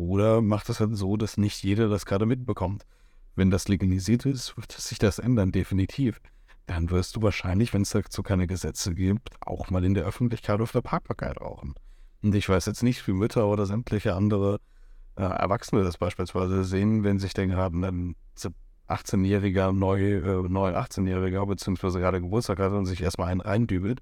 Oder 0.01 0.41
macht 0.41 0.71
es 0.71 0.81
halt 0.81 0.97
so, 0.97 1.19
dass 1.19 1.37
nicht 1.37 1.63
jeder 1.63 1.91
das 1.91 2.07
gerade 2.07 2.25
mitbekommt. 2.25 2.87
Wenn 3.37 3.51
das 3.51 3.69
legalisiert 3.69 4.25
ist, 4.25 4.57
wird 4.57 4.73
sich 4.73 4.99
das 4.99 5.19
ändern, 5.19 5.53
definitiv. 5.53 6.23
Dann 6.65 6.89
wirst 6.89 7.17
du 7.17 7.23
wahrscheinlich, 7.23 7.75
wenn 7.75 7.83
es 7.83 7.91
dazu 7.91 8.23
keine 8.23 8.47
Gesetze 8.47 8.95
gibt, 8.95 9.29
auch 9.43 9.69
mal 9.69 9.85
in 9.85 9.93
der 9.93 10.07
Öffentlichkeit 10.07 10.63
auf 10.63 10.73
der 10.73 10.81
Parkbarkeit 10.81 11.39
rauchen. 11.39 11.75
Und 12.23 12.35
ich 12.35 12.49
weiß 12.49 12.65
jetzt 12.65 12.83
nicht, 12.83 13.07
wie 13.07 13.13
Mütter 13.13 13.47
oder 13.47 13.67
sämtliche 13.67 14.15
andere 14.15 14.61
äh, 15.17 15.23
Erwachsene 15.23 15.85
das 15.85 15.99
beispielsweise 15.99 16.65
sehen, 16.65 17.05
wenn 17.05 17.19
sich 17.19 17.35
denn 17.35 17.51
gerade 17.51 17.77
ein 17.77 18.17
18-Jähriger, 18.89 19.73
neu, 19.73 20.01
äh, 20.01 20.49
neu 20.49 20.75
18-Jähriger, 20.75 21.47
beziehungsweise 21.47 22.01
gerade 22.01 22.23
Geburtstag 22.23 22.59
hat 22.59 22.73
und 22.73 22.87
sich 22.87 23.03
erstmal 23.03 23.29
einen 23.29 23.43
reindübelt. 23.43 24.01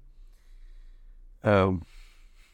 Ähm, 1.43 1.81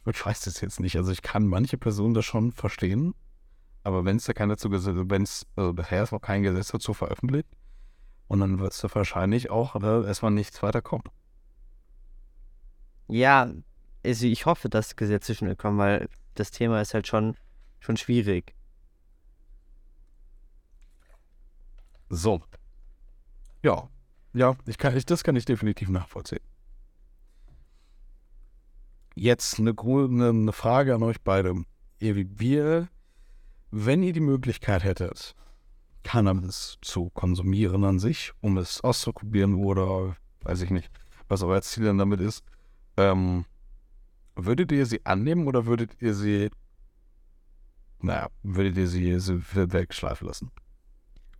ich 0.07 0.25
weiß 0.25 0.41
das 0.41 0.61
jetzt 0.61 0.79
nicht. 0.79 0.97
Also 0.97 1.11
ich 1.11 1.21
kann 1.21 1.45
manche 1.45 1.77
Personen 1.77 2.15
das 2.15 2.25
schon 2.25 2.51
verstehen. 2.51 3.13
Aber 3.85 4.03
wenn 4.03 4.17
es 4.17 4.25
da 4.25 4.33
keine 4.33 4.53
dazu 4.53 4.71
wenn 4.71 5.21
es, 5.21 5.45
also 5.55 5.71
bisher 5.71 6.01
ist 6.01 6.11
noch 6.11 6.19
kein 6.19 6.41
Gesetz 6.41 6.69
dazu 6.69 6.95
veröffentlicht, 6.95 7.47
und 8.27 8.39
dann 8.39 8.57
wird 8.57 8.73
es 8.73 8.79
da 8.79 8.89
wahrscheinlich 8.95 9.51
auch 9.51 9.75
äh, 9.75 10.07
erstmal 10.07 10.31
nichts 10.31 10.63
weiter 10.63 10.81
kommen. 10.81 11.03
Ja, 13.07 13.53
also 14.03 14.25
ich 14.25 14.47
hoffe, 14.47 14.69
dass 14.69 14.95
Gesetze 14.95 15.35
schnell 15.35 15.55
kommen, 15.55 15.77
weil 15.77 16.09
das 16.33 16.49
Thema 16.49 16.81
ist 16.81 16.95
halt 16.95 17.05
schon, 17.05 17.37
schon 17.79 17.95
schwierig. 17.95 18.55
So. 22.09 22.41
Ja. 23.61 23.87
Ja, 24.33 24.57
ich 24.65 24.79
kann, 24.79 24.97
ich, 24.97 25.05
das 25.05 25.23
kann 25.23 25.35
ich 25.35 25.45
definitiv 25.45 25.89
nachvollziehen. 25.89 26.41
Jetzt 29.13 29.59
eine, 29.59 29.75
eine, 29.77 30.29
eine 30.29 30.51
Frage 30.53 30.95
an 30.95 31.03
euch 31.03 31.21
beide. 31.21 31.63
Ihr, 31.99 32.15
wir, 32.39 32.89
wenn 33.71 34.03
ihr 34.03 34.13
die 34.13 34.19
Möglichkeit 34.19 34.83
hättet, 34.83 35.35
Cannabis 36.03 36.77
zu 36.81 37.09
konsumieren 37.09 37.83
an 37.83 37.99
sich, 37.99 38.31
um 38.41 38.57
es 38.57 38.81
auszuprobieren 38.81 39.55
oder 39.55 40.15
weiß 40.41 40.61
ich 40.61 40.69
nicht, 40.69 40.89
was 41.27 41.41
euer 41.41 41.61
Ziel 41.61 41.85
dann 41.85 41.97
damit 41.97 42.21
ist, 42.21 42.43
ähm, 42.97 43.45
würdet 44.35 44.71
ihr 44.71 44.85
sie 44.85 45.05
annehmen 45.05 45.47
oder 45.47 45.65
würdet 45.65 46.01
ihr 46.01 46.13
sie, 46.13 46.49
naja, 48.01 48.29
würdet 48.43 48.77
ihr 48.77 48.87
sie, 48.87 49.19
sie 49.19 49.41
wegschleifen 49.53 50.27
lassen? 50.27 50.51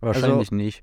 Wahrscheinlich 0.00 0.50
nicht. 0.50 0.82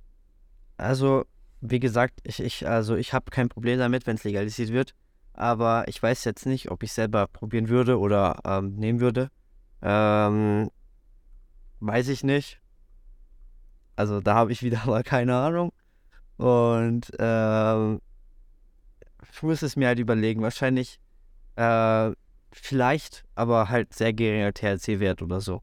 Also, 0.78 1.26
wie 1.62 1.80
gesagt, 1.80 2.20
ich, 2.24 2.40
ich, 2.42 2.68
also 2.68 2.96
ich 2.96 3.14
habe 3.14 3.32
kein 3.32 3.50
Problem 3.50 3.80
damit, 3.80 4.08
wenn 4.08 4.16
es 4.16 4.24
legalisiert 4.24 4.72
wird. 4.72 4.96
Aber 5.34 5.88
ich 5.88 6.02
weiß 6.02 6.26
jetzt 6.26 6.46
nicht, 6.46 6.70
ob 6.70 6.84
ich 6.84 6.94
selber 6.94 7.28
probieren 7.28 7.68
würde 7.68 8.00
oder 8.00 8.40
ähm, 8.46 8.76
nehmen 8.76 9.00
würde. 9.00 9.30
Ähm, 9.82 10.70
weiß 11.86 12.08
ich 12.08 12.24
nicht. 12.24 12.60
Also 13.96 14.22
da 14.22 14.36
habe 14.36 14.52
ich 14.52 14.64
wieder 14.64 14.84
mal 14.86 15.04
keine 15.04 15.36
Ahnung. 15.36 15.72
Und 16.38 17.12
ähm, 17.20 18.02
ich 19.32 19.44
muss 19.44 19.62
es 19.62 19.76
mir 19.76 19.88
halt 19.88 20.00
überlegen. 20.00 20.42
Wahrscheinlich, 20.42 21.00
äh, 21.56 22.12
vielleicht, 22.52 23.26
aber 23.36 23.70
halt 23.70 23.94
sehr 23.94 24.14
geringer 24.14 24.54
THC-Wert 24.54 25.22
oder 25.22 25.42
so. 25.42 25.62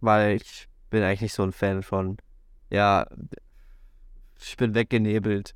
Weil 0.00 0.36
ich 0.36 0.68
bin 0.90 1.02
eigentlich 1.02 1.22
nicht 1.22 1.34
so 1.34 1.42
ein 1.42 1.52
Fan 1.52 1.82
von, 1.82 2.18
ja, 2.70 3.06
ich 4.40 4.56
bin 4.56 4.74
weggenebelt. 4.74 5.54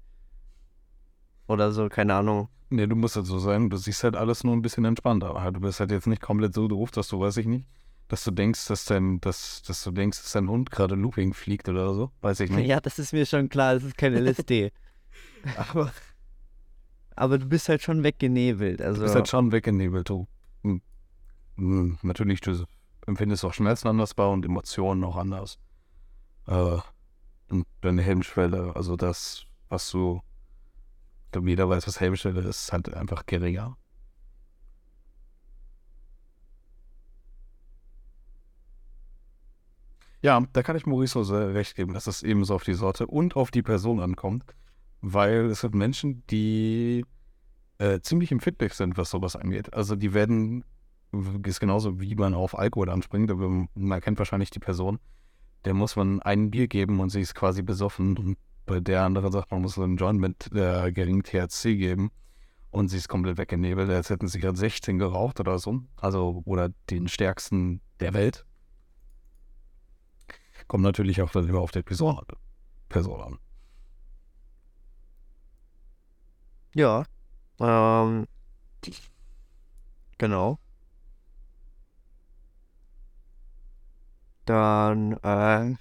Oder 1.47 1.73
so, 1.73 1.89
keine 1.89 2.15
Ahnung. 2.15 2.49
Nee, 2.71 2.87
du 2.87 2.97
musst 2.97 3.17
halt 3.17 3.27
so 3.27 3.39
sein, 3.39 3.69
du 3.69 3.77
siehst 3.77 4.03
halt 4.03 4.17
alles 4.17 4.45
nur 4.45 4.55
ein 4.55 4.63
bisschen 4.63 4.85
entspannter. 4.85 5.51
Du 5.53 5.61
bist 5.61 5.81
halt 5.81 5.91
jetzt 5.91 6.07
nicht 6.07 6.23
komplett 6.23 6.55
so 6.55 6.69
doof, 6.69 6.91
dass 6.91 7.09
du, 7.09 7.21
weiß 7.21 7.37
ich 7.37 7.47
nicht, 7.47 7.69
dass 8.13 8.25
du 8.25 8.31
denkst, 8.31 8.67
dass 8.69 8.85
dein, 8.85 9.23
dass, 9.23 9.63
dass 9.63 9.83
du 9.85 9.91
denkst, 9.91 10.21
dass 10.21 10.33
dein 10.33 10.47
Hund 10.51 10.71
gerade 10.71 10.97
Looping 10.97 11.33
fliegt 11.33 11.71
oder 11.71 11.95
so. 11.95 12.11
Weiß 12.21 12.41
ich 12.41 12.51
nicht. 12.51 12.67
Ja, 12.67 12.79
das 12.79 12.99
ist 12.99 13.15
mir 13.15 13.25
schon 13.25 13.49
klar, 13.49 13.73
das 13.73 13.85
ist 13.85 13.97
kein 13.97 14.13
LSD. 14.13 14.71
aber, 15.57 15.91
aber 17.17 17.39
du 17.39 17.47
bist 17.47 17.71
halt 17.71 17.81
schon 17.81 18.03
weggenebelt. 18.03 18.83
Also, 18.83 19.01
Du 19.01 19.05
bist 19.05 19.15
halt 19.15 19.29
schon 19.29 19.51
weggenebelt. 19.51 20.11
Du, 20.11 20.29
hm, 20.63 20.83
hm, 21.57 21.99
natürlich, 22.03 22.43
du 22.43 22.67
empfindest 23.07 23.47
auch 23.47 23.55
Schmerzen 23.55 23.89
anders 23.89 24.13
bei 24.13 24.27
und 24.27 24.45
Emotionen 24.45 25.05
auch 25.05 25.17
anders. 25.17 25.59
Äh, 26.49 26.81
und 27.49 27.67
deine 27.81 28.03
Hemmschwelle, 28.03 28.77
also 28.77 28.97
das, 28.97 29.47
was 29.71 29.91
du, 29.91 30.21
ich 31.25 31.33
glaube, 31.33 31.49
jeder 31.49 31.67
weiß, 31.67 31.87
was 31.87 31.99
Hemmschwelle 31.99 32.41
ist, 32.41 32.65
ist 32.65 32.73
halt 32.75 32.93
einfach 32.93 33.25
geringer. 33.25 33.79
Ja, 40.23 40.41
da 40.53 40.63
kann 40.63 40.77
ich 40.77 40.87
Maurice 40.87 41.25
sehr 41.25 41.53
recht 41.53 41.75
geben, 41.75 41.95
dass 41.95 42.07
es 42.07 42.23
ebenso 42.23 42.55
auf 42.55 42.63
die 42.63 42.75
Sorte 42.75 43.09
und 43.09 43.35
auf 43.35 43.51
die 43.51 43.63
Person 43.63 43.99
ankommt, 43.99 44.45
weil 45.01 45.47
es 45.47 45.61
sind 45.61 45.75
Menschen, 45.75 46.25
die 46.29 47.05
äh, 47.79 48.01
ziemlich 48.01 48.31
empfindlich 48.31 48.75
sind, 48.75 48.97
was 48.97 49.11
sowas 49.11 49.35
angeht. 49.35 49.75
Also 49.75 49.97
die 49.97 50.15
werden, 50.15 50.65
ist 51.45 51.59
genauso 51.59 52.01
wie 52.01 52.15
man 52.15 52.35
auf 52.35 52.57
Alkohol 52.57 52.89
anspringt, 52.89 53.33
aber 53.33 53.67
man 53.75 54.01
kennt 54.01 54.19
wahrscheinlich 54.21 54.51
die 54.51 54.61
Person, 54.61 55.01
der 55.65 55.75
muss 55.75 55.97
man 55.97 56.23
ein 56.23 56.53
Bier 56.53 56.69
geben 56.69 57.01
und 57.01 57.11
sie 57.11 57.21
ist 57.21 57.35
quasi 57.35 57.63
besoffen 57.63 58.17
und 58.17 58.39
bei 58.65 58.79
der 58.79 59.03
anderen 59.03 59.33
sagt, 59.33 59.51
man 59.51 59.63
muss 59.63 59.77
einen 59.77 59.97
Joint 59.97 60.21
mit 60.21 60.53
äh, 60.55 60.93
geringem 60.93 61.25
THC 61.25 61.77
geben 61.77 62.13
und 62.71 62.89
sie 62.89 62.99
ist 62.99 63.09
komplett 63.09 63.39
weggenebelt, 63.39 63.91
als 63.91 64.09
hätten 64.09 64.29
sie 64.29 64.39
gerade 64.39 64.57
16 64.57 64.99
geraucht 64.99 65.41
oder 65.41 65.59
so. 65.59 65.81
Also, 65.97 66.43
oder 66.45 66.71
den 66.91 67.09
stärksten 67.09 67.81
der 67.99 68.15
Welt. 68.15 68.47
Kommt 70.73 70.85
natürlich 70.85 71.21
auch 71.21 71.31
dann 71.31 71.47
immer 71.47 71.61
auf 71.61 71.71
die 71.71 71.83
Person, 71.83 72.19
Person 72.89 73.21
an. 73.21 73.39
ja. 76.75 77.05
Ähm, 77.61 78.27
genau. 80.17 80.59
Dann 84.47 85.13
äh, 85.19 85.77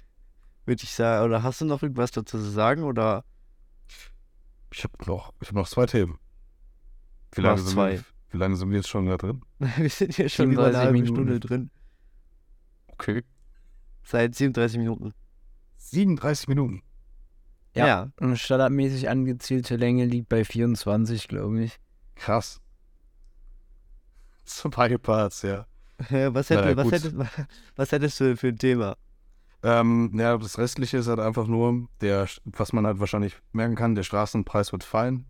würde 0.66 0.82
ich 0.82 0.90
sagen, 0.92 1.24
oder 1.24 1.42
hast 1.42 1.62
du 1.62 1.64
noch 1.64 1.82
irgendwas 1.82 2.10
dazu 2.10 2.36
zu 2.36 2.50
sagen? 2.50 2.82
Oder 2.82 3.24
Ich 4.74 4.84
habe 4.84 4.92
noch, 5.06 5.32
ich 5.40 5.48
hab 5.48 5.54
noch 5.54 5.68
zwei 5.68 5.86
Themen. 5.86 6.18
Wie 7.32 7.40
lange, 7.40 7.62
sind 7.62 7.70
zwei. 7.70 7.92
wir, 7.92 8.04
wie 8.28 8.36
lange 8.36 8.56
sind 8.56 8.68
wir 8.68 8.76
jetzt 8.76 8.90
schon 8.90 9.06
da 9.06 9.16
drin? 9.16 9.42
wir 9.58 9.88
sind 9.88 10.14
hier 10.16 10.28
schon 10.28 10.52
über 10.52 10.64
eine 10.64 10.74
37 10.74 10.78
halbe 10.84 10.92
Minuten. 10.92 11.14
Stunde 11.14 11.40
drin. 11.40 11.70
Okay. 12.88 13.22
Seit 14.02 14.34
37 14.34 14.78
Minuten. 14.78 15.12
37 15.76 16.48
Minuten. 16.48 16.82
Ja. 17.74 18.10
Und 18.20 18.36
standardmäßig 18.36 19.08
angezielte 19.08 19.76
Länge 19.76 20.04
liegt 20.04 20.28
bei 20.28 20.44
24, 20.44 21.28
glaube 21.28 21.62
ich. 21.62 21.78
Krass. 22.14 22.60
Zwei 24.44 24.98
Parts, 24.98 25.42
ja. 25.42 25.66
Ja. 26.10 26.34
Was, 26.34 26.48
ja, 26.48 26.56
hätte, 26.62 26.76
was, 26.76 26.84
gut. 26.84 26.92
hättest, 26.94 27.16
was 27.76 27.92
hättest 27.92 28.20
du 28.20 28.36
für 28.36 28.48
ein 28.48 28.58
Thema? 28.58 28.96
Ähm, 29.62 30.10
ja, 30.14 30.36
das 30.36 30.58
Restliche 30.58 30.98
ist 30.98 31.06
halt 31.06 31.20
einfach 31.20 31.46
nur, 31.46 31.86
der, 32.00 32.26
was 32.44 32.72
man 32.72 32.84
halt 32.84 32.98
wahrscheinlich 32.98 33.36
merken 33.52 33.76
kann, 33.76 33.94
der 33.94 34.02
Straßenpreis 34.02 34.72
wird 34.72 34.82
fallen. 34.82 35.26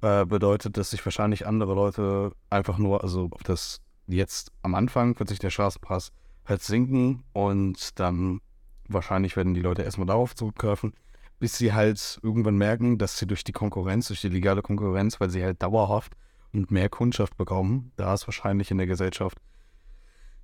Äh, 0.00 0.26
bedeutet, 0.26 0.76
dass 0.76 0.90
sich 0.90 1.04
wahrscheinlich 1.04 1.46
andere 1.46 1.74
Leute 1.74 2.32
einfach 2.50 2.78
nur, 2.78 3.02
also 3.04 3.28
auf 3.30 3.42
das 3.44 3.80
jetzt 4.08 4.52
am 4.62 4.74
Anfang 4.74 5.18
wird 5.18 5.28
sich 5.28 5.38
der 5.38 5.50
Straßenpreis 5.50 6.12
halt 6.48 6.62
sinken 6.62 7.24
und 7.32 7.98
dann 7.98 8.40
wahrscheinlich 8.88 9.36
werden 9.36 9.54
die 9.54 9.60
Leute 9.60 9.82
erstmal 9.82 10.06
darauf 10.06 10.34
zurückgreifen, 10.34 10.94
bis 11.38 11.58
sie 11.58 11.72
halt 11.72 12.18
irgendwann 12.22 12.56
merken, 12.56 12.98
dass 12.98 13.18
sie 13.18 13.26
durch 13.26 13.44
die 13.44 13.52
Konkurrenz, 13.52 14.08
durch 14.08 14.20
die 14.20 14.28
legale 14.28 14.62
Konkurrenz, 14.62 15.20
weil 15.20 15.30
sie 15.30 15.44
halt 15.44 15.62
dauerhaft 15.62 16.14
und 16.52 16.70
mehr 16.70 16.88
Kundschaft 16.88 17.36
bekommen, 17.36 17.92
da 17.96 18.14
ist 18.14 18.26
wahrscheinlich 18.26 18.70
in 18.70 18.78
der 18.78 18.86
Gesellschaft, 18.86 19.38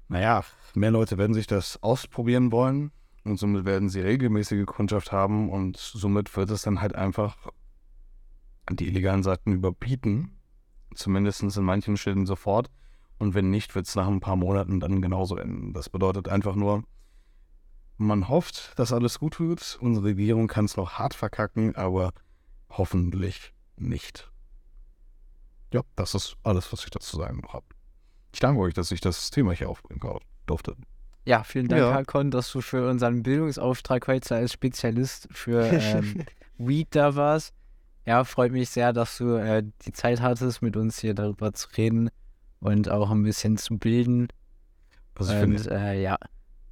naja, 0.09 0.45
mehr 0.75 0.91
Leute 0.91 1.17
werden 1.17 1.35
sich 1.35 1.47
das 1.47 1.83
ausprobieren 1.83 2.53
wollen 2.53 2.93
und 3.25 3.39
somit 3.39 3.65
werden 3.65 3.89
sie 3.89 4.01
regelmäßige 4.01 4.67
Kundschaft 4.67 5.13
haben 5.13 5.49
und 5.51 5.79
somit 5.79 6.37
wird 6.37 6.51
es 6.51 6.63
dann 6.63 6.81
halt 6.81 6.95
einfach 6.95 7.49
die 8.71 8.87
illegalen 8.87 9.23
Seiten 9.23 9.53
überbieten. 9.53 10.39
Zumindest 10.95 11.43
in 11.43 11.65
manchen 11.65 11.97
Städten 11.97 12.27
sofort. 12.27 12.71
Und 13.19 13.35
wenn 13.35 13.51
nicht, 13.51 13.75
wird 13.75 13.87
es 13.87 13.95
nach 13.95 14.07
ein 14.07 14.21
paar 14.21 14.37
Monaten 14.37 14.81
dann 14.81 15.01
genauso 15.01 15.37
enden. 15.37 15.73
Das 15.73 15.89
bedeutet 15.89 16.29
einfach 16.29 16.57
nur, 16.57 16.85
man 17.97 18.29
hofft, 18.29 18.79
dass 18.79 18.93
alles 18.93 19.19
gut 19.19 19.39
wird. 19.39 19.79
Unsere 19.81 20.07
Regierung 20.07 20.49
kann 20.49 20.65
es 20.65 20.77
noch 20.77 20.95
hart 20.95 21.15
verkacken, 21.15 21.77
aber 21.77 22.13
hoffentlich 22.71 23.55
nicht. 23.77 24.31
Ja, 25.73 25.83
das 25.97 26.15
ist 26.15 26.37
alles, 26.43 26.73
was 26.73 26.85
ich 26.85 26.91
dazu 26.91 27.17
sagen 27.17 27.43
habe. 27.49 27.67
Ich 28.33 28.41
danke 28.41 28.61
euch, 28.61 28.75
dass 28.75 28.91
ich 28.91 29.01
das 29.01 29.31
Thema 29.31 29.53
hier 29.53 29.69
aufbringen 29.69 30.01
durfte. 30.47 30.77
Ja, 31.25 31.43
vielen 31.43 31.69
Dank, 31.69 31.81
Ja. 31.81 31.95
Hakon, 31.95 32.31
dass 32.31 32.51
du 32.53 32.61
für 32.61 32.89
unseren 32.89 33.23
Bildungsauftrag 33.23 34.07
heute 34.09 34.35
als 34.35 34.53
Spezialist 34.53 35.29
für 35.31 35.63
ähm, 35.65 36.25
Weed 36.59 36.89
da 36.91 37.15
warst. 37.17 37.55
Ja, 38.07 38.25
freut 38.25 38.53
mich 38.53 38.69
sehr, 38.69 38.93
dass 38.93 39.17
du 39.17 39.37
äh, 39.37 39.63
die 39.87 39.93
Zeit 39.93 40.21
hattest, 40.21 40.61
mit 40.61 40.77
uns 40.77 40.99
hier 40.99 41.15
darüber 41.15 41.55
zu 41.55 41.69
reden 41.77 42.11
und 42.61 42.91
auch 42.91 43.11
ein 43.11 43.23
bisschen 43.23 43.57
zu 43.57 43.79
bilden. 43.79 44.29
Also 45.15 45.33
ich, 45.33 45.43
und 45.43 45.59
finde, 45.59 45.71
äh, 45.71 46.03
ja, 46.03 46.17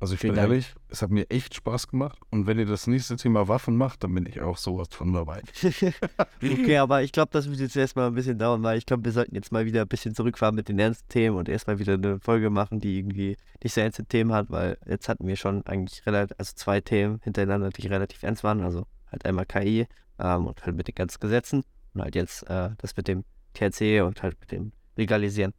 also 0.03 0.14
ich 0.14 0.20
vielen 0.20 0.33
bin 0.33 0.43
Dank. 0.43 0.51
ehrlich, 0.51 0.74
es 0.89 1.01
hat 1.01 1.11
mir 1.11 1.30
echt 1.30 1.55
Spaß 1.55 1.87
gemacht. 1.87 2.18
Und 2.30 2.49
wenn 2.49 2.59
ihr 2.59 2.66
das 2.66 2.89
nächste 2.89 3.14
Thema 3.14 3.47
Waffen 3.47 3.76
macht, 3.76 4.03
dann 4.03 4.12
bin 4.12 4.26
ich 4.26 4.41
auch 4.41 4.57
sowas 4.57 4.89
von 4.91 5.12
dabei. 5.12 5.43
okay, 6.43 6.78
aber 6.78 7.05
ich 7.05 7.12
glaube, 7.12 7.30
das 7.30 7.49
wird 7.49 7.61
jetzt 7.61 7.76
erstmal 7.76 8.09
ein 8.09 8.14
bisschen 8.14 8.37
dauern, 8.37 8.64
weil 8.64 8.78
ich 8.78 8.85
glaube, 8.85 9.05
wir 9.05 9.12
sollten 9.12 9.37
jetzt 9.37 9.53
mal 9.53 9.64
wieder 9.64 9.83
ein 9.83 9.87
bisschen 9.87 10.12
zurückfahren 10.12 10.57
mit 10.57 10.68
den 10.68 10.80
ernsten 10.80 11.09
Themen 11.09 11.37
und 11.37 11.49
erstmal 11.49 11.78
wieder 11.78 11.95
eine 11.95 12.18
Folge 12.18 12.51
machen, 12.51 12.80
die 12.80 12.99
irgendwie 12.99 13.37
nicht 13.62 13.74
so 13.74 13.80
ernste 13.80 14.05
Themen 14.05 14.33
hat, 14.33 14.51
weil 14.51 14.76
jetzt 14.89 15.09
hatten 15.09 15.24
wir 15.24 15.37
schon 15.37 15.64
eigentlich 15.66 16.05
relativ, 16.05 16.35
also 16.37 16.53
zwei 16.57 16.80
Themen 16.80 17.20
hintereinander, 17.22 17.70
die 17.70 17.87
relativ 17.87 18.24
ernst 18.24 18.43
waren. 18.43 18.62
Also 18.62 18.89
halt 19.07 19.24
einmal 19.24 19.47
KI 19.47 19.87
ähm, 20.18 20.47
und 20.49 20.66
halt 20.66 20.74
mit 20.74 20.89
den 20.89 20.97
ganzen 20.97 21.20
Gesetzen 21.20 21.62
und 21.95 22.03
halt 22.03 22.16
jetzt 22.16 22.43
äh, 22.51 22.70
das 22.78 22.97
mit 22.97 23.07
dem 23.07 23.22
THC 23.55 24.01
und 24.01 24.20
halt 24.20 24.37
mit 24.41 24.51
dem 24.51 24.72
Legalisieren. 24.97 25.55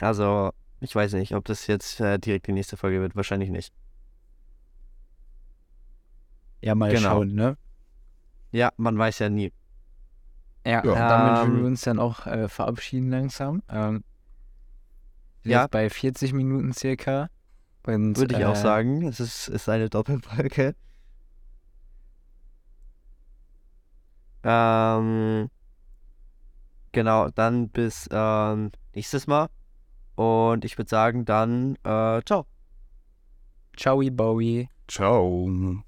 Also, 0.00 0.50
ich 0.80 0.94
weiß 0.94 1.14
nicht, 1.14 1.34
ob 1.34 1.44
das 1.44 1.66
jetzt 1.66 2.00
äh, 2.00 2.18
direkt 2.18 2.46
die 2.46 2.52
nächste 2.52 2.76
Folge 2.76 3.00
wird. 3.00 3.16
Wahrscheinlich 3.16 3.50
nicht. 3.50 3.72
ja, 6.60 6.74
mal 6.74 6.90
Genau. 6.90 7.08
schauen, 7.08 7.34
ne? 7.34 7.56
Ja, 8.52 8.70
man 8.76 8.96
weiß 8.98 9.18
ja 9.20 9.28
nie. 9.28 9.52
Ja, 10.64 10.84
Ja. 10.84 11.08
damit 11.08 11.36
würden 11.38 11.56
Ähm, 11.56 11.60
wir 11.62 11.66
uns 11.68 11.82
dann 11.82 11.98
auch 11.98 12.26
äh, 12.26 12.48
verabschieden 12.48 13.10
langsam. 13.10 13.62
Ähm, 13.68 14.04
Ja. 15.44 15.62
jetzt 15.62 15.70
bei 15.70 15.88
40 15.90 16.32
Minuten 16.32 16.72
circa. 16.72 17.28
Und, 17.86 18.18
Würde 18.18 18.34
ich 18.34 18.44
auch 18.44 18.52
äh, 18.52 18.60
sagen. 18.60 19.06
Es 19.06 19.18
ist, 19.20 19.48
ist 19.48 19.68
eine 19.68 19.88
Doppelfolge. 19.88 20.74
Ähm, 24.44 25.50
Genau, 26.92 27.28
dann 27.30 27.68
bis 27.68 28.08
ähm, 28.10 28.72
nächstes 28.94 29.26
Mal. 29.26 29.48
Und 30.18 30.64
ich 30.64 30.76
würde 30.76 30.88
sagen, 30.90 31.24
dann 31.24 31.76
äh, 31.84 32.20
ciao. 32.24 32.44
Ciao, 33.76 34.02
Bowie. 34.10 34.68
Ciao. 34.88 35.84